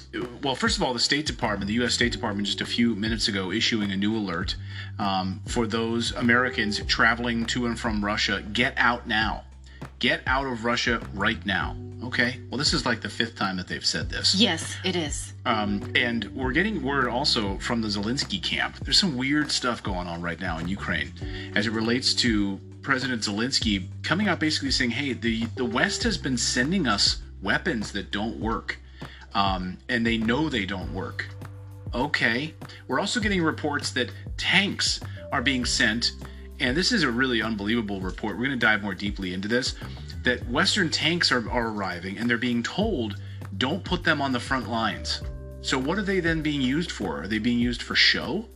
well, 0.44 0.54
first 0.54 0.76
of 0.76 0.82
all, 0.84 0.92
the 0.92 1.00
State 1.00 1.26
Department, 1.26 1.66
the 1.66 1.74
U.S. 1.74 1.94
State 1.94 2.12
Department, 2.12 2.46
just 2.46 2.60
a 2.60 2.66
few 2.66 2.94
minutes 2.94 3.26
ago, 3.26 3.50
issuing 3.50 3.90
a 3.90 3.96
new 3.96 4.16
alert 4.16 4.54
um, 5.00 5.40
for 5.46 5.66
those 5.66 6.12
Americans 6.12 6.80
traveling 6.86 7.44
to 7.46 7.66
and 7.66 7.76
from 7.76 8.04
Russia 8.04 8.40
get 8.52 8.74
out 8.76 9.08
now. 9.08 9.42
Get 10.00 10.22
out 10.26 10.46
of 10.46 10.64
Russia 10.64 11.00
right 11.14 11.44
now. 11.44 11.76
Okay. 12.02 12.40
Well, 12.48 12.56
this 12.56 12.72
is 12.72 12.86
like 12.86 13.02
the 13.02 13.08
fifth 13.10 13.36
time 13.36 13.58
that 13.58 13.68
they've 13.68 13.84
said 13.84 14.08
this. 14.08 14.34
Yes, 14.34 14.74
it 14.82 14.96
is. 14.96 15.34
Um, 15.44 15.92
and 15.94 16.24
we're 16.34 16.52
getting 16.52 16.82
word 16.82 17.08
also 17.08 17.58
from 17.58 17.82
the 17.82 17.88
Zelensky 17.88 18.42
camp. 18.42 18.78
There's 18.78 18.98
some 18.98 19.18
weird 19.18 19.52
stuff 19.52 19.82
going 19.82 20.08
on 20.08 20.22
right 20.22 20.40
now 20.40 20.58
in 20.58 20.66
Ukraine 20.68 21.12
as 21.54 21.66
it 21.66 21.72
relates 21.72 22.14
to 22.14 22.58
President 22.80 23.20
Zelensky 23.20 23.86
coming 24.02 24.28
out 24.28 24.40
basically 24.40 24.70
saying, 24.70 24.90
hey, 24.90 25.12
the, 25.12 25.44
the 25.56 25.64
West 25.66 26.02
has 26.04 26.16
been 26.16 26.38
sending 26.38 26.86
us 26.86 27.20
weapons 27.42 27.92
that 27.92 28.10
don't 28.10 28.40
work. 28.40 28.78
Um, 29.34 29.76
and 29.90 30.06
they 30.06 30.16
know 30.16 30.48
they 30.48 30.64
don't 30.64 30.92
work. 30.94 31.28
Okay. 31.92 32.54
We're 32.88 33.00
also 33.00 33.20
getting 33.20 33.42
reports 33.42 33.90
that 33.90 34.10
tanks 34.38 35.00
are 35.30 35.42
being 35.42 35.66
sent. 35.66 36.12
And 36.60 36.76
this 36.76 36.92
is 36.92 37.02
a 37.02 37.10
really 37.10 37.42
unbelievable 37.42 38.00
report. 38.00 38.36
We're 38.36 38.46
going 38.46 38.58
to 38.58 38.66
dive 38.66 38.82
more 38.82 38.94
deeply 38.94 39.32
into 39.32 39.48
this. 39.48 39.74
That 40.24 40.46
Western 40.48 40.90
tanks 40.90 41.32
are, 41.32 41.50
are 41.50 41.68
arriving 41.68 42.18
and 42.18 42.28
they're 42.28 42.36
being 42.36 42.62
told, 42.62 43.16
don't 43.56 43.82
put 43.82 44.04
them 44.04 44.20
on 44.20 44.32
the 44.32 44.40
front 44.40 44.68
lines. 44.68 45.22
So, 45.62 45.78
what 45.78 45.98
are 45.98 46.02
they 46.02 46.20
then 46.20 46.42
being 46.42 46.60
used 46.60 46.90
for? 46.90 47.22
Are 47.22 47.26
they 47.26 47.38
being 47.38 47.58
used 47.58 47.82
for 47.82 47.94
show? 47.94 48.46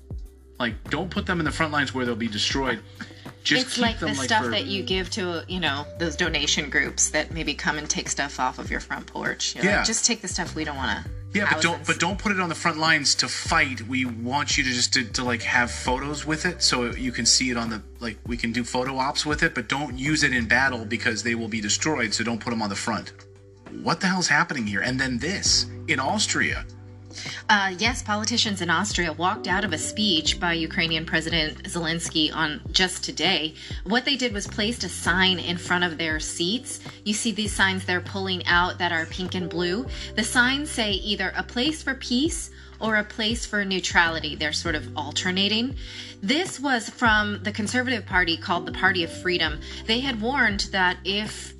Like, 0.58 0.74
don't 0.90 1.10
put 1.10 1.26
them 1.26 1.38
in 1.38 1.44
the 1.44 1.50
front 1.50 1.72
lines 1.72 1.92
where 1.94 2.04
they'll 2.06 2.14
be 2.14 2.28
destroyed. 2.28 2.80
Just 3.42 3.66
it's 3.66 3.78
like 3.78 3.98
the 3.98 4.06
like 4.06 4.16
stuff 4.16 4.44
for- 4.44 4.50
that 4.50 4.64
you 4.64 4.82
give 4.82 5.10
to 5.10 5.44
you 5.48 5.60
know 5.60 5.86
those 5.98 6.16
donation 6.16 6.70
groups 6.70 7.10
that 7.10 7.30
maybe 7.32 7.52
come 7.52 7.76
and 7.76 7.88
take 7.90 8.08
stuff 8.08 8.40
off 8.40 8.58
of 8.58 8.70
your 8.70 8.80
front 8.80 9.06
porch. 9.06 9.54
You're 9.54 9.64
Yeah. 9.64 9.76
like, 9.78 9.86
just 9.86 10.06
take 10.06 10.22
the 10.22 10.28
stuff 10.28 10.54
we 10.54 10.64
don't 10.64 10.76
want 10.76 11.04
to. 11.04 11.10
Yeah, 11.34 11.52
but 11.52 11.62
don't 11.62 11.84
but 11.84 11.98
don't 11.98 12.16
put 12.16 12.30
it 12.30 12.38
on 12.38 12.48
the 12.48 12.54
front 12.54 12.78
lines 12.78 13.16
to 13.16 13.28
fight. 13.28 13.86
We 13.88 14.04
want 14.04 14.56
you 14.56 14.62
to 14.62 14.70
just 14.70 14.94
to, 14.94 15.04
to 15.04 15.24
like 15.24 15.42
have 15.42 15.70
photos 15.70 16.24
with 16.24 16.46
it 16.46 16.62
so 16.62 16.92
you 16.92 17.10
can 17.10 17.26
see 17.26 17.50
it 17.50 17.56
on 17.56 17.70
the 17.70 17.82
like 17.98 18.18
we 18.24 18.36
can 18.36 18.52
do 18.52 18.62
photo 18.62 18.96
ops 18.98 19.26
with 19.26 19.42
it, 19.42 19.52
but 19.52 19.68
don't 19.68 19.98
use 19.98 20.22
it 20.22 20.32
in 20.32 20.46
battle 20.46 20.84
because 20.84 21.24
they 21.24 21.34
will 21.34 21.48
be 21.48 21.60
destroyed, 21.60 22.14
so 22.14 22.22
don't 22.22 22.40
put 22.40 22.50
them 22.50 22.62
on 22.62 22.68
the 22.68 22.76
front. 22.76 23.12
What 23.82 24.00
the 24.00 24.06
hell's 24.06 24.28
happening 24.28 24.64
here? 24.64 24.80
And 24.80 25.00
then 25.00 25.18
this 25.18 25.66
in 25.88 25.98
Austria. 25.98 26.64
Uh, 27.48 27.74
yes, 27.78 28.02
politicians 28.02 28.60
in 28.60 28.70
Austria 28.70 29.12
walked 29.12 29.46
out 29.46 29.64
of 29.64 29.72
a 29.72 29.78
speech 29.78 30.40
by 30.40 30.52
Ukrainian 30.52 31.06
President 31.06 31.62
Zelensky 31.64 32.34
on 32.34 32.60
just 32.72 33.04
today. 33.04 33.54
What 33.84 34.04
they 34.04 34.16
did 34.16 34.32
was 34.32 34.46
placed 34.46 34.84
a 34.84 34.88
sign 34.88 35.38
in 35.38 35.56
front 35.56 35.84
of 35.84 35.98
their 35.98 36.20
seats. 36.20 36.80
You 37.04 37.14
see 37.14 37.32
these 37.32 37.52
signs 37.52 37.84
they're 37.84 38.00
pulling 38.00 38.46
out 38.46 38.78
that 38.78 38.92
are 38.92 39.06
pink 39.06 39.34
and 39.34 39.48
blue. 39.48 39.86
The 40.16 40.24
signs 40.24 40.70
say 40.70 40.92
either 40.92 41.32
a 41.36 41.42
place 41.42 41.82
for 41.82 41.94
peace 41.94 42.50
or 42.80 42.96
a 42.96 43.04
place 43.04 43.46
for 43.46 43.64
neutrality. 43.64 44.34
They're 44.36 44.52
sort 44.52 44.74
of 44.74 44.88
alternating. 44.96 45.76
This 46.22 46.60
was 46.60 46.88
from 46.88 47.42
the 47.42 47.52
Conservative 47.52 48.04
Party 48.04 48.36
called 48.36 48.66
the 48.66 48.72
Party 48.72 49.04
of 49.04 49.12
Freedom. 49.12 49.60
They 49.86 50.00
had 50.00 50.20
warned 50.20 50.60
that 50.72 50.98
if 51.04 51.53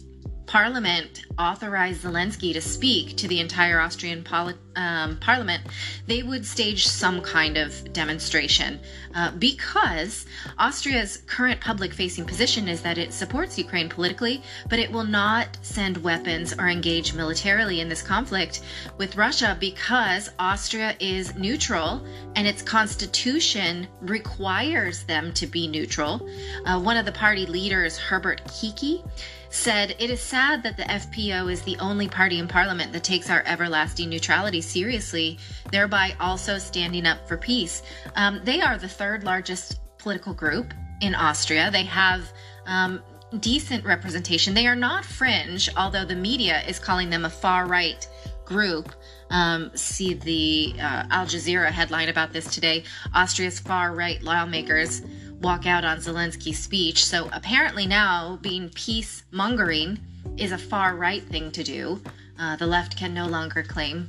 Parliament 0.46 1.24
authorized 1.38 2.04
Zelensky 2.04 2.52
to 2.52 2.60
speak 2.60 3.16
to 3.16 3.28
the 3.28 3.40
entire 3.40 3.80
Austrian 3.80 4.22
poli- 4.22 4.54
um, 4.76 5.16
Parliament, 5.16 5.62
they 6.06 6.22
would 6.22 6.44
stage 6.44 6.86
some 6.86 7.20
kind 7.20 7.56
of 7.56 7.92
demonstration 7.92 8.80
uh, 9.14 9.30
because 9.32 10.26
Austria's 10.58 11.18
current 11.26 11.60
public 11.60 11.92
facing 11.92 12.24
position 12.24 12.68
is 12.68 12.82
that 12.82 12.98
it 12.98 13.12
supports 13.12 13.58
Ukraine 13.58 13.88
politically, 13.88 14.42
but 14.68 14.78
it 14.78 14.90
will 14.90 15.04
not 15.04 15.56
send 15.62 15.96
weapons 15.98 16.52
or 16.52 16.68
engage 16.68 17.14
militarily 17.14 17.80
in 17.80 17.88
this 17.88 18.02
conflict 18.02 18.62
with 18.98 19.16
Russia 19.16 19.56
because 19.58 20.30
Austria 20.38 20.96
is 21.00 21.34
neutral 21.34 22.04
and 22.36 22.46
its 22.46 22.62
constitution 22.62 23.86
requires 24.00 25.04
them 25.04 25.32
to 25.32 25.46
be 25.46 25.66
neutral. 25.66 26.28
Uh, 26.64 26.80
one 26.80 26.96
of 26.96 27.06
the 27.06 27.12
party 27.12 27.46
leaders, 27.46 27.96
Herbert 27.96 28.42
Kickl, 28.46 29.08
said 29.54 29.94
it 30.00 30.10
is 30.10 30.20
sad 30.20 30.62
that 30.64 30.76
the 30.76 30.82
FPO 30.82 31.50
is 31.50 31.62
the 31.62 31.78
only 31.78 32.08
party 32.08 32.40
in 32.40 32.48
parliament 32.48 32.92
that 32.92 33.04
takes 33.04 33.30
our 33.30 33.42
everlasting 33.46 34.10
neutrality 34.10 34.60
seriously, 34.60 35.38
thereby 35.70 36.14
also 36.18 36.58
standing 36.58 37.06
up 37.06 37.26
for 37.28 37.36
peace. 37.36 37.82
Um, 38.16 38.40
they 38.42 38.60
are 38.60 38.76
the 38.76 38.88
third 38.88 39.22
largest 39.22 39.80
political 39.98 40.34
group 40.34 40.74
in 41.00 41.14
Austria. 41.14 41.70
They 41.70 41.84
have 41.84 42.32
um, 42.66 43.00
decent 43.40 43.84
representation. 43.84 44.54
They 44.54 44.66
are 44.66 44.76
not 44.76 45.04
fringe, 45.04 45.68
although 45.76 46.04
the 46.04 46.16
media 46.16 46.62
is 46.66 46.80
calling 46.80 47.08
them 47.08 47.24
a 47.24 47.30
far 47.30 47.66
right 47.66 48.06
group. 48.44 48.92
Um, 49.30 49.70
see 49.74 50.14
the 50.14 50.74
uh, 50.80 51.04
Al 51.10 51.26
Jazeera 51.26 51.70
headline 51.70 52.08
about 52.08 52.32
this 52.32 52.52
today. 52.52 52.84
Austria's 53.14 53.58
far 53.58 53.94
right 53.94 54.22
lawmakers 54.22 55.02
walk 55.44 55.66
out 55.66 55.84
on 55.84 55.98
Zelensky's 55.98 56.58
speech. 56.58 57.04
So 57.04 57.28
apparently 57.32 57.86
now 57.86 58.38
being 58.42 58.70
peace 58.70 59.22
mongering 59.30 59.98
is 60.38 60.50
a 60.52 60.58
far 60.58 60.96
right 60.96 61.22
thing 61.22 61.52
to 61.52 61.62
do. 61.62 62.00
Uh, 62.40 62.56
the 62.56 62.66
left 62.66 62.96
can 62.96 63.12
no 63.14 63.26
longer 63.26 63.62
claim 63.62 64.08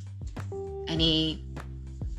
any 0.88 1.44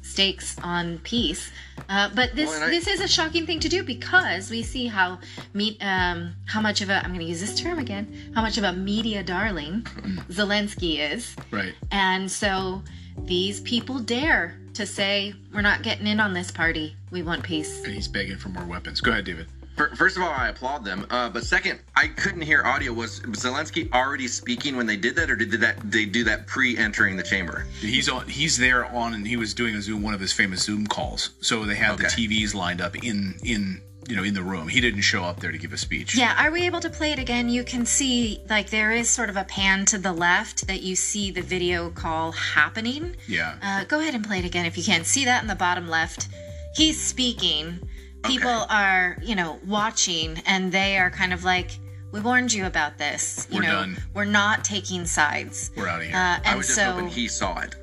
stakes 0.03 0.57
on 0.63 0.99
peace. 0.99 1.51
Uh, 1.89 2.11
but 2.15 2.35
this 2.37 2.51
Well, 2.51 2.65
I- 2.65 2.71
this 2.71 2.87
is 2.87 3.01
a 3.01 3.09
shocking 3.09 3.47
thing 3.47 3.59
to 3.61 3.69
do 3.69 3.83
because 3.83 4.51
we 4.51 4.63
see 4.63 4.87
how 4.87 5.19
meet 5.55 5.79
um, 5.81 6.35
how 6.47 6.61
much 6.61 6.81
of 6.83 6.91
a 6.91 6.97
I'm 6.99 7.09
going 7.09 7.21
to 7.21 7.27
use 7.27 7.41
this 7.41 7.59
term 7.59 7.79
again 7.79 8.33
how 8.35 8.41
much 8.43 8.57
of 8.59 8.65
a 8.65 8.73
media 8.73 9.23
darling 9.23 9.83
Zelensky 10.31 10.99
is, 11.13 11.35
Right. 11.51 11.75
and 11.91 12.31
so 12.31 12.83
these 13.25 13.61
people 13.61 13.99
dare 13.99 14.59
to 14.77 14.87
say 14.87 15.35
we're 15.53 15.63
not 15.63 15.83
getting 15.83 16.07
in 16.07 16.21
on 16.21 16.33
this 16.33 16.51
party. 16.51 16.97
We 17.11 17.23
want 17.23 17.43
peace. 17.43 17.83
And 17.85 17.93
he's 17.93 18.09
begging 18.09 18.37
for 18.37 18.49
more 18.51 18.65
weapons. 18.65 19.01
Go 19.01 19.11
ahead, 19.11 19.25
David. 19.25 19.47
First 19.95 20.17
of 20.17 20.23
all, 20.23 20.31
I 20.31 20.49
applaud 20.49 20.87
them. 20.87 21.07
Uh, 21.11 21.29
but 21.29 21.45
second, 21.45 21.81
I 21.95 22.07
couldn't 22.09 22.41
hear 22.41 22.65
audio. 22.65 22.95
Was 22.95 23.21
Zelensky 23.21 23.93
already 23.93 24.27
speaking 24.27 24.75
when 24.75 24.87
they 24.87 24.97
did 24.97 25.15
that, 25.17 25.31
or 25.31 25.37
did 25.37 25.51
that 25.61 25.91
they 25.91 26.07
do 26.07 26.25
that 26.25 26.47
pre-entering 26.47 27.15
the 27.17 27.23
chamber? 27.23 27.67
He's 27.81 28.09
on. 28.09 28.27
He's 28.27 28.57
there 28.57 28.87
on, 28.87 29.13
and 29.13 29.27
he 29.27 29.37
was 29.37 29.53
doing 29.53 29.75
a 29.75 29.83
Zoom, 29.83 30.03
one 30.03 30.15
of 30.15 30.21
his 30.21 30.33
famous 30.33 30.63
Zoom 30.63 30.87
calls. 30.87 31.31
So 31.43 31.67
they 31.67 31.75
had 31.75 31.99
the 31.99 32.05
TVs 32.05 32.55
lined 32.55 32.81
up 32.81 32.97
in 32.97 33.35
in 33.45 33.83
you 34.09 34.17
know 34.17 34.23
in 34.23 34.35
the 34.35 34.43
room. 34.43 34.69
He 34.69 34.81
didn't 34.81 35.03
show 35.03 35.23
up 35.23 35.41
there 35.41 35.53
to 35.53 35.59
give 35.59 35.73
a 35.73 35.77
speech. 35.79 36.15
Yeah, 36.15 36.37
are 36.39 36.51
we 36.51 36.67
able 36.67 36.81
to 36.81 36.91
play 36.91 37.13
it 37.13 37.19
again? 37.19 37.49
You 37.49 37.65
can 37.65 37.85
see 37.87 38.43
like 38.49 38.71
there 38.71 38.93
is 38.93 39.09
sort 39.09 39.31
of 39.31 39.37
a 39.37 39.45
pan 39.45 39.85
to 39.87 39.99
the 39.99 40.13
left 40.13 40.67
that 40.67 40.83
you 40.83 40.97
see 40.97 41.31
the 41.31 41.43
video 41.43 41.91
call 41.91 42.33
happening. 42.33 43.17
Yeah. 43.27 43.57
Uh, 43.63 43.85
go 43.85 44.01
ahead 44.01 44.15
and 44.15 44.25
play 44.25 44.39
it 44.39 44.45
again 44.45 44.67
if 44.67 44.77
you 44.77 44.85
can. 44.85 45.05
See 45.05 45.25
that 45.25 45.43
in 45.43 45.49
the 45.49 45.55
bottom 45.55 45.89
left? 45.89 46.29
He's 46.75 47.01
speaking. 47.01 47.89
People 48.23 48.67
are, 48.69 49.17
you 49.23 49.37
know, 49.37 49.61
watching, 49.67 50.43
and 50.47 50.73
they 50.73 50.99
are 50.99 51.11
kind 51.11 51.33
of 51.33 51.45
like, 51.45 51.79
"We 52.11 52.21
warned 52.21 52.53
you 52.53 52.67
about 52.67 52.99
this. 52.99 53.47
You 53.51 53.59
We're 53.59 53.63
know, 53.63 53.73
done. 53.73 53.97
we're 54.15 54.25
not 54.25 54.65
taking 54.65 55.07
sides." 55.07 55.71
We're 55.77 55.87
out 55.87 56.01
of 56.01 56.07
here. 56.09 56.17
Uh, 56.17 56.39
and 56.39 56.47
I 56.47 56.57
was 56.57 56.67
just 56.67 56.79
so, 56.79 56.93
hoping 56.93 57.09
he 57.09 57.29
saw 57.29 57.61
it. 57.61 57.77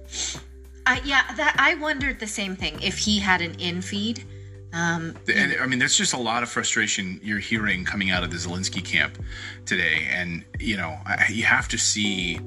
I 0.85 1.01
yeah, 1.05 1.33
that 1.35 1.55
I 1.57 1.75
wondered 1.75 2.19
the 2.19 2.27
same 2.27 2.55
thing. 2.57 2.81
If 2.81 2.97
he 2.97 3.19
had 3.19 3.41
an 3.41 3.55
in 3.55 3.81
feed, 3.81 4.25
um, 4.73 5.15
And 5.33 5.55
I 5.61 5.67
mean, 5.67 5.77
there's 5.77 5.95
just 5.95 6.13
a 6.13 6.17
lot 6.17 6.41
of 6.41 6.49
frustration 6.49 7.19
you're 7.23 7.39
hearing 7.39 7.85
coming 7.85 8.09
out 8.09 8.23
of 8.23 8.31
the 8.31 8.37
Zelensky 8.37 8.83
camp 8.83 9.17
today, 9.65 10.07
and 10.09 10.43
you 10.59 10.77
know, 10.77 10.97
you 11.29 11.43
have 11.43 11.67
to 11.69 11.77
see, 11.77 12.37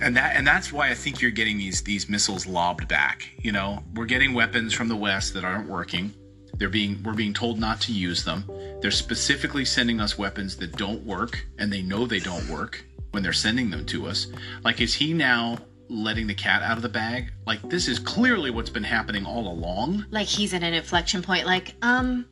and 0.00 0.16
that 0.16 0.36
and 0.36 0.46
that's 0.46 0.72
why 0.72 0.90
I 0.90 0.94
think 0.94 1.20
you're 1.20 1.30
getting 1.30 1.58
these 1.58 1.82
these 1.82 2.08
missiles 2.08 2.46
lobbed 2.46 2.88
back. 2.88 3.28
You 3.36 3.52
know, 3.52 3.84
we're 3.94 4.06
getting 4.06 4.32
weapons 4.32 4.72
from 4.72 4.88
the 4.88 4.96
West 4.96 5.34
that 5.34 5.44
aren't 5.44 5.68
working. 5.68 6.14
They're 6.54 6.70
being 6.70 7.02
we're 7.02 7.14
being 7.14 7.34
told 7.34 7.58
not 7.58 7.80
to 7.82 7.92
use 7.92 8.24
them. 8.24 8.44
They're 8.80 8.90
specifically 8.90 9.66
sending 9.66 10.00
us 10.00 10.16
weapons 10.16 10.56
that 10.56 10.76
don't 10.76 11.04
work, 11.04 11.46
and 11.58 11.70
they 11.70 11.82
know 11.82 12.06
they 12.06 12.20
don't 12.20 12.48
work 12.48 12.84
when 13.10 13.22
they're 13.22 13.34
sending 13.34 13.68
them 13.68 13.84
to 13.86 14.06
us. 14.06 14.28
Like, 14.64 14.80
is 14.80 14.94
he 14.94 15.12
now 15.12 15.58
letting 15.92 16.26
the 16.26 16.34
cat 16.34 16.62
out 16.62 16.76
of 16.76 16.82
the 16.82 16.88
bag? 16.88 17.32
Like, 17.46 17.60
this 17.68 17.88
is 17.88 17.98
clearly 17.98 18.50
what's 18.50 18.70
been 18.70 18.84
happening 18.84 19.24
all 19.26 19.48
along. 19.48 20.06
like 20.10 20.26
he's 20.26 20.54
at 20.54 20.62
an 20.62 20.74
inflection 20.74 21.22
point. 21.22 21.46
Like, 21.46 21.74
um, 21.82 22.26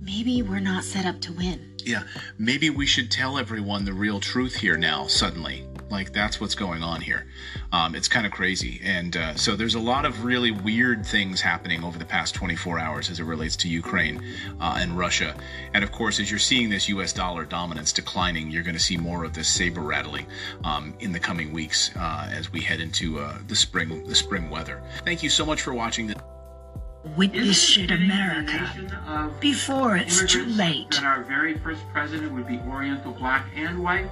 maybe 0.00 0.42
we're 0.42 0.60
not 0.60 0.84
set 0.84 1.06
up 1.06 1.20
to 1.22 1.32
win. 1.32 1.76
Yeah, 1.84 2.04
maybe 2.38 2.70
we 2.70 2.86
should 2.86 3.10
tell 3.10 3.38
everyone 3.38 3.84
the 3.84 3.92
real 3.92 4.20
truth 4.20 4.54
here 4.54 4.76
now, 4.76 5.06
suddenly. 5.06 5.66
Like, 5.90 6.12
that's 6.12 6.40
what's 6.40 6.54
going 6.54 6.82
on 6.82 7.00
here. 7.00 7.26
Um, 7.72 7.94
it's 7.94 8.08
kind 8.08 8.26
of 8.26 8.32
crazy. 8.32 8.80
And 8.82 9.16
uh, 9.16 9.34
so 9.34 9.56
there's 9.56 9.74
a 9.74 9.80
lot 9.80 10.04
of 10.04 10.24
really 10.24 10.50
weird 10.50 11.04
things 11.04 11.40
happening 11.40 11.84
over 11.84 11.98
the 11.98 12.04
past 12.04 12.34
24 12.34 12.78
hours 12.78 13.10
as 13.10 13.20
it 13.20 13.24
relates 13.24 13.56
to 13.56 13.68
Ukraine 13.68 14.22
uh, 14.60 14.78
and 14.78 14.96
Russia. 14.96 15.34
And 15.74 15.84
of 15.84 15.92
course, 15.92 16.20
as 16.20 16.30
you're 16.30 16.38
seeing 16.38 16.70
this 16.70 16.88
US 16.88 17.12
dollar 17.12 17.44
dominance 17.44 17.92
declining, 17.92 18.50
you're 18.50 18.62
going 18.62 18.76
to 18.76 18.82
see 18.82 18.96
more 18.96 19.24
of 19.24 19.34
this 19.34 19.48
saber 19.48 19.80
rattling 19.80 20.26
um, 20.64 20.94
in 21.00 21.12
the 21.12 21.20
coming 21.20 21.52
weeks 21.52 21.90
uh, 21.96 22.28
as 22.32 22.52
we 22.52 22.60
head 22.60 22.80
into 22.80 23.18
uh, 23.18 23.38
the 23.48 23.56
spring 23.56 24.04
the 24.06 24.14
spring 24.14 24.50
weather. 24.50 24.82
Thank 25.04 25.22
you 25.22 25.30
so 25.30 25.44
much 25.44 25.62
for 25.62 25.74
watching 25.74 26.06
this. 26.06 26.16
Witness 27.16 27.76
it, 27.76 27.90
America, 27.90 29.30
before 29.38 29.96
it's 29.96 30.24
too 30.24 30.46
late. 30.46 30.90
That 30.92 31.04
our 31.04 31.22
very 31.22 31.54
first 31.58 31.82
president 31.92 32.32
would 32.32 32.46
be 32.46 32.58
Oriental 32.66 33.12
black 33.12 33.46
and 33.54 33.82
white. 33.82 34.08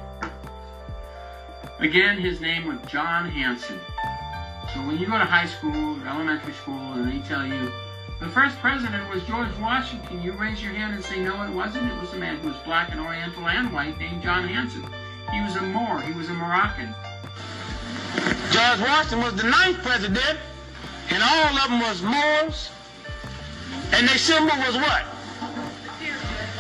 Again, 1.83 2.17
his 2.17 2.41
name 2.41 2.69
was 2.69 2.79
John 2.89 3.29
Hanson. 3.29 3.81
So 4.73 4.79
when 4.87 4.99
you 4.99 5.07
go 5.07 5.19
to 5.19 5.25
high 5.25 5.47
school 5.47 6.01
or 6.01 6.07
elementary 6.07 6.53
school 6.53 6.93
and 6.93 7.11
they 7.11 7.19
tell 7.27 7.45
you 7.45 7.73
the 8.21 8.29
first 8.29 8.57
president 8.61 9.11
was 9.11 9.21
George 9.25 9.51
Washington, 9.61 10.23
you 10.23 10.31
raise 10.31 10.63
your 10.63 10.73
hand 10.73 10.95
and 10.95 11.05
say, 11.05 11.19
no, 11.19 11.43
it 11.43 11.51
wasn't. 11.51 11.91
It 11.91 12.01
was 12.01 12.13
a 12.13 12.17
man 12.17 12.37
who 12.37 12.51
was 12.51 12.57
black 12.59 12.93
and 12.93 13.01
Oriental 13.01 13.49
and 13.49 13.73
white 13.73 13.99
named 13.99 14.23
John 14.23 14.47
Hanson. 14.47 14.87
He 15.33 15.41
was 15.43 15.57
a 15.57 15.63
Moor. 15.63 16.01
He 16.03 16.13
was 16.13 16.29
a 16.29 16.35
Moroccan. 16.35 16.95
George 18.53 18.81
Washington 18.81 19.19
was 19.19 19.35
the 19.35 19.49
ninth 19.49 19.83
president, 19.83 20.39
and 21.11 21.21
all 21.21 21.59
of 21.59 21.69
them 21.69 21.81
was 21.81 22.01
Moors, 22.01 22.71
and 23.93 24.07
their 24.07 24.19
symbol 24.19 24.55
was 24.57 24.77
what? 24.77 25.03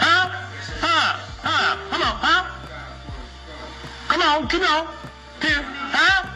Huh? 0.03 0.31
Huh? 0.81 1.21
Huh? 1.43 1.77
Come 1.91 2.03
on, 2.03 2.17
huh? 2.17 2.51
Come 4.09 4.23
on, 4.23 4.49
come 4.49 4.63
on. 4.63 5.02
Huh? 5.43 6.29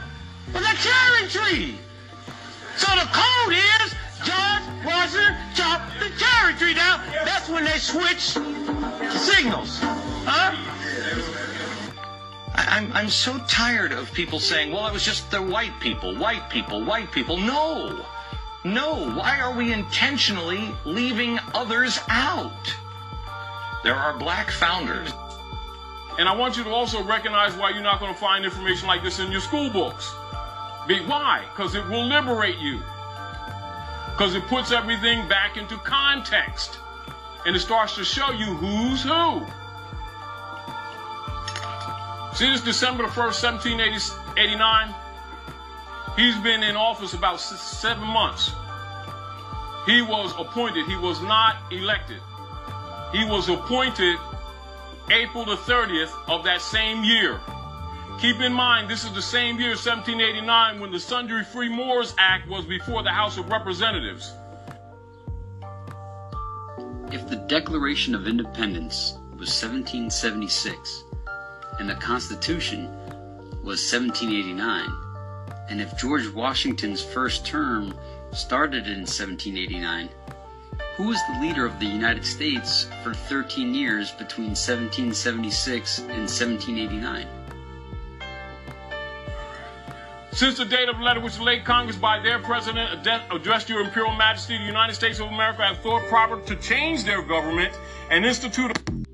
Was 0.52 0.64
a 0.64 0.74
cherry 0.82 1.28
tree. 1.28 1.78
So 2.76 2.92
the 2.94 3.08
code 3.12 3.54
is 3.54 3.94
George 4.24 4.84
Washington 4.84 5.36
chopped 5.54 5.98
the 5.98 6.10
cherry 6.18 6.54
tree 6.54 6.74
down. 6.74 7.00
That's 7.24 7.48
when 7.48 7.64
they 7.64 7.78
switched 7.78 8.38
signals. 9.12 9.78
Huh? 10.24 10.54
I'm, 12.54 12.92
I'm 12.92 13.08
so 13.08 13.38
tired 13.48 13.92
of 13.92 14.12
people 14.12 14.40
saying, 14.40 14.72
well, 14.72 14.86
it 14.86 14.92
was 14.92 15.04
just 15.04 15.30
the 15.30 15.40
white 15.40 15.78
people, 15.80 16.14
white 16.16 16.50
people, 16.50 16.84
white 16.84 17.12
people. 17.12 17.36
No. 17.36 18.04
No. 18.64 19.10
Why 19.10 19.40
are 19.40 19.54
we 19.54 19.72
intentionally 19.72 20.70
leaving 20.84 21.38
others 21.54 22.00
out? 22.08 22.74
There 23.84 23.94
are 23.94 24.18
black 24.18 24.50
founders. 24.50 25.12
And 26.18 26.28
I 26.28 26.34
want 26.34 26.56
you 26.56 26.64
to 26.64 26.70
also 26.70 27.02
recognize 27.02 27.54
why 27.54 27.70
you're 27.70 27.82
not 27.82 28.00
going 28.00 28.12
to 28.12 28.18
find 28.18 28.44
information 28.44 28.88
like 28.88 29.02
this 29.02 29.18
in 29.18 29.30
your 29.30 29.40
school 29.40 29.70
books. 29.70 30.14
Be, 30.88 31.00
why? 31.00 31.44
Because 31.50 31.74
it 31.74 31.86
will 31.88 32.06
liberate 32.06 32.58
you. 32.58 32.80
Because 34.12 34.34
it 34.34 34.46
puts 34.46 34.72
everything 34.72 35.28
back 35.28 35.56
into 35.56 35.76
context. 35.78 36.78
And 37.44 37.54
it 37.54 37.60
starts 37.60 37.94
to 37.96 38.04
show 38.04 38.30
you 38.30 38.46
who's 38.46 39.02
who. 39.02 39.44
See 42.34 42.50
this 42.50 42.62
December 42.62 43.04
the 43.04 43.08
1st, 43.10 43.42
1789? 43.42 44.94
He's 46.16 46.36
been 46.38 46.62
in 46.62 46.76
office 46.76 47.12
about 47.12 47.40
seven 47.40 48.06
months. 48.06 48.52
He 49.84 50.02
was 50.02 50.34
appointed. 50.38 50.86
He 50.86 50.96
was 50.96 51.20
not 51.22 51.56
elected. 51.70 52.20
He 53.12 53.24
was 53.24 53.48
appointed 53.48 54.16
April 55.10 55.44
the 55.44 55.56
30th 55.56 56.12
of 56.28 56.44
that 56.44 56.60
same 56.60 57.04
year. 57.04 57.40
Keep 58.20 58.40
in 58.40 58.52
mind, 58.52 58.88
this 58.88 59.04
is 59.04 59.12
the 59.12 59.22
same 59.22 59.58
year, 59.58 59.70
1789, 59.70 60.80
when 60.80 60.90
the 60.90 60.98
Sundry 60.98 61.44
Free 61.44 61.68
Moors 61.68 62.14
Act 62.18 62.48
was 62.48 62.64
before 62.64 63.02
the 63.02 63.10
House 63.10 63.36
of 63.36 63.48
Representatives. 63.48 64.32
If 67.12 67.28
the 67.28 67.44
Declaration 67.46 68.14
of 68.14 68.26
Independence 68.26 69.18
was 69.38 69.50
1776 69.50 71.04
and 71.78 71.88
the 71.88 71.94
Constitution 71.96 72.88
was 73.62 73.92
1789, 73.92 74.90
and 75.68 75.80
if 75.80 75.96
George 75.98 76.28
Washington's 76.28 77.04
first 77.04 77.44
term 77.44 77.94
started 78.32 78.86
in 78.86 79.00
1789, 79.00 80.08
who 80.96 81.08
was 81.08 81.20
the 81.30 81.40
leader 81.40 81.66
of 81.66 81.78
the 81.78 81.86
United 81.86 82.24
States 82.24 82.86
for 83.04 83.12
13 83.12 83.74
years 83.74 84.12
between 84.12 84.48
1776 84.48 85.98
and 85.98 86.08
1789? 86.08 87.26
Since 90.32 90.56
the 90.58 90.64
date 90.64 90.88
of 90.88 90.96
the 90.96 91.02
letter 91.02 91.20
which 91.20 91.36
the 91.36 91.42
late 91.42 91.64
Congress 91.64 91.96
by 91.96 92.18
their 92.18 92.38
president 92.38 93.06
ad- 93.06 93.22
addressed 93.30 93.68
your 93.68 93.80
Imperial 93.80 94.14
Majesty, 94.14 94.56
the 94.56 94.64
United 94.64 94.94
States 94.94 95.20
of 95.20 95.28
America 95.28 95.62
have 95.62 95.78
thought 95.78 96.02
proper 96.08 96.40
to 96.42 96.56
change 96.56 97.04
their 97.04 97.22
government 97.22 97.78
and 98.10 98.24
institute 98.24 98.76
a 98.76 99.04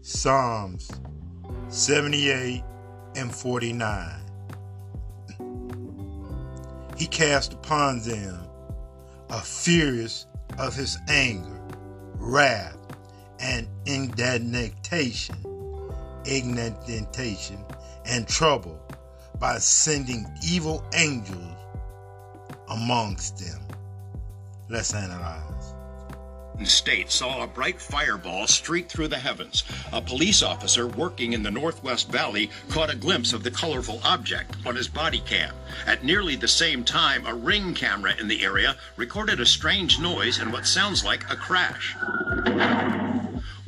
Psalms 0.00 0.90
78 1.68 2.62
and 3.16 3.34
49. 3.34 4.20
He 6.96 7.06
cast 7.06 7.54
upon 7.54 8.00
them 8.00 8.44
a 9.30 9.40
furious 9.40 10.26
of 10.58 10.74
his 10.74 10.98
anger, 11.08 11.60
wrath, 12.16 12.76
and 13.40 13.66
indignation, 13.86 15.36
indignation, 16.26 17.64
and 18.04 18.26
trouble 18.26 18.80
by 19.38 19.58
sending 19.58 20.26
evil 20.44 20.84
angels 20.94 21.56
amongst 22.68 23.38
them. 23.38 23.60
Let's 24.68 24.92
analyze. 24.94 25.47
State 26.66 27.10
saw 27.10 27.42
a 27.42 27.46
bright 27.46 27.80
fireball 27.80 28.46
streak 28.46 28.88
through 28.88 29.08
the 29.08 29.18
heavens. 29.18 29.64
A 29.92 30.02
police 30.02 30.42
officer 30.42 30.86
working 30.86 31.32
in 31.32 31.42
the 31.42 31.50
Northwest 31.50 32.10
Valley 32.10 32.50
caught 32.68 32.90
a 32.90 32.96
glimpse 32.96 33.32
of 33.32 33.42
the 33.42 33.50
colorful 33.50 34.00
object 34.04 34.56
on 34.66 34.76
his 34.76 34.88
body 34.88 35.20
cam. 35.20 35.54
At 35.86 36.04
nearly 36.04 36.36
the 36.36 36.48
same 36.48 36.84
time, 36.84 37.26
a 37.26 37.34
ring 37.34 37.74
camera 37.74 38.14
in 38.18 38.28
the 38.28 38.44
area 38.44 38.76
recorded 38.96 39.40
a 39.40 39.46
strange 39.46 39.98
noise 39.98 40.38
and 40.38 40.52
what 40.52 40.66
sounds 40.66 41.04
like 41.04 41.30
a 41.30 41.36
crash. 41.36 41.94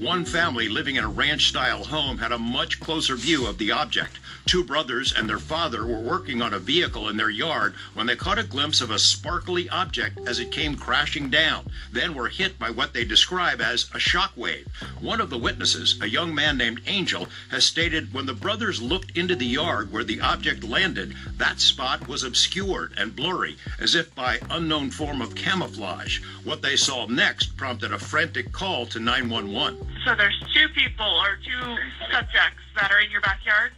One 0.00 0.24
family 0.24 0.70
living 0.70 0.96
in 0.96 1.04
a 1.04 1.10
ranch 1.10 1.48
style 1.48 1.84
home 1.84 2.16
had 2.16 2.32
a 2.32 2.38
much 2.38 2.80
closer 2.80 3.16
view 3.16 3.46
of 3.46 3.58
the 3.58 3.70
object. 3.70 4.18
Two 4.46 4.64
brothers 4.64 5.12
and 5.12 5.28
their 5.28 5.38
father 5.38 5.84
were 5.86 6.00
working 6.00 6.40
on 6.40 6.54
a 6.54 6.58
vehicle 6.58 7.06
in 7.06 7.18
their 7.18 7.28
yard 7.28 7.74
when 7.92 8.06
they 8.06 8.16
caught 8.16 8.38
a 8.38 8.42
glimpse 8.42 8.80
of 8.80 8.90
a 8.90 8.98
sparkly 8.98 9.68
object 9.68 10.18
as 10.26 10.38
it 10.38 10.50
came 10.50 10.74
crashing 10.74 11.28
down, 11.28 11.70
then 11.92 12.14
were 12.14 12.28
hit 12.28 12.58
by 12.58 12.70
what 12.70 12.94
they 12.94 13.04
describe 13.04 13.60
as 13.60 13.90
a 13.94 13.98
shock 13.98 14.32
wave. 14.36 14.66
One 15.00 15.20
of 15.20 15.28
the 15.28 15.36
witnesses, 15.36 15.98
a 16.00 16.08
young 16.08 16.34
man 16.34 16.56
named 16.56 16.80
Angel, 16.86 17.28
has 17.50 17.66
stated 17.66 18.14
when 18.14 18.24
the 18.24 18.32
brothers 18.32 18.80
looked 18.80 19.16
into 19.18 19.36
the 19.36 19.46
yard 19.46 19.92
where 19.92 20.02
the 20.02 20.22
object 20.22 20.64
landed, 20.64 21.14
that 21.36 21.60
spot 21.60 22.08
was 22.08 22.24
obscured 22.24 22.94
and 22.96 23.14
blurry, 23.14 23.58
as 23.78 23.94
if 23.94 24.14
by 24.14 24.40
unknown 24.48 24.90
form 24.90 25.20
of 25.20 25.34
camouflage. 25.34 26.20
What 26.42 26.62
they 26.62 26.76
saw 26.76 27.06
next 27.06 27.58
prompted 27.58 27.92
a 27.92 27.98
frantic 27.98 28.50
call 28.50 28.86
to 28.86 28.98
911. 28.98 29.89
So 30.04 30.14
there's 30.14 30.38
two 30.54 30.68
people 30.70 31.06
or 31.06 31.36
two 31.44 31.76
subjects 32.10 32.62
that 32.76 32.90
are 32.90 33.00
in 33.00 33.10
your 33.10 33.20
backyard? 33.20 33.72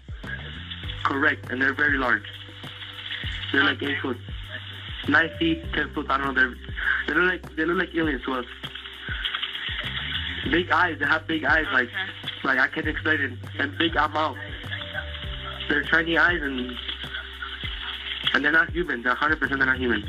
Correct, 1.05 1.51
and 1.51 1.61
they're 1.61 1.75
very 1.75 1.99
large. 1.99 2.23
They're 3.53 3.65
like 3.65 3.83
eight 3.83 4.01
foot, 4.01 4.17
nine 5.09 5.31
feet, 5.39 5.63
ten 5.75 5.93
foot. 5.93 6.07
I 6.09 6.19
don't 6.19 6.35
know. 6.35 6.41
They're 6.41 6.55
they 7.09 7.15
look 7.15 7.31
like 7.31 7.57
they 7.57 7.65
look 7.65 7.79
like 7.79 7.95
aliens 7.95 8.23
to 8.25 8.35
us. 8.35 8.47
Big 10.51 10.71
eyes. 10.71 10.97
They 10.99 11.07
have 11.07 11.27
big 11.27 11.45
eyes. 11.45 11.67
Like 11.73 11.89
like 12.45 12.59
I 12.59 12.69
can't 12.69 12.87
explain 12.87 13.21
it. 13.21 13.33
And 13.59 13.77
big 13.79 13.95
mouth. 13.95 14.37
They're 15.69 15.85
shiny 15.87 16.17
eyes 16.17 16.41
and 16.41 16.73
And 18.35 18.45
they're 18.45 18.53
not 18.53 18.71
human. 18.71 19.03
They're 19.03 19.15
100% 19.15 19.39
they're 19.41 19.59
not 19.59 19.79
human. 19.79 20.03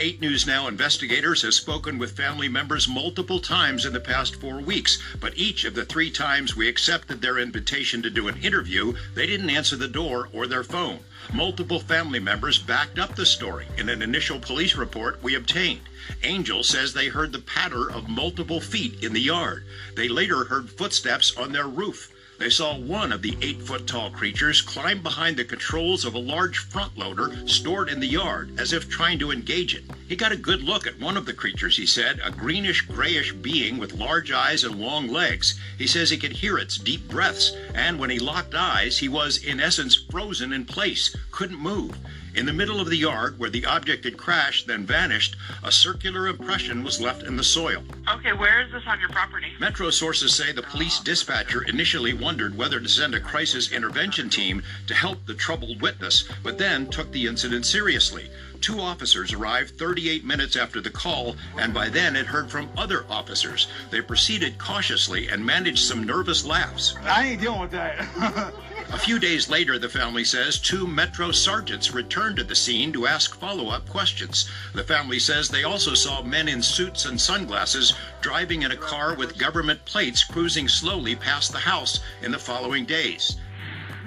8 0.00 0.20
News 0.20 0.46
Now 0.46 0.68
investigators 0.68 1.42
have 1.42 1.54
spoken 1.54 1.98
with 1.98 2.16
family 2.16 2.48
members 2.48 2.86
multiple 2.86 3.40
times 3.40 3.84
in 3.84 3.92
the 3.92 3.98
past 3.98 4.36
four 4.36 4.60
weeks, 4.60 5.02
but 5.18 5.36
each 5.36 5.64
of 5.64 5.74
the 5.74 5.84
three 5.84 6.08
times 6.08 6.54
we 6.54 6.68
accepted 6.68 7.20
their 7.20 7.36
invitation 7.36 8.00
to 8.02 8.10
do 8.10 8.28
an 8.28 8.40
interview, 8.40 8.94
they 9.16 9.26
didn't 9.26 9.50
answer 9.50 9.74
the 9.74 9.88
door 9.88 10.28
or 10.32 10.46
their 10.46 10.62
phone. 10.62 11.00
Multiple 11.34 11.80
family 11.80 12.20
members 12.20 12.60
backed 12.60 13.00
up 13.00 13.16
the 13.16 13.26
story 13.26 13.66
in 13.76 13.88
an 13.88 14.00
initial 14.00 14.38
police 14.38 14.76
report 14.76 15.20
we 15.20 15.34
obtained. 15.34 15.80
Angel 16.22 16.62
says 16.62 16.94
they 16.94 17.08
heard 17.08 17.32
the 17.32 17.40
patter 17.40 17.90
of 17.90 18.08
multiple 18.08 18.60
feet 18.60 19.02
in 19.02 19.12
the 19.12 19.20
yard. 19.20 19.64
They 19.96 20.08
later 20.08 20.44
heard 20.44 20.70
footsteps 20.70 21.36
on 21.36 21.50
their 21.50 21.66
roof. 21.66 22.12
They 22.38 22.50
saw 22.50 22.76
one 22.78 23.10
of 23.10 23.22
the 23.22 23.36
eight 23.42 23.60
foot 23.60 23.88
tall 23.88 24.10
creatures 24.12 24.62
climb 24.62 25.02
behind 25.02 25.36
the 25.36 25.44
controls 25.44 26.04
of 26.04 26.14
a 26.14 26.20
large 26.20 26.58
front 26.58 26.96
loader 26.96 27.32
stored 27.48 27.88
in 27.88 27.98
the 27.98 28.06
yard 28.06 28.60
as 28.60 28.72
if 28.72 28.88
trying 28.88 29.18
to 29.18 29.32
engage 29.32 29.74
it. 29.74 29.82
He 30.08 30.16
got 30.16 30.32
a 30.32 30.36
good 30.36 30.62
look 30.62 30.86
at 30.86 30.98
one 30.98 31.18
of 31.18 31.26
the 31.26 31.34
creatures, 31.34 31.76
he 31.76 31.84
said, 31.84 32.18
a 32.24 32.30
greenish 32.30 32.80
grayish 32.86 33.34
being 33.34 33.76
with 33.76 33.92
large 33.92 34.32
eyes 34.32 34.64
and 34.64 34.80
long 34.80 35.06
legs. 35.06 35.60
He 35.76 35.86
says 35.86 36.08
he 36.08 36.16
could 36.16 36.32
hear 36.32 36.56
its 36.56 36.78
deep 36.78 37.06
breaths, 37.08 37.54
and 37.74 37.98
when 37.98 38.08
he 38.08 38.18
locked 38.18 38.54
eyes, 38.54 38.96
he 38.96 39.08
was 39.08 39.36
in 39.44 39.60
essence 39.60 39.94
frozen 40.10 40.54
in 40.54 40.64
place, 40.64 41.14
couldn't 41.30 41.60
move. 41.60 41.94
In 42.34 42.46
the 42.46 42.52
middle 42.52 42.80
of 42.80 42.88
the 42.88 42.96
yard 42.96 43.38
where 43.38 43.50
the 43.50 43.66
object 43.66 44.04
had 44.04 44.16
crashed, 44.16 44.66
then 44.66 44.86
vanished, 44.86 45.36
a 45.62 45.72
circular 45.72 46.28
impression 46.28 46.84
was 46.84 47.00
left 47.00 47.24
in 47.24 47.36
the 47.36 47.44
soil. 47.44 47.82
Okay, 48.08 48.32
where 48.32 48.60
is 48.60 48.70
this 48.70 48.84
on 48.86 49.00
your 49.00 49.08
property? 49.08 49.52
Metro 49.58 49.90
sources 49.90 50.34
say 50.34 50.52
the 50.52 50.62
police 50.62 51.00
dispatcher 51.00 51.62
initially 51.62 52.12
wondered 52.12 52.56
whether 52.56 52.80
to 52.80 52.88
send 52.88 53.14
a 53.14 53.20
crisis 53.20 53.72
intervention 53.72 54.30
team 54.30 54.62
to 54.86 54.94
help 54.94 55.26
the 55.26 55.34
troubled 55.34 55.82
witness, 55.82 56.28
but 56.42 56.58
then 56.58 56.86
took 56.86 57.10
the 57.12 57.26
incident 57.26 57.66
seriously. 57.66 58.30
Two 58.60 58.80
officers 58.80 59.32
arrived 59.32 59.78
38 59.78 60.24
minutes 60.24 60.56
after 60.56 60.80
the 60.80 60.90
call, 60.90 61.36
and 61.58 61.72
by 61.72 61.88
then 61.88 62.14
had 62.14 62.26
heard 62.26 62.50
from 62.50 62.68
other 62.76 63.04
officers. 63.08 63.68
They 63.90 64.00
proceeded 64.00 64.58
cautiously 64.58 65.28
and 65.28 65.44
managed 65.44 65.86
some 65.86 66.04
nervous 66.04 66.44
laughs. 66.44 66.96
I 67.02 67.26
ain't 67.26 67.40
dealing 67.40 67.60
with 67.60 67.70
that. 67.70 68.54
A 68.90 68.98
few 68.98 69.18
days 69.18 69.50
later, 69.50 69.78
the 69.78 69.88
family 69.88 70.24
says, 70.24 70.58
two 70.58 70.86
Metro 70.86 71.30
sergeants 71.30 71.92
returned 71.92 72.36
to 72.36 72.44
the 72.44 72.54
scene 72.54 72.90
to 72.94 73.06
ask 73.06 73.38
follow 73.38 73.68
up 73.68 73.86
questions. 73.86 74.48
The 74.72 74.82
family 74.82 75.18
says 75.18 75.48
they 75.48 75.64
also 75.64 75.92
saw 75.92 76.22
men 76.22 76.48
in 76.48 76.62
suits 76.62 77.04
and 77.04 77.20
sunglasses 77.20 77.92
driving 78.22 78.62
in 78.62 78.72
a 78.72 78.76
car 78.76 79.14
with 79.14 79.36
government 79.36 79.84
plates 79.84 80.24
cruising 80.24 80.68
slowly 80.68 81.14
past 81.14 81.52
the 81.52 81.58
house 81.58 82.00
in 82.22 82.32
the 82.32 82.38
following 82.38 82.86
days. 82.86 83.36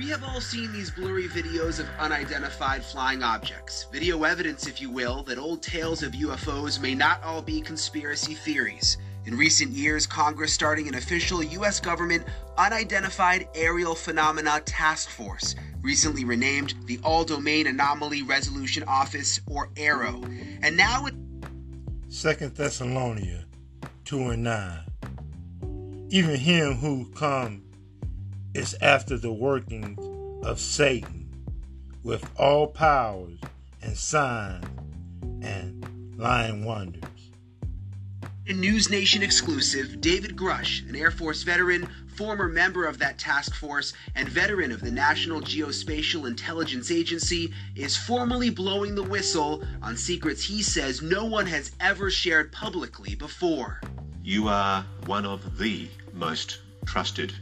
We 0.02 0.10
have 0.10 0.24
all 0.24 0.42
seen 0.42 0.74
these 0.74 0.90
blurry 0.90 1.28
videos 1.28 1.80
of 1.80 1.88
unidentified 2.00 2.84
flying 2.84 3.22
objects. 3.22 3.86
Video 3.92 4.24
evidence, 4.24 4.66
if 4.66 4.82
you 4.82 4.90
will, 4.90 5.22
that 5.26 5.38
old 5.38 5.62
tales 5.62 6.02
of 6.02 6.14
UFOs 6.14 6.82
may 6.82 6.96
not 6.96 7.22
all 7.22 7.44
be 7.44 7.62
conspiracy 7.62 8.34
theories. 8.34 8.98
In 9.26 9.38
recent 9.38 9.70
years, 9.74 10.08
Congress 10.08 10.52
starting 10.52 10.88
an 10.88 10.96
official 10.96 11.44
U.S. 11.44 11.80
government 11.80 12.24
unidentified 12.58 13.48
aerial 13.54 13.94
phenomena 13.94 14.60
task 14.62 15.08
force, 15.08 15.54
recently 15.84 16.26
renamed 16.26 16.74
the 16.88 17.00
All 17.04 17.24
Domain 17.24 17.68
Anomaly 17.68 18.24
Resolution 18.24 18.84
Office, 18.88 19.40
or 19.46 19.68
AARO. 19.76 20.24
And 20.64 20.76
now 20.76 21.06
it. 21.06 21.14
Second 22.08 22.56
Thessalonians 22.56 23.46
2 24.06 24.30
and 24.30 24.44
9. 24.46 26.08
Even 26.10 26.38
him 26.38 26.78
who 26.78 27.06
come 27.12 27.62
is 28.54 28.76
after 28.82 29.18
the 29.18 29.32
workings 29.32 30.00
of 30.46 30.60
Satan 30.60 31.30
with 32.04 32.28
all 32.38 32.68
powers 32.68 33.40
and 33.82 33.96
signs 33.96 34.66
and 35.42 36.16
lying 36.18 36.66
wonders. 36.66 37.04
A 38.48 38.54
News 38.54 38.90
Nation 38.90 39.22
exclusive, 39.24 40.02
David 40.02 40.36
Grusch, 40.36 40.88
an 40.90 40.96
Air 40.96 41.12
Force 41.12 41.44
veteran, 41.44 41.88
former 42.16 42.50
member 42.50 42.86
of 42.86 42.98
that 43.00 43.18
task 43.18 43.56
force, 43.56 43.94
and 44.16 44.28
veteran 44.28 44.72
of 44.72 44.82
the 44.82 44.92
National 44.92 45.42
Geospatial 45.42 46.28
Intelligence 46.28 46.92
Agency, 46.92 47.54
is 47.76 47.96
formally 47.96 48.50
blowing 48.50 48.96
the 48.96 49.04
whistle 49.04 49.64
on 49.82 49.96
secrets 49.96 50.44
he 50.44 50.62
says 50.62 51.02
no 51.02 51.24
one 51.24 51.46
has 51.46 51.72
ever 51.80 52.10
shared 52.10 52.52
publicly 52.52 53.16
before. 53.16 53.80
You 54.24 54.48
are 54.50 54.86
one 55.06 55.26
of 55.26 55.58
the 55.58 55.88
most 56.14 56.60
trusted 56.86 57.34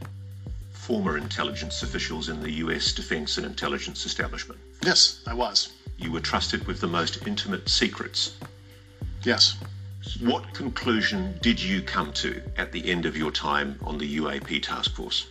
former 0.80 1.18
intelligence 1.18 1.82
officials 1.82 2.30
in 2.30 2.40
the 2.40 2.50
US 2.64 2.92
defense 2.92 3.36
and 3.36 3.44
intelligence 3.44 4.06
establishment. 4.06 4.58
Yes, 4.82 5.20
I 5.26 5.34
was. 5.34 5.72
You 5.98 6.10
were 6.10 6.20
trusted 6.20 6.66
with 6.66 6.80
the 6.80 6.86
most 6.86 7.26
intimate 7.26 7.68
secrets. 7.68 8.36
Yes. 9.22 9.56
What 10.20 10.54
conclusion 10.54 11.38
did 11.42 11.60
you 11.60 11.82
come 11.82 12.12
to 12.14 12.42
at 12.56 12.72
the 12.72 12.90
end 12.90 13.04
of 13.04 13.14
your 13.14 13.30
time 13.30 13.78
on 13.82 13.98
the 13.98 14.16
UAP 14.16 14.62
task 14.62 14.94
force? 14.94 15.26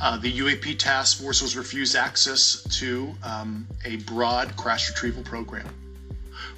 Uh, 0.00 0.18
the 0.18 0.30
UAP 0.40 0.78
task 0.78 1.18
force 1.18 1.40
was 1.40 1.56
refused 1.56 1.96
access 1.96 2.62
to 2.78 3.14
um, 3.22 3.66
a 3.86 3.96
broad 4.12 4.54
crash 4.56 4.90
retrieval 4.90 5.22
program. 5.22 5.66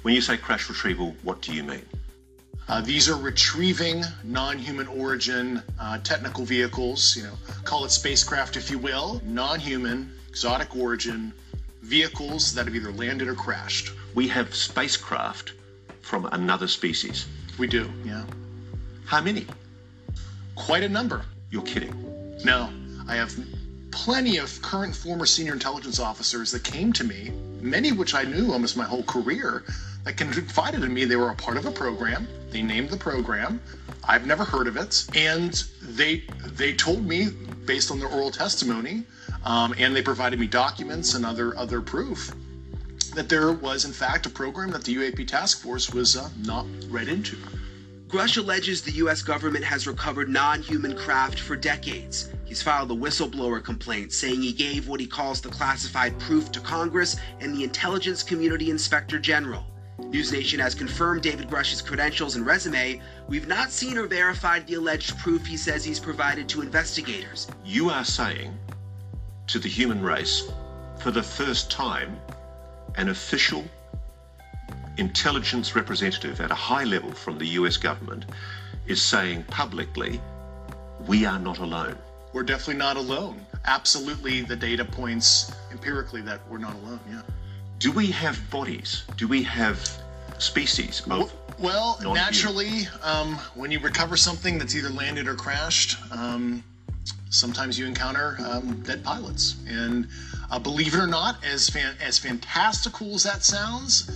When 0.01 0.13
you 0.13 0.21
say 0.21 0.35
crash 0.35 0.67
retrieval, 0.67 1.15
what 1.23 1.41
do 1.41 1.53
you 1.53 1.63
mean? 1.63 1.85
Uh, 2.69 2.81
these 2.81 3.07
are 3.07 3.15
retrieving 3.15 4.03
non-human 4.23 4.87
origin 4.87 5.63
uh, 5.79 5.97
technical 5.99 6.43
vehicles, 6.43 7.15
you 7.15 7.23
know, 7.23 7.33
call 7.63 7.85
it 7.85 7.91
spacecraft 7.91 8.57
if 8.57 8.69
you 8.69 8.77
will, 8.77 9.21
non-human, 9.25 10.11
exotic 10.27 10.75
origin 10.75 11.31
vehicles 11.81 12.53
that 12.53 12.65
have 12.65 12.75
either 12.75 12.91
landed 12.91 13.29
or 13.29 13.35
crashed. 13.35 13.93
We 14.15 14.27
have 14.27 14.53
spacecraft 14.53 15.53
from 16.01 16.25
another 16.25 16.67
species. 16.67 17.25
We 17.57 17.67
do, 17.67 17.89
yeah. 18.03 18.25
How 19.05 19.21
many? 19.21 19.47
Quite 20.55 20.83
a 20.83 20.89
number. 20.89 21.23
You're 21.49 21.61
kidding. 21.61 21.93
No, 22.43 22.69
I 23.07 23.15
have 23.15 23.33
plenty 23.91 24.37
of 24.37 24.61
current 24.61 24.93
former 24.93 25.25
senior 25.25 25.53
intelligence 25.53 25.99
officers 25.99 26.51
that 26.51 26.63
came 26.65 26.91
to 26.93 27.05
me, 27.05 27.31
many 27.61 27.89
of 27.89 27.97
which 27.97 28.13
I 28.13 28.23
knew 28.23 28.51
almost 28.51 28.75
my 28.75 28.83
whole 28.83 29.03
career, 29.03 29.63
that 30.07 30.15
confided 30.15 30.83
in 30.83 30.93
me 30.93 31.03
they 31.03 31.17
were 31.17 31.31
a 31.31 31.35
part 31.35 31.57
of 31.57 31.65
a 31.65 31.71
program. 31.71 32.27
They 32.49 32.61
named 32.61 32.89
the 32.89 32.97
program. 32.97 33.61
I've 34.05 34.25
never 34.25 34.45
heard 34.45 34.67
of 34.67 34.77
it, 34.77 35.05
and 35.13 35.51
they 35.81 36.23
they 36.43 36.73
told 36.73 37.05
me 37.05 37.27
based 37.65 37.91
on 37.91 37.99
their 37.99 38.07
oral 38.07 38.31
testimony, 38.31 39.03
um, 39.43 39.75
and 39.77 39.93
they 39.93 40.01
provided 40.01 40.39
me 40.39 40.47
documents 40.47 41.13
and 41.15 41.25
other 41.25 41.57
other 41.57 41.81
proof 41.81 42.33
that 43.15 43.27
there 43.27 43.51
was 43.51 43.83
in 43.83 43.91
fact 43.91 44.25
a 44.25 44.29
program 44.29 44.71
that 44.71 44.85
the 44.85 44.95
UAP 44.95 45.27
task 45.27 45.61
force 45.61 45.93
was 45.93 46.15
uh, 46.15 46.29
not 46.45 46.65
read 46.89 47.09
into. 47.09 47.35
Grusch 48.07 48.37
alleges 48.37 48.81
the 48.81 48.91
U.S. 49.03 49.21
government 49.21 49.65
has 49.65 49.87
recovered 49.87 50.29
non 50.29 50.61
human 50.61 50.95
craft 50.95 51.41
for 51.41 51.57
decades. 51.57 52.29
He's 52.45 52.61
filed 52.61 52.91
a 52.91 52.95
whistleblower 52.95 53.61
complaint 53.61 54.13
saying 54.13 54.41
he 54.41 54.53
gave 54.53 54.87
what 54.87 55.01
he 55.01 55.07
calls 55.07 55.41
the 55.41 55.49
classified 55.49 56.17
proof 56.17 56.49
to 56.53 56.61
Congress 56.61 57.17
and 57.41 57.53
the 57.53 57.65
Intelligence 57.65 58.23
Community 58.23 58.69
Inspector 58.69 59.19
General. 59.19 59.65
News 59.99 60.31
Nation 60.31 60.59
has 60.59 60.75
confirmed 60.75 61.23
David 61.23 61.49
Grusch's 61.49 61.81
credentials 61.81 62.35
and 62.35 62.45
resume. 62.45 63.01
We've 63.27 63.47
not 63.47 63.71
seen 63.71 63.97
or 63.97 64.07
verified 64.07 64.67
the 64.67 64.75
alleged 64.75 65.17
proof 65.17 65.45
he 65.45 65.57
says 65.57 65.83
he's 65.83 65.99
provided 65.99 66.47
to 66.49 66.61
investigators. 66.61 67.47
You 67.65 67.89
are 67.89 68.03
saying 68.03 68.57
to 69.47 69.59
the 69.59 69.67
human 69.67 70.01
race, 70.01 70.49
for 70.99 71.11
the 71.11 71.23
first 71.23 71.71
time, 71.71 72.19
an 72.95 73.09
official 73.09 73.65
intelligence 74.97 75.75
representative 75.75 76.41
at 76.41 76.51
a 76.51 76.55
high 76.55 76.83
level 76.83 77.11
from 77.11 77.37
the 77.37 77.47
US 77.59 77.77
government 77.77 78.25
is 78.87 79.01
saying 79.01 79.43
publicly, 79.43 80.21
we 81.07 81.25
are 81.25 81.39
not 81.39 81.59
alone. 81.59 81.97
We're 82.33 82.43
definitely 82.43 82.75
not 82.75 82.97
alone. 82.97 83.45
Absolutely, 83.65 84.41
the 84.41 84.55
data 84.55 84.85
points 84.85 85.51
empirically 85.71 86.21
that 86.21 86.39
we're 86.49 86.57
not 86.57 86.75
alone, 86.75 86.99
yeah. 87.09 87.21
Do 87.79 87.91
we 87.91 88.07
have 88.07 88.39
bodies? 88.49 89.03
Do 89.17 89.27
we 89.27 89.43
have 89.43 89.79
species 90.39 91.01
of 91.09 91.31
Well, 91.59 91.93
non-human? 92.01 92.13
naturally, 92.15 92.87
um, 93.03 93.35
when 93.55 93.71
you 93.71 93.79
recover 93.79 94.17
something 94.17 94.57
that's 94.57 94.75
either 94.75 94.89
landed 94.89 95.27
or 95.27 95.35
crashed, 95.35 95.97
um, 96.11 96.63
sometimes 97.29 97.77
you 97.77 97.85
encounter 97.85 98.37
um, 98.49 98.81
dead 98.81 99.03
pilots. 99.03 99.57
And 99.67 100.07
uh, 100.49 100.57
believe 100.59 100.93
it 100.95 100.99
or 100.99 101.07
not, 101.07 101.43
as 101.45 101.69
fan- 101.69 101.97
as 102.01 102.17
fantastical 102.17 103.13
as 103.13 103.23
that 103.23 103.43
sounds, 103.43 104.09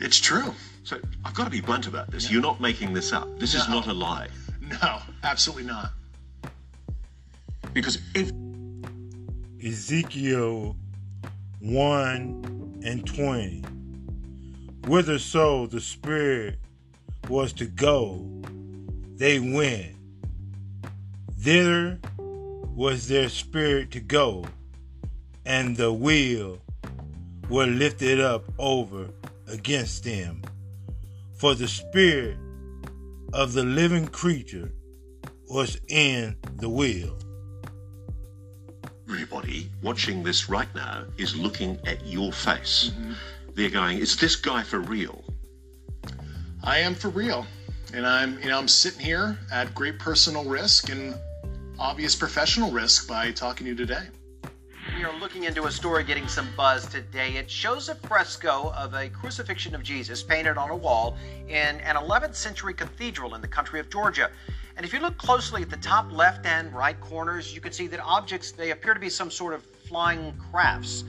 it's 0.00 0.18
true. 0.18 0.54
So 0.84 0.98
I've 1.24 1.34
got 1.34 1.44
to 1.44 1.50
be 1.50 1.60
blunt 1.60 1.86
about 1.86 2.10
this. 2.10 2.30
You're 2.30 2.42
not 2.42 2.60
making 2.60 2.92
this 2.94 3.12
up. 3.12 3.38
This 3.38 3.54
is 3.54 3.68
not 3.68 3.86
a 3.86 3.92
lie. 3.92 4.28
No, 4.82 5.00
absolutely 5.22 5.64
not. 5.64 5.92
Because 7.74 7.98
if 8.14 8.30
Ezekiel 9.64 10.76
1 11.62 12.80
and 12.84 13.06
20. 13.06 13.62
Whither 14.88 15.20
so 15.20 15.68
the 15.68 15.80
Spirit 15.80 16.58
was 17.28 17.52
to 17.52 17.66
go, 17.66 18.28
they 19.14 19.38
went. 19.38 19.94
Thither 21.38 22.00
was 22.18 23.06
their 23.06 23.28
spirit 23.28 23.92
to 23.92 24.00
go, 24.00 24.44
and 25.46 25.76
the 25.76 25.92
will 25.92 26.58
were 27.48 27.66
lifted 27.66 28.18
up 28.18 28.42
over 28.58 29.10
against 29.46 30.02
them. 30.02 30.42
For 31.36 31.54
the 31.54 31.68
spirit 31.68 32.38
of 33.32 33.52
the 33.52 33.62
living 33.62 34.08
creature 34.08 34.72
was 35.48 35.78
in 35.86 36.34
the 36.56 36.68
wheel. 36.68 37.16
Everybody 39.12 39.68
watching 39.82 40.22
this 40.22 40.48
right 40.48 40.74
now 40.74 41.04
is 41.18 41.36
looking 41.36 41.78
at 41.86 42.06
your 42.06 42.32
face. 42.32 42.92
Mm-hmm. 42.94 43.12
They're 43.54 43.68
going, 43.68 43.98
is 43.98 44.16
this 44.16 44.36
guy 44.36 44.62
for 44.62 44.80
real? 44.80 45.22
I 46.64 46.78
am 46.78 46.94
for 46.94 47.10
real. 47.10 47.46
And 47.92 48.06
I'm, 48.06 48.40
you 48.40 48.48
know, 48.48 48.58
I'm 48.58 48.68
sitting 48.68 49.00
here 49.00 49.38
at 49.52 49.74
great 49.74 49.98
personal 49.98 50.44
risk 50.46 50.88
and 50.88 51.14
obvious 51.78 52.16
professional 52.16 52.70
risk 52.70 53.06
by 53.06 53.32
talking 53.32 53.66
to 53.66 53.72
you 53.72 53.76
today. 53.76 54.04
We 54.96 55.04
are 55.04 55.14
looking 55.20 55.44
into 55.44 55.66
a 55.66 55.70
story 55.70 56.04
getting 56.04 56.26
some 56.26 56.48
buzz 56.56 56.86
today. 56.86 57.32
It 57.32 57.50
shows 57.50 57.90
a 57.90 57.94
fresco 57.94 58.72
of 58.74 58.94
a 58.94 59.10
crucifixion 59.10 59.74
of 59.74 59.82
Jesus 59.82 60.22
painted 60.22 60.56
on 60.56 60.70
a 60.70 60.76
wall 60.76 61.18
in 61.48 61.80
an 61.82 61.96
11th 61.96 62.34
century 62.34 62.72
cathedral 62.72 63.34
in 63.34 63.42
the 63.42 63.48
country 63.48 63.78
of 63.78 63.90
Georgia. 63.90 64.30
And 64.76 64.86
if 64.86 64.92
you 64.92 65.00
look 65.00 65.18
closely 65.18 65.62
at 65.62 65.70
the 65.70 65.76
top 65.76 66.12
left 66.12 66.46
and 66.46 66.72
right 66.72 66.98
corners, 67.00 67.52
you 67.54 67.60
can 67.60 67.72
see 67.72 67.88
that 67.88 68.00
objects, 68.00 68.52
they 68.52 68.70
appear 68.70 68.94
to 68.94 69.00
be 69.00 69.10
some 69.10 69.30
sort 69.30 69.54
of 69.54 69.64
flying 69.64 70.34
crafts. 70.50 71.04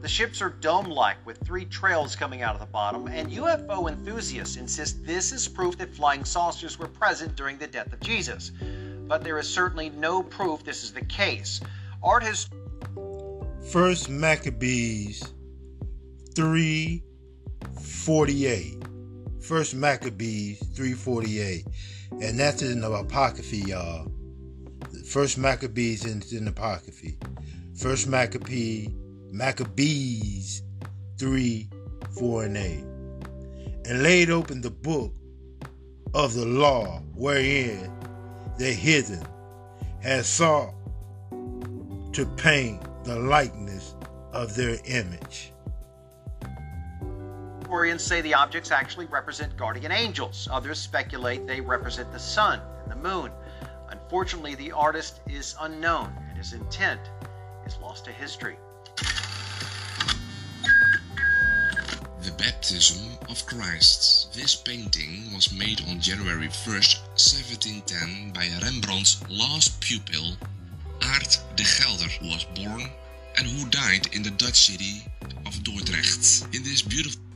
The 0.00 0.08
ships 0.08 0.40
are 0.40 0.50
dome 0.50 0.86
like 0.86 1.18
with 1.26 1.38
three 1.44 1.66
trails 1.66 2.16
coming 2.16 2.42
out 2.42 2.54
of 2.54 2.60
the 2.60 2.66
bottom, 2.66 3.06
and 3.08 3.30
UFO 3.30 3.90
enthusiasts 3.90 4.56
insist 4.56 5.04
this 5.04 5.32
is 5.32 5.46
proof 5.46 5.76
that 5.78 5.94
flying 5.94 6.24
saucers 6.24 6.78
were 6.78 6.88
present 6.88 7.36
during 7.36 7.58
the 7.58 7.66
death 7.66 7.92
of 7.92 8.00
Jesus. 8.00 8.52
But 9.06 9.22
there 9.24 9.38
is 9.38 9.46
certainly 9.48 9.90
no 9.90 10.22
proof 10.22 10.64
this 10.64 10.84
is 10.84 10.92
the 10.92 11.04
case. 11.04 11.60
Art 12.02 12.22
has 12.22 12.48
First 13.70 14.08
Maccabees 14.08 15.34
348. 16.34 18.82
First 19.40 19.74
Maccabees 19.74 20.58
348. 20.74 21.66
And 22.12 22.38
that's 22.38 22.62
in 22.62 22.80
the 22.80 22.90
Apocryphy, 22.90 23.58
y'all. 23.68 24.10
First 25.06 25.38
Maccabees 25.38 26.04
is 26.04 26.32
in 26.32 26.44
the 26.44 26.50
Apocryphy. 26.52 27.16
First 27.76 28.08
Maccabee, 28.08 28.88
Maccabees 29.30 30.62
3, 31.18 31.68
4, 32.18 32.44
and 32.44 32.56
8. 32.56 32.84
And 33.86 34.02
laid 34.02 34.30
open 34.30 34.60
the 34.60 34.70
book 34.70 35.14
of 36.14 36.34
the 36.34 36.44
law 36.44 37.00
wherein 37.14 37.90
the 38.58 38.72
heathen 38.72 39.24
had 40.02 40.24
sought 40.24 40.74
to 42.12 42.26
paint 42.36 42.82
the 43.04 43.16
likeness 43.16 43.94
of 44.32 44.54
their 44.56 44.78
image. 44.84 45.52
Historians 47.70 48.02
say 48.02 48.20
the 48.22 48.34
objects 48.34 48.72
actually 48.72 49.06
represent 49.06 49.56
guardian 49.56 49.92
angels. 49.92 50.48
Others 50.50 50.76
speculate 50.76 51.46
they 51.46 51.60
represent 51.60 52.10
the 52.10 52.18
sun 52.18 52.60
and 52.82 52.90
the 52.90 52.96
moon. 52.96 53.30
Unfortunately, 53.90 54.56
the 54.56 54.72
artist 54.72 55.20
is 55.28 55.54
unknown 55.60 56.12
and 56.28 56.36
his 56.36 56.52
intent 56.52 57.00
is 57.64 57.78
lost 57.78 58.04
to 58.04 58.10
history. 58.10 58.56
The 62.22 62.32
Baptism 62.36 63.16
of 63.28 63.46
Christ. 63.46 64.34
This 64.34 64.56
painting 64.56 65.32
was 65.32 65.52
made 65.52 65.80
on 65.88 66.00
January 66.00 66.48
1st, 66.48 66.98
1710 67.14 68.32
by 68.32 68.48
Rembrandt's 68.66 69.22
last 69.30 69.80
pupil, 69.80 70.36
Aart 71.02 71.38
de 71.54 71.62
Gelder, 71.62 72.10
who 72.18 72.30
was 72.30 72.44
born 72.56 72.90
and 73.38 73.46
who 73.46 73.70
died 73.70 74.12
in 74.12 74.24
the 74.24 74.32
Dutch 74.32 74.58
city 74.58 75.06
of 75.46 75.54
Dordrecht. 75.62 76.52
In 76.52 76.64
this 76.64 76.82
beautiful 76.82 77.29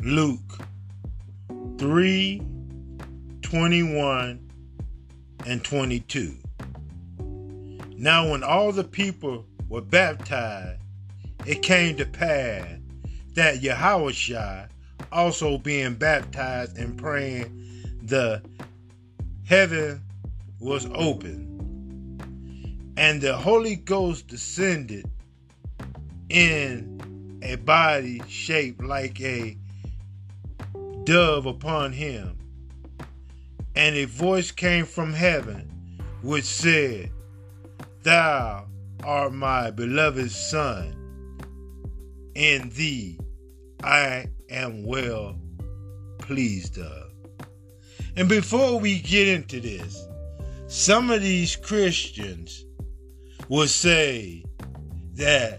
Luke 0.00 0.60
3 1.78 2.40
21 3.42 4.50
and 5.44 5.64
22. 5.64 6.36
Now, 7.96 8.30
when 8.30 8.44
all 8.44 8.70
the 8.70 8.84
people 8.84 9.44
were 9.68 9.80
baptized, 9.80 10.80
it 11.46 11.62
came 11.62 11.96
to 11.96 12.06
pass 12.06 12.78
that 13.34 13.56
Yahushua, 13.56 14.68
also 15.10 15.58
being 15.58 15.94
baptized 15.94 16.78
and 16.78 16.96
praying, 16.96 17.98
the 18.00 18.40
heaven 19.46 20.00
was 20.60 20.86
open, 20.94 22.20
and 22.96 23.20
the 23.20 23.36
Holy 23.36 23.74
Ghost 23.74 24.28
descended 24.28 25.10
in 26.28 27.40
a 27.42 27.56
body 27.56 28.22
shaped 28.28 28.82
like 28.84 29.20
a 29.20 29.56
dove 31.08 31.46
upon 31.46 31.90
him. 31.90 32.36
And 33.74 33.96
a 33.96 34.04
voice 34.04 34.50
came 34.50 34.84
from 34.84 35.14
heaven 35.14 35.72
which 36.20 36.44
said, 36.44 37.10
Thou 38.02 38.66
art 39.02 39.32
my 39.32 39.70
beloved 39.70 40.30
Son, 40.30 40.94
in 42.34 42.68
thee 42.74 43.18
I 43.82 44.26
am 44.50 44.84
well 44.84 45.40
pleased 46.18 46.76
of. 46.76 47.10
And 48.14 48.28
before 48.28 48.78
we 48.78 48.98
get 48.98 49.28
into 49.28 49.60
this, 49.60 50.06
some 50.66 51.10
of 51.10 51.22
these 51.22 51.56
Christians 51.56 52.66
will 53.48 53.66
say 53.66 54.44
that 55.14 55.58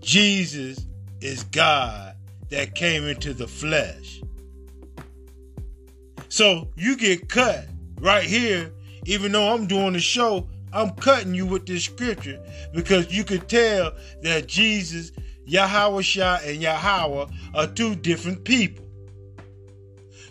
Jesus 0.00 0.84
is 1.20 1.44
God 1.44 2.15
that 2.50 2.74
came 2.74 3.04
into 3.04 3.34
the 3.34 3.46
flesh. 3.46 4.20
So 6.28 6.68
you 6.76 6.96
get 6.96 7.28
cut 7.28 7.66
right 8.00 8.24
here, 8.24 8.72
even 9.04 9.32
though 9.32 9.54
I'm 9.54 9.66
doing 9.66 9.92
the 9.92 10.00
show, 10.00 10.48
I'm 10.72 10.90
cutting 10.90 11.34
you 11.34 11.46
with 11.46 11.66
this 11.66 11.84
scripture 11.84 12.40
because 12.74 13.12
you 13.12 13.24
could 13.24 13.48
tell 13.48 13.92
that 14.22 14.46
Jesus, 14.46 15.12
Yahweh 15.46 16.02
Shah, 16.02 16.40
and 16.44 16.60
Yahweh 16.60 17.26
are 17.54 17.66
two 17.68 17.94
different 17.94 18.44
people. 18.44 18.84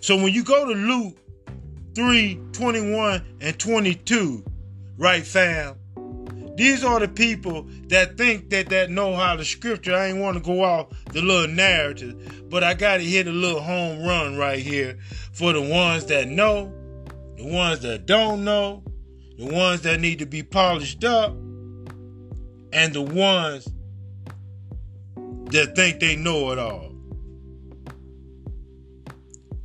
So 0.02 0.16
when 0.16 0.34
you 0.34 0.44
go 0.44 0.66
to 0.66 0.74
Luke 0.74 1.18
3 1.96 2.40
21 2.52 3.26
and 3.42 3.58
22, 3.58 4.46
right, 4.98 5.26
fam? 5.26 5.76
These 6.56 6.86
are 6.86 7.00
the 7.00 7.08
people 7.08 7.68
that 7.88 8.18
think 8.18 8.50
that 8.52 8.70
that 8.70 8.90
know 8.90 9.14
how 9.14 9.36
the 9.36 9.44
scripture. 9.44 9.94
I 9.94 10.08
ain't 10.08 10.20
want 10.20 10.38
to 10.38 10.44
go 10.44 10.64
off 10.64 10.88
the 11.12 11.22
little 11.22 11.54
narrative, 11.54 12.50
but 12.50 12.64
I 12.64 12.74
got 12.74 12.98
to 12.98 13.04
hit 13.04 13.28
a 13.28 13.32
little 13.32 13.62
home 13.62 14.04
run 14.04 14.38
right 14.38 14.60
here 14.60 14.98
for 15.34 15.52
the 15.52 15.62
ones 15.62 16.06
that 16.06 16.30
know, 16.30 16.74
the 17.36 17.46
ones 17.46 17.82
that 17.82 18.06
don't 18.06 18.46
know, 18.46 18.84
the 19.38 19.54
ones 19.54 19.82
that 19.82 20.00
need 20.00 20.20
to 20.20 20.26
be 20.26 20.44
polished 20.44 21.04
up, 21.04 21.32
and 22.72 22.94
the 22.94 23.02
ones 23.02 23.68
that 25.52 25.76
think 25.76 26.00
they 26.00 26.16
know 26.16 26.52
it 26.52 26.60
all. 26.60 26.94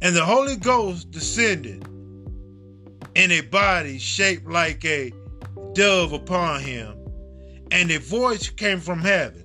And 0.03 0.17
the 0.17 0.25
Holy 0.25 0.57
Ghost 0.57 1.11
descended 1.11 1.87
in 3.15 3.31
a 3.31 3.43
body 3.43 3.99
shaped 3.99 4.49
like 4.49 4.85
a 4.85 5.13
dove 5.75 6.13
upon 6.13 6.61
him, 6.61 6.97
and 7.71 7.91
a 7.91 7.99
voice 7.99 8.49
came 8.51 8.81
from 8.81 9.01
heaven. 9.01 9.45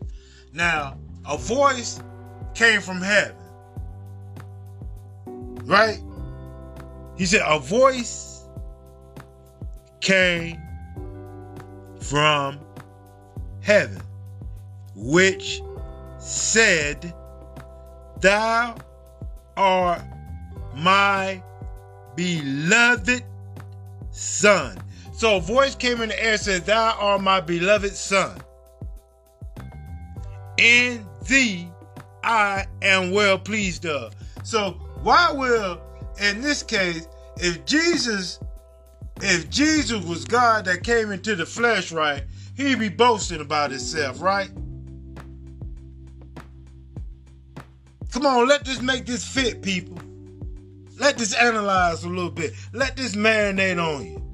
Now, 0.54 0.98
a 1.28 1.38
voice 1.38 2.02
came 2.54 2.82
from 2.82 3.02
heaven, 3.02 3.36
right? 5.66 6.00
He 7.18 7.26
said, 7.26 7.42
A 7.46 7.60
voice 7.60 8.48
came 10.02 10.62
from 12.02 12.60
heaven, 13.62 14.02
which 14.96 15.62
said, 16.20 17.14
Thou 18.22 18.76
art 19.58 20.02
my 20.76 21.42
beloved 22.16 23.24
son. 24.12 24.78
So 25.16 25.38
a 25.38 25.39
voice 25.39 25.76
came 25.76 26.01
in 26.01 26.09
the 26.09 26.22
air 26.22 26.34
and 26.34 26.41
said, 26.41 26.66
Thou 26.66 26.97
art 26.99 27.22
my 27.22 27.39
beloved 27.39 27.95
son. 27.95 28.38
In 30.57 31.05
thee 31.26 31.70
I 32.22 32.66
am 32.82 33.11
well 33.11 33.39
pleased 33.39 33.86
of. 33.86 34.13
So 34.43 34.72
why 35.03 35.32
will, 35.32 35.82
in 36.22 36.41
this 36.41 36.63
case, 36.63 37.07
if 37.38 37.66
Jesus, 37.66 38.41
if 39.22 39.49
Jesus 39.49 40.03
was 40.03 40.26
God 40.26 40.66
that 40.66 40.84
came 40.84 41.11
into 41.11 41.34
the 41.36 41.45
flesh, 41.45 41.93
right, 41.93 42.26
he'd 42.57 42.80
be 42.80 42.89
boasting 42.89 43.39
about 43.39 43.72
himself, 43.72 44.22
right? 44.22 44.49
Come 48.11 48.26
on, 48.26 48.49
let 48.49 48.66
this 48.66 48.82
make 48.82 49.05
this 49.05 49.26
fit, 49.26 49.61
people. 49.61 49.97
Let 50.99 51.18
this 51.18 51.34
analyze 51.34 52.03
a 52.03 52.09
little 52.09 52.32
bit. 52.32 52.51
Let 52.74 52.97
this 52.97 53.16
marinate 53.16 53.82
on 53.82 54.05
you. 54.05 54.25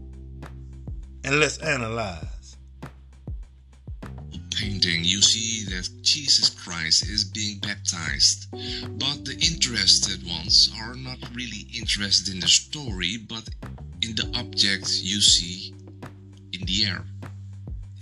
And 1.23 1.39
let's 1.39 1.57
analyze. 1.59 2.57
painting, 4.61 5.03
you 5.03 5.21
see 5.21 5.65
that 5.73 5.89
Jesus 6.01 6.49
Christ 6.49 7.09
is 7.09 7.23
being 7.23 7.59
baptized. 7.59 8.47
But 8.51 9.25
the 9.25 9.33
interested 9.41 10.25
ones 10.27 10.71
are 10.79 10.95
not 10.95 11.17
really 11.33 11.67
interested 11.75 12.33
in 12.33 12.39
the 12.39 12.47
story, 12.47 13.17
but 13.17 13.47
in 14.01 14.15
the 14.15 14.31
object 14.37 15.01
you 15.01 15.21
see 15.21 15.73
in 16.53 16.65
the 16.65 16.85
air. 16.85 17.03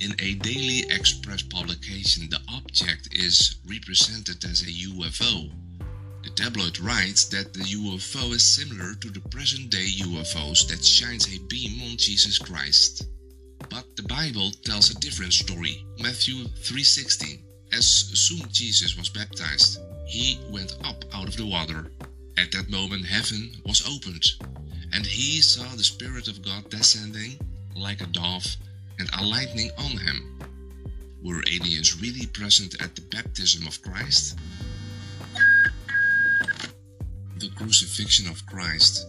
In 0.02 0.14
a 0.20 0.36
Daily 0.36 0.84
Express 0.90 1.42
publication, 1.42 2.30
the 2.30 2.40
object 2.50 3.10
is 3.12 3.56
represented 3.66 4.44
as 4.46 4.62
a 4.62 4.72
UFO. 4.92 5.50
The 6.30 6.44
tabloid 6.44 6.80
writes 6.80 7.26
that 7.30 7.54
the 7.54 7.62
UFO 7.62 8.34
is 8.34 8.44
similar 8.44 8.94
to 8.94 9.10
the 9.10 9.20
present 9.32 9.72
day 9.72 9.88
UFOs 10.02 10.68
that 10.68 10.86
shines 10.86 11.26
a 11.26 11.40
beam 11.40 11.82
on 11.90 11.98
Jesus 11.98 12.38
Christ. 12.38 13.08
But 13.68 13.96
the 13.96 14.04
Bible 14.04 14.52
tells 14.64 14.92
a 14.92 15.00
different 15.00 15.34
story. 15.34 15.84
Matthew 15.98 16.48
3:16. 16.62 17.42
As 17.72 17.88
soon 18.14 18.48
Jesus 18.52 18.96
was 18.96 19.10
baptized, 19.10 19.80
he 20.08 20.40
went 20.52 20.78
up 20.84 21.04
out 21.14 21.28
of 21.28 21.36
the 21.36 21.48
water. 21.48 21.92
At 22.38 22.52
that 22.52 22.70
moment 22.70 23.08
heaven 23.08 23.60
was 23.66 23.82
opened, 23.88 24.26
and 24.94 25.08
he 25.08 25.42
saw 25.42 25.76
the 25.76 25.84
Spirit 25.84 26.28
of 26.28 26.44
God 26.44 26.70
descending 26.70 27.40
like 27.76 28.02
a 28.02 28.06
dove 28.06 28.56
and 29.00 29.10
alighting 29.18 29.72
on 29.80 29.98
him. 29.98 30.40
Were 31.24 31.44
aliens 31.48 32.00
really 32.00 32.28
present 32.28 32.80
at 32.80 32.94
the 32.96 33.02
baptism 33.02 33.66
of 33.66 33.82
Christ? 33.82 34.38
The 37.40 37.50
crucifixion 37.56 38.30
of 38.30 38.46
Christ. 38.48 39.08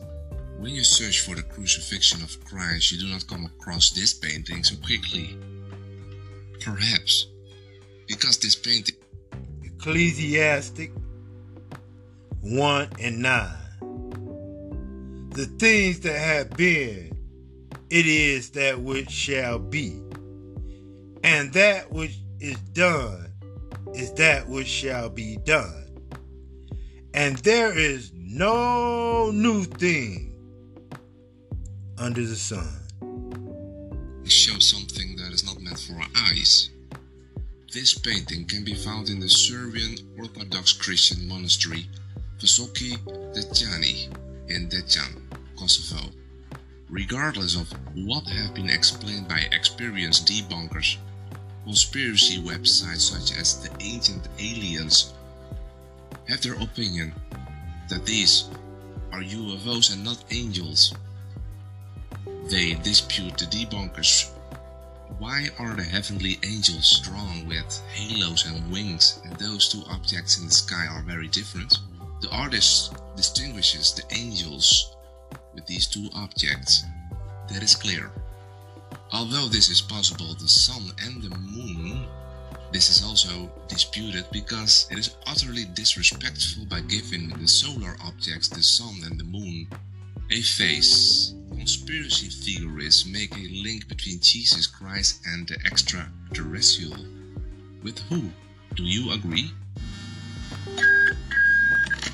When 0.59 0.73
you 0.73 0.85
search 0.85 1.21
for 1.21 1.35
the 1.35 1.43
crucifixion 1.43 2.23
of 2.23 2.45
Christ, 2.45 2.93
you 2.93 3.01
do 3.01 3.09
not 3.09 3.27
come 3.27 3.45
across 3.45 3.91
this 3.91 4.15
painting 4.15 4.63
so 4.63 4.77
quickly. 4.77 5.37
Perhaps 6.61 7.27
because 8.07 8.39
this 8.39 8.55
painting. 8.55 8.95
Ecclesiastes 9.65 10.91
1 12.43 12.89
and 13.01 13.19
9. 13.21 15.31
The 15.31 15.47
things 15.59 15.99
that 16.01 16.19
have 16.19 16.51
been 16.51 17.11
it 17.91 18.07
is 18.07 18.51
that 18.51 18.81
which 18.81 19.11
shall 19.11 19.59
be. 19.59 20.01
And 21.25 21.53
that 21.55 21.93
which 21.93 22.17
is 22.39 22.57
done 22.73 23.33
is 23.95 24.13
that 24.15 24.49
which 24.49 24.69
shall 24.69 25.11
be 25.11 25.39
done. 25.39 25.89
And 27.13 27.37
there 27.39 27.77
is 27.77 28.13
no 28.33 29.31
new 29.33 29.65
thing 29.65 30.33
under 31.99 32.25
the 32.25 32.37
sun. 32.37 32.69
It 34.25 34.31
shows 34.31 34.71
something 34.71 35.17
that 35.17 35.33
is 35.33 35.45
not 35.45 35.61
meant 35.61 35.81
for 35.81 35.95
our 35.95 36.31
eyes. 36.31 36.71
This 37.73 37.99
painting 37.99 38.47
can 38.47 38.65
be 38.65 38.75
found 38.75 39.09
in 39.09 39.19
the 39.19 39.29
Serbian 39.29 39.97
Orthodox 40.17 40.73
Christian 40.73 41.27
monastery 41.27 41.87
Visoki 42.39 42.97
Dečani 43.35 44.09
in 44.49 44.69
Decan, 44.69 45.23
Kosovo 45.59 46.11
regardless 46.91 47.55
of 47.57 47.73
what 47.95 48.27
have 48.27 48.55
been 48.55 48.69
explained 48.69 49.29
by 49.29 49.39
experienced 49.53 50.27
debunkers. 50.27 50.97
Conspiracy 51.65 52.43
websites 52.43 53.13
such 53.13 53.39
as 53.39 53.63
the 53.63 53.71
Ancient 53.81 54.29
Aliens 54.39 55.15
have 56.29 56.43
their 56.43 56.55
opinion 56.55 57.13
that 57.91 58.07
these 58.07 58.49
are 59.13 59.21
UFOs 59.21 59.93
and 59.93 60.03
not 60.03 60.25
angels. 60.31 60.95
They 62.49 62.75
dispute 62.75 63.37
the 63.37 63.47
debunkers. 63.47 64.31
Why 65.19 65.49
are 65.59 65.75
the 65.75 65.83
heavenly 65.83 66.39
angels 66.45 67.01
drawn 67.01 67.47
with 67.47 67.83
halos 67.93 68.47
and 68.47 68.73
wings 68.73 69.21
and 69.25 69.37
those 69.37 69.69
two 69.69 69.83
objects 69.91 70.39
in 70.39 70.47
the 70.47 70.53
sky 70.53 70.87
are 70.87 71.03
very 71.03 71.29
different? 71.29 71.79
The 72.23 72.31
artist 72.31 72.95
distinguishes 73.17 73.93
the 73.93 74.05
angels 74.17 74.97
with 75.55 75.67
these 75.67 75.87
two 75.87 76.09
objects. 76.15 76.85
That 77.49 77.63
is 77.63 77.75
clear. 77.75 78.11
Although 79.13 79.49
this 79.49 79.69
is 79.69 79.81
possible, 79.81 80.35
the 80.35 80.49
sun 80.49 80.93
and 81.03 81.23
the 81.23 81.37
moon, 81.37 82.07
this 82.73 82.89
is 82.89 83.05
also 83.05 83.51
disputed 83.69 84.25
because 84.31 84.87
it 84.91 84.99
is 84.99 85.17
utterly 85.27 85.65
disrespectful 85.75 86.67
by 86.67 86.81
giving 86.81 87.29
the 87.31 87.49
solar 87.49 87.97
objects, 88.05 88.49
the 88.49 88.63
sun 88.63 89.01
and 89.05 89.19
the 89.19 89.25
moon, 89.25 89.67
a 90.31 90.41
face. 90.41 91.35
Conspiracy 91.51 92.29
theorists 92.29 93.07
make 93.07 93.35
a 93.35 93.63
link 93.65 93.89
between 93.89 94.21
Jesus 94.21 94.67
Christ 94.67 95.21
and 95.27 95.49
the 95.49 95.59
extraterrestrial. 95.67 96.97
With 97.83 97.99
who? 98.09 98.31
Do 98.77 98.85
you 98.85 99.13
agree? 99.13 99.51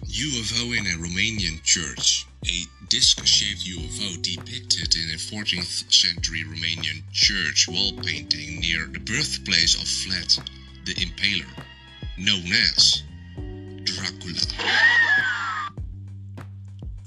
UFO 0.05 0.77
in 0.77 0.87
a 0.87 0.97
Romanian 0.97 1.63
church. 1.63 2.27
A 2.49 2.65
disc-shaped 2.89 3.65
UFO 3.65 4.23
depicted 4.23 4.95
in 4.95 5.11
a 5.11 5.19
14th 5.19 5.93
century 5.93 6.45
Romanian 6.45 7.03
church 7.13 7.67
wall 7.67 7.93
painting 8.05 8.61
near 8.61 8.87
the 8.87 9.01
birthplace 9.01 9.75
of 9.75 9.83
Vlad 9.83 10.49
the 10.85 10.95
Impaler, 10.95 11.65
known 12.17 12.47
as 12.53 13.03
Dracula. 13.83 14.39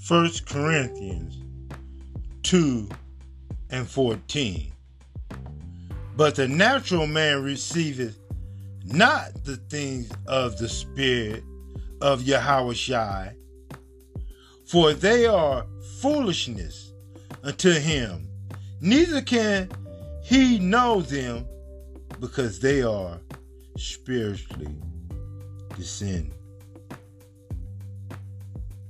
1 0.09 0.31
Corinthians 0.45 1.37
2 2.43 2.89
and 3.69 3.87
14. 3.87 4.73
But 6.17 6.35
the 6.35 6.49
natural 6.49 7.07
man 7.07 7.41
receiveth 7.41 8.19
not 8.83 9.45
the 9.45 9.55
things 9.55 10.11
of 10.27 10.57
the 10.57 10.67
Spirit 10.67 11.45
of 12.01 12.23
Yahweh 12.23 12.73
for 14.69 14.93
they 14.93 15.25
are 15.25 15.65
foolishness 15.99 16.93
unto 17.43 17.71
him. 17.71 18.29
Neither 18.81 19.19
can 19.21 19.67
he 20.23 20.59
know 20.59 21.01
them 21.01 21.47
because 22.19 22.59
they 22.59 22.83
are 22.83 23.19
spiritually 23.77 24.75
descended. 25.75 26.35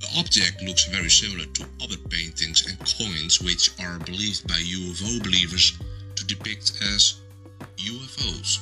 The 0.02 0.20
object 0.20 0.62
looks 0.64 0.84
very 0.86 1.10
similar 1.10 1.46
to 1.46 1.64
other 1.82 1.98
paintings 2.10 2.68
and 2.68 2.78
coins 2.98 3.40
which 3.40 3.72
are 3.80 4.00
believed 4.00 4.50
by 4.50 4.56
UFO 4.56 5.24
believers 5.24 5.80
to 6.16 6.26
depict 6.26 6.74
as 6.94 7.22
UFOs, 7.78 8.60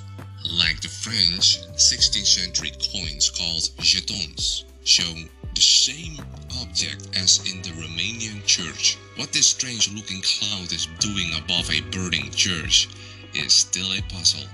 like 0.51 0.81
the 0.81 0.87
French 0.87 1.65
16th 1.77 2.27
century 2.27 2.71
coins 2.93 3.31
called 3.31 3.63
jetons, 3.81 4.65
show 4.83 5.15
the 5.57 5.61
same 5.63 6.15
object 6.61 7.07
as 7.15 7.39
in 7.51 7.59
the 7.63 7.71
Romanian 7.81 8.45
church. 8.45 8.95
What 9.15 9.33
this 9.33 9.47
strange 9.47 9.91
looking 9.91 10.21
cloud 10.21 10.71
is 10.71 10.87
doing 10.99 11.31
above 11.33 11.71
a 11.71 11.81
burning 11.89 12.29
church 12.29 12.87
is 13.33 13.53
still 13.53 13.91
a 13.93 14.01
puzzle. 14.03 14.47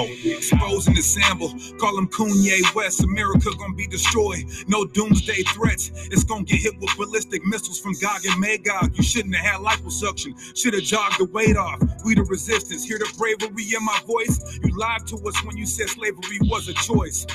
Out. 0.00 0.08
Exposing 0.24 0.94
the 0.94 1.02
sample, 1.02 1.50
call 1.78 1.98
him 1.98 2.08
Kanye 2.08 2.62
West. 2.74 3.02
America 3.02 3.50
gonna 3.58 3.74
be 3.74 3.86
destroyed. 3.86 4.44
No 4.68 4.84
doomsday 4.86 5.42
threats. 5.54 5.90
It's 6.10 6.24
gonna 6.24 6.44
get 6.44 6.60
hit 6.60 6.78
with 6.78 6.96
ballistic 6.96 7.44
missiles 7.44 7.80
from 7.80 7.94
Gog 8.00 8.24
and 8.24 8.40
Magog. 8.40 8.96
You 8.96 9.02
shouldn't 9.02 9.34
have 9.36 9.46
had 9.46 9.60
liposuction. 9.60 10.34
Should 10.56 10.74
have 10.74 10.82
jogged 10.82 11.18
the 11.18 11.26
weight 11.26 11.56
off. 11.56 11.80
We 12.04 12.14
the 12.14 12.24
resistance. 12.24 12.84
Hear 12.84 12.98
the 12.98 13.12
bravery 13.18 13.64
in 13.76 13.84
my 13.84 14.00
voice. 14.06 14.58
You 14.62 14.76
lied 14.76 15.06
to 15.08 15.16
us 15.26 15.44
when 15.44 15.56
you 15.56 15.66
said 15.66 15.88
slavery 15.90 16.38
was 16.42 16.68
a 16.68 16.74
choice. 16.74 17.26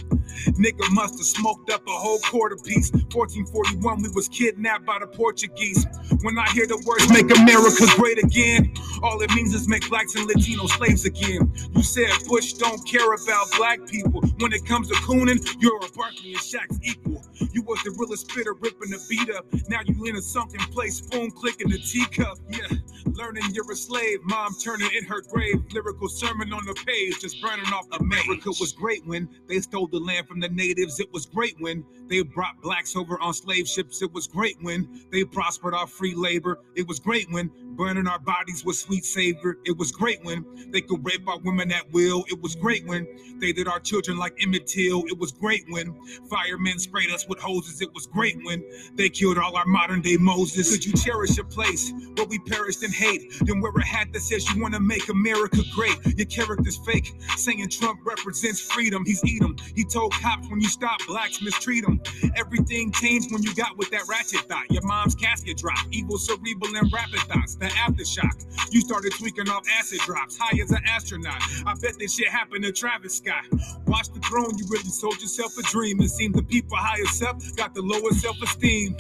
Nigga 0.59 0.89
must 0.91 1.15
have 1.17 1.27
smoked 1.27 1.71
up 1.71 1.88
a 1.88 1.91
whole 1.91 2.19
quarter 2.19 2.57
piece. 2.57 2.91
1441, 2.91 4.03
we 4.03 4.09
was 4.15 4.29
kidnapped 4.29 4.86
by 4.86 4.99
the 4.99 5.07
Portuguese. 5.07 5.86
When 6.21 6.38
I 6.39 6.49
hear 6.51 6.67
the 6.67 6.81
words 6.86 7.09
"Make 7.11 7.31
America 7.38 7.86
Great 7.97 8.19
Again," 8.23 8.73
all 9.03 9.21
it 9.21 9.31
means 9.36 9.53
is 9.53 9.67
make 9.67 9.88
blacks 9.89 10.15
and 10.15 10.27
Latino 10.27 10.67
slaves 10.67 11.05
again. 11.05 11.51
You 11.75 11.83
said 11.83 12.09
Bush 12.27 12.53
don't 12.53 12.86
care 12.88 13.13
about 13.13 13.51
black 13.57 13.86
people. 13.88 14.21
When 14.39 14.53
it 14.53 14.65
comes 14.65 14.89
to 14.89 14.95
cooning, 14.95 15.39
you're 15.61 15.77
a 15.77 15.89
Barkley 15.95 16.33
and 16.33 16.41
Shaq's 16.41 16.79
equal. 16.83 17.23
You 17.53 17.63
was 17.63 17.79
the 17.83 17.91
realest 17.97 18.29
spitter 18.29 18.53
ripping 18.53 18.91
the 18.91 18.99
beat 19.09 19.29
up. 19.36 19.45
Now 19.69 19.81
you 19.86 20.05
in 20.05 20.15
a 20.17 20.21
sunken 20.21 20.59
place, 20.71 20.97
spoon 20.97 21.31
clicking 21.31 21.69
the 21.69 21.79
teacup. 21.79 22.38
Yeah, 22.49 22.67
learning 23.13 23.43
you're 23.53 23.71
a 23.71 23.75
slave. 23.75 24.19
Mom 24.23 24.53
turning 24.63 24.89
in 24.95 25.05
her 25.05 25.21
grave. 25.21 25.63
Lyrical 25.73 26.09
sermon 26.09 26.53
on 26.53 26.65
the 26.65 26.75
page, 26.86 27.19
just 27.21 27.41
burning 27.41 27.65
off. 27.73 27.86
America 27.99 28.49
was 28.59 28.73
great 28.73 29.05
when 29.05 29.29
they 29.47 29.59
stole 29.61 29.88
the 29.88 29.99
land 29.99 30.24
land 30.26 30.28
from 30.28 30.39
the 30.39 30.49
natives. 30.49 30.99
It 30.99 31.11
was 31.11 31.26
great 31.26 31.55
when 31.59 31.84
they 32.07 32.21
brought 32.21 32.61
blacks 32.61 32.95
over 32.95 33.19
on 33.21 33.34
slave 33.34 33.67
ships. 33.67 34.01
It 34.01 34.11
was 34.13 34.28
great 34.28 34.57
when 34.61 34.88
they 35.11 35.23
prospered 35.23 35.73
our 35.73 35.88
free 35.88 36.15
labor. 36.15 36.59
It 36.76 36.88
was 36.88 36.99
great 36.99 37.30
when 37.32 37.51
burning 37.76 38.07
our 38.07 38.19
bodies 38.19 38.65
with 38.65 38.78
sweet 38.78 39.05
savor. 39.05 39.57
It 39.65 39.78
was 39.78 39.91
great 39.91 40.19
when 40.23 40.45
they 40.71 40.82
could 40.82 41.05
rape 41.05 41.28
our 41.28 41.39
women 41.39 41.71
at 41.71 41.91
will. 41.93 42.26
It 42.30 42.41
was 42.41 42.55
great 42.55 42.86
when 42.88 43.07
they 43.39 43.53
did 43.53 43.67
our 43.67 43.80
children 43.80 44.17
like 44.17 44.36
Emmett 44.41 44.67
Till. 44.67 45.03
It 45.07 45.17
was 45.19 45.32
great 45.32 45.65
when 45.69 45.95
firemen 46.30 46.80
sprayed 46.80 47.11
us 47.11 47.28
with 47.28 47.39
hoses. 47.39 47.82
It 47.82 47.93
was 47.93 48.07
great 48.07 48.38
when 48.43 48.63
they 48.95 49.09
killed 49.09 49.38
all 49.39 49.57
our 49.57 49.65
modern 49.67 50.01
day 50.01 50.17
Moses. 50.17 50.71
Could 50.71 50.86
you 50.86 50.93
cherish 50.93 51.38
a 51.39 51.43
place 51.45 51.91
where 52.17 52.28
we 52.28 52.39
perished 52.39 52.84
in 52.84 52.91
hate? 52.91 53.34
Then 53.41 53.61
wear 53.61 53.71
a 53.76 53.86
hat 53.86 54.09
that 54.13 54.21
says 54.21 54.49
you 54.53 54.61
want 54.61 54.76
to 54.76 54.80
make 54.82 55.09
America 55.09 55.59
great. 55.76 55.97
Your 56.17 56.28
character's 56.28 56.78
fake, 56.86 57.13
saying 57.38 57.69
Trump 57.69 58.01
represents 58.05 58.61
freedom. 58.61 59.05
He's 59.05 59.23
'em. 59.43 59.55
He 59.76 59.84
told 59.86 60.13
cops 60.13 60.49
when 60.49 60.61
you 60.61 60.69
stop 60.69 60.99
blacks, 61.07 61.41
mistreat 61.41 61.86
them. 61.86 62.01
Everything 62.36 62.91
changed 62.91 63.32
when 63.32 63.43
you 63.43 63.53
got 63.55 63.78
with 63.78 63.89
that 63.91 64.07
ratchet 64.09 64.41
thought. 64.49 64.71
Your 64.71 64.84
mom's 64.84 65.15
casket 65.15 65.57
dropped, 65.57 65.88
evil 65.91 66.17
cerebral 66.17 66.76
and 66.76 66.91
rapid 66.93 67.19
thoughts. 67.21 67.57
The 67.66 67.72
aftershock. 67.72 68.45
You 68.72 68.80
started 68.80 69.11
tweaking 69.18 69.49
off 69.49 69.63
acid 69.80 69.97
drops, 70.05 70.38
high 70.38 70.55
as 70.61 70.70
an 70.70 70.84
astronaut. 70.86 71.41
I 71.66 71.74
bet 71.82 71.97
this 71.97 72.13
shit 72.13 72.28
happened 72.28 72.63
to 72.63 72.72
Travis 72.72 73.18
Scott. 73.18 73.43
Watch 73.88 74.09
the 74.13 74.20
throne, 74.20 74.55
you 74.55 74.66
really 74.70 74.84
sold 74.84 75.20
yourself 75.20 75.57
a 75.57 75.63
dream. 75.63 75.99
It 75.99 76.09
seemed 76.09 76.36
the 76.36 76.43
people 76.43 76.78
highest 76.78 77.24
up 77.24 77.41
got 77.55 77.74
the 77.74 77.82
lowest 77.82 78.22
self-esteem. 78.22 78.97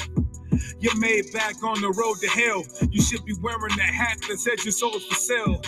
You're 0.79 0.97
made 0.97 1.31
back 1.31 1.61
on 1.63 1.79
the 1.79 1.91
road 1.91 2.15
to 2.21 2.27
hell. 2.27 2.65
You 2.89 3.03
should 3.03 3.23
be 3.23 3.35
wearing 3.39 3.77
that 3.77 3.93
hat 3.93 4.17
that 4.29 4.39
says 4.39 4.65
your 4.65 4.71
soul 4.71 4.95
is 4.95 5.05
for 5.05 5.13
sale. 5.13 5.61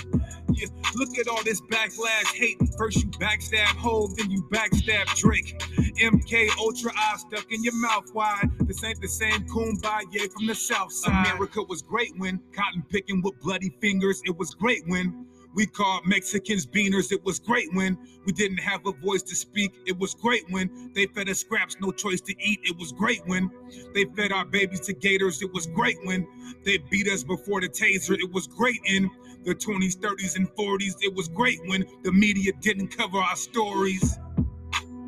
Look 0.95 1.17
at 1.19 1.27
all 1.27 1.43
this 1.43 1.61
backlash 1.61 2.33
hate. 2.35 2.57
First 2.77 3.03
you 3.03 3.09
backstab 3.11 3.65
Hove, 3.77 4.15
then 4.17 4.31
you 4.31 4.43
backstab 4.51 5.15
Drake. 5.15 5.57
MK 6.01 6.49
Ultra 6.57 6.91
I 6.95 7.17
stuck 7.17 7.51
in 7.51 7.63
your 7.63 7.75
mouth 7.75 8.13
wide. 8.13 8.49
This 8.67 8.83
ain't 8.83 9.01
the 9.01 9.07
same 9.07 9.47
kumbaya 9.47 10.31
from 10.31 10.47
the 10.47 10.55
south 10.55 10.91
side. 10.91 11.27
America 11.27 11.61
was 11.63 11.81
great 11.81 12.13
when 12.17 12.39
cotton 12.55 12.83
picking 12.89 13.21
with 13.21 13.39
bloody 13.41 13.75
fingers. 13.81 14.21
It 14.25 14.37
was 14.37 14.53
great 14.55 14.83
when 14.87 15.27
we 15.55 15.65
called 15.65 16.05
Mexicans 16.05 16.67
beaners. 16.67 17.11
It 17.11 17.23
was 17.25 17.39
great 17.39 17.73
when 17.73 17.97
we 18.25 18.31
didn't 18.31 18.59
have 18.59 18.85
a 18.85 18.91
voice 18.91 19.23
to 19.23 19.35
speak. 19.35 19.73
It 19.87 19.97
was 19.97 20.13
great 20.13 20.43
when 20.51 20.91
they 20.93 21.07
fed 21.07 21.29
us 21.29 21.39
scraps, 21.39 21.77
no 21.81 21.91
choice 21.91 22.21
to 22.21 22.35
eat. 22.39 22.59
It 22.63 22.77
was 22.77 22.91
great 22.91 23.21
when 23.25 23.49
they 23.93 24.05
fed 24.15 24.31
our 24.31 24.45
babies 24.45 24.81
to 24.81 24.93
gators. 24.93 25.41
It 25.41 25.51
was 25.53 25.67
great 25.67 25.97
when 26.03 26.27
they 26.63 26.77
beat 26.91 27.07
us 27.07 27.23
before 27.23 27.61
the 27.61 27.69
taser. 27.69 28.17
It 28.19 28.31
was 28.31 28.47
great 28.47 28.79
in 28.85 29.09
the 29.47 29.55
20s, 29.55 29.97
30s, 29.97 30.37
and 30.37 30.49
40s. 30.55 30.95
It 31.01 31.15
was 31.15 31.29
great 31.29 31.59
when 31.67 31.85
the 32.03 32.13
media 32.13 32.53
didn't 32.61 32.89
cover 32.89 33.19
our 33.19 33.37
stories. 33.37 34.19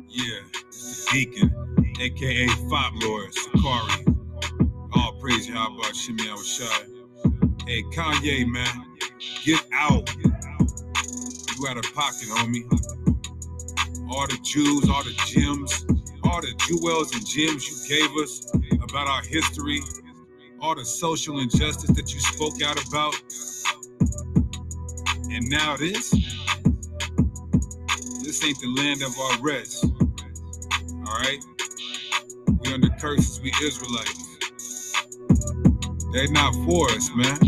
Yeah, 0.08 0.40
it's 0.68 1.06
the 1.06 1.26
Deacon, 1.26 1.96
aka 2.00 2.48
Fop 2.70 2.94
Lord, 3.02 3.34
Sakari. 3.34 4.06
All 4.94 5.14
praise 5.20 5.48
you. 5.48 5.54
How 5.54 5.70
Yahweh 5.70 5.92
Shimei 5.94 6.24
Awashai. 6.24 7.04
Hey, 7.66 7.82
Kanye, 7.84 8.46
man, 8.48 8.96
get 9.44 9.62
out. 9.74 10.10
You 11.58 11.68
out 11.68 11.78
of 11.78 11.84
pocket, 11.94 12.28
homie. 12.30 12.64
All 14.10 14.26
the 14.28 14.38
Jews, 14.42 14.88
all 14.90 15.04
the 15.04 15.14
gems, 15.26 15.86
all 16.24 16.40
the 16.42 16.54
jewels 16.68 17.12
and 17.14 17.26
gems 17.26 17.68
you 17.68 17.98
gave 17.98 18.10
us 18.18 18.52
about 18.82 19.08
our 19.08 19.22
history, 19.22 19.80
all 20.60 20.74
the 20.76 20.84
social 20.84 21.40
injustice 21.40 21.90
that 21.92 22.12
you 22.14 22.20
spoke 22.20 22.62
out 22.62 22.78
about. 22.88 23.14
And 25.32 25.48
now 25.48 25.76
this? 25.76 26.10
This 28.24 28.44
ain't 28.44 28.60
the 28.60 28.74
land 28.76 29.02
of 29.02 29.18
our 29.18 29.40
rest. 29.42 29.86
Alright? 31.06 31.44
We 32.60 32.72
under 32.74 32.88
curses, 33.00 33.40
we 33.40 33.52
Israelites. 33.62 34.36
They're 36.12 36.30
not 36.32 36.54
for 36.66 36.90
us, 36.90 37.10
man. 37.14 37.38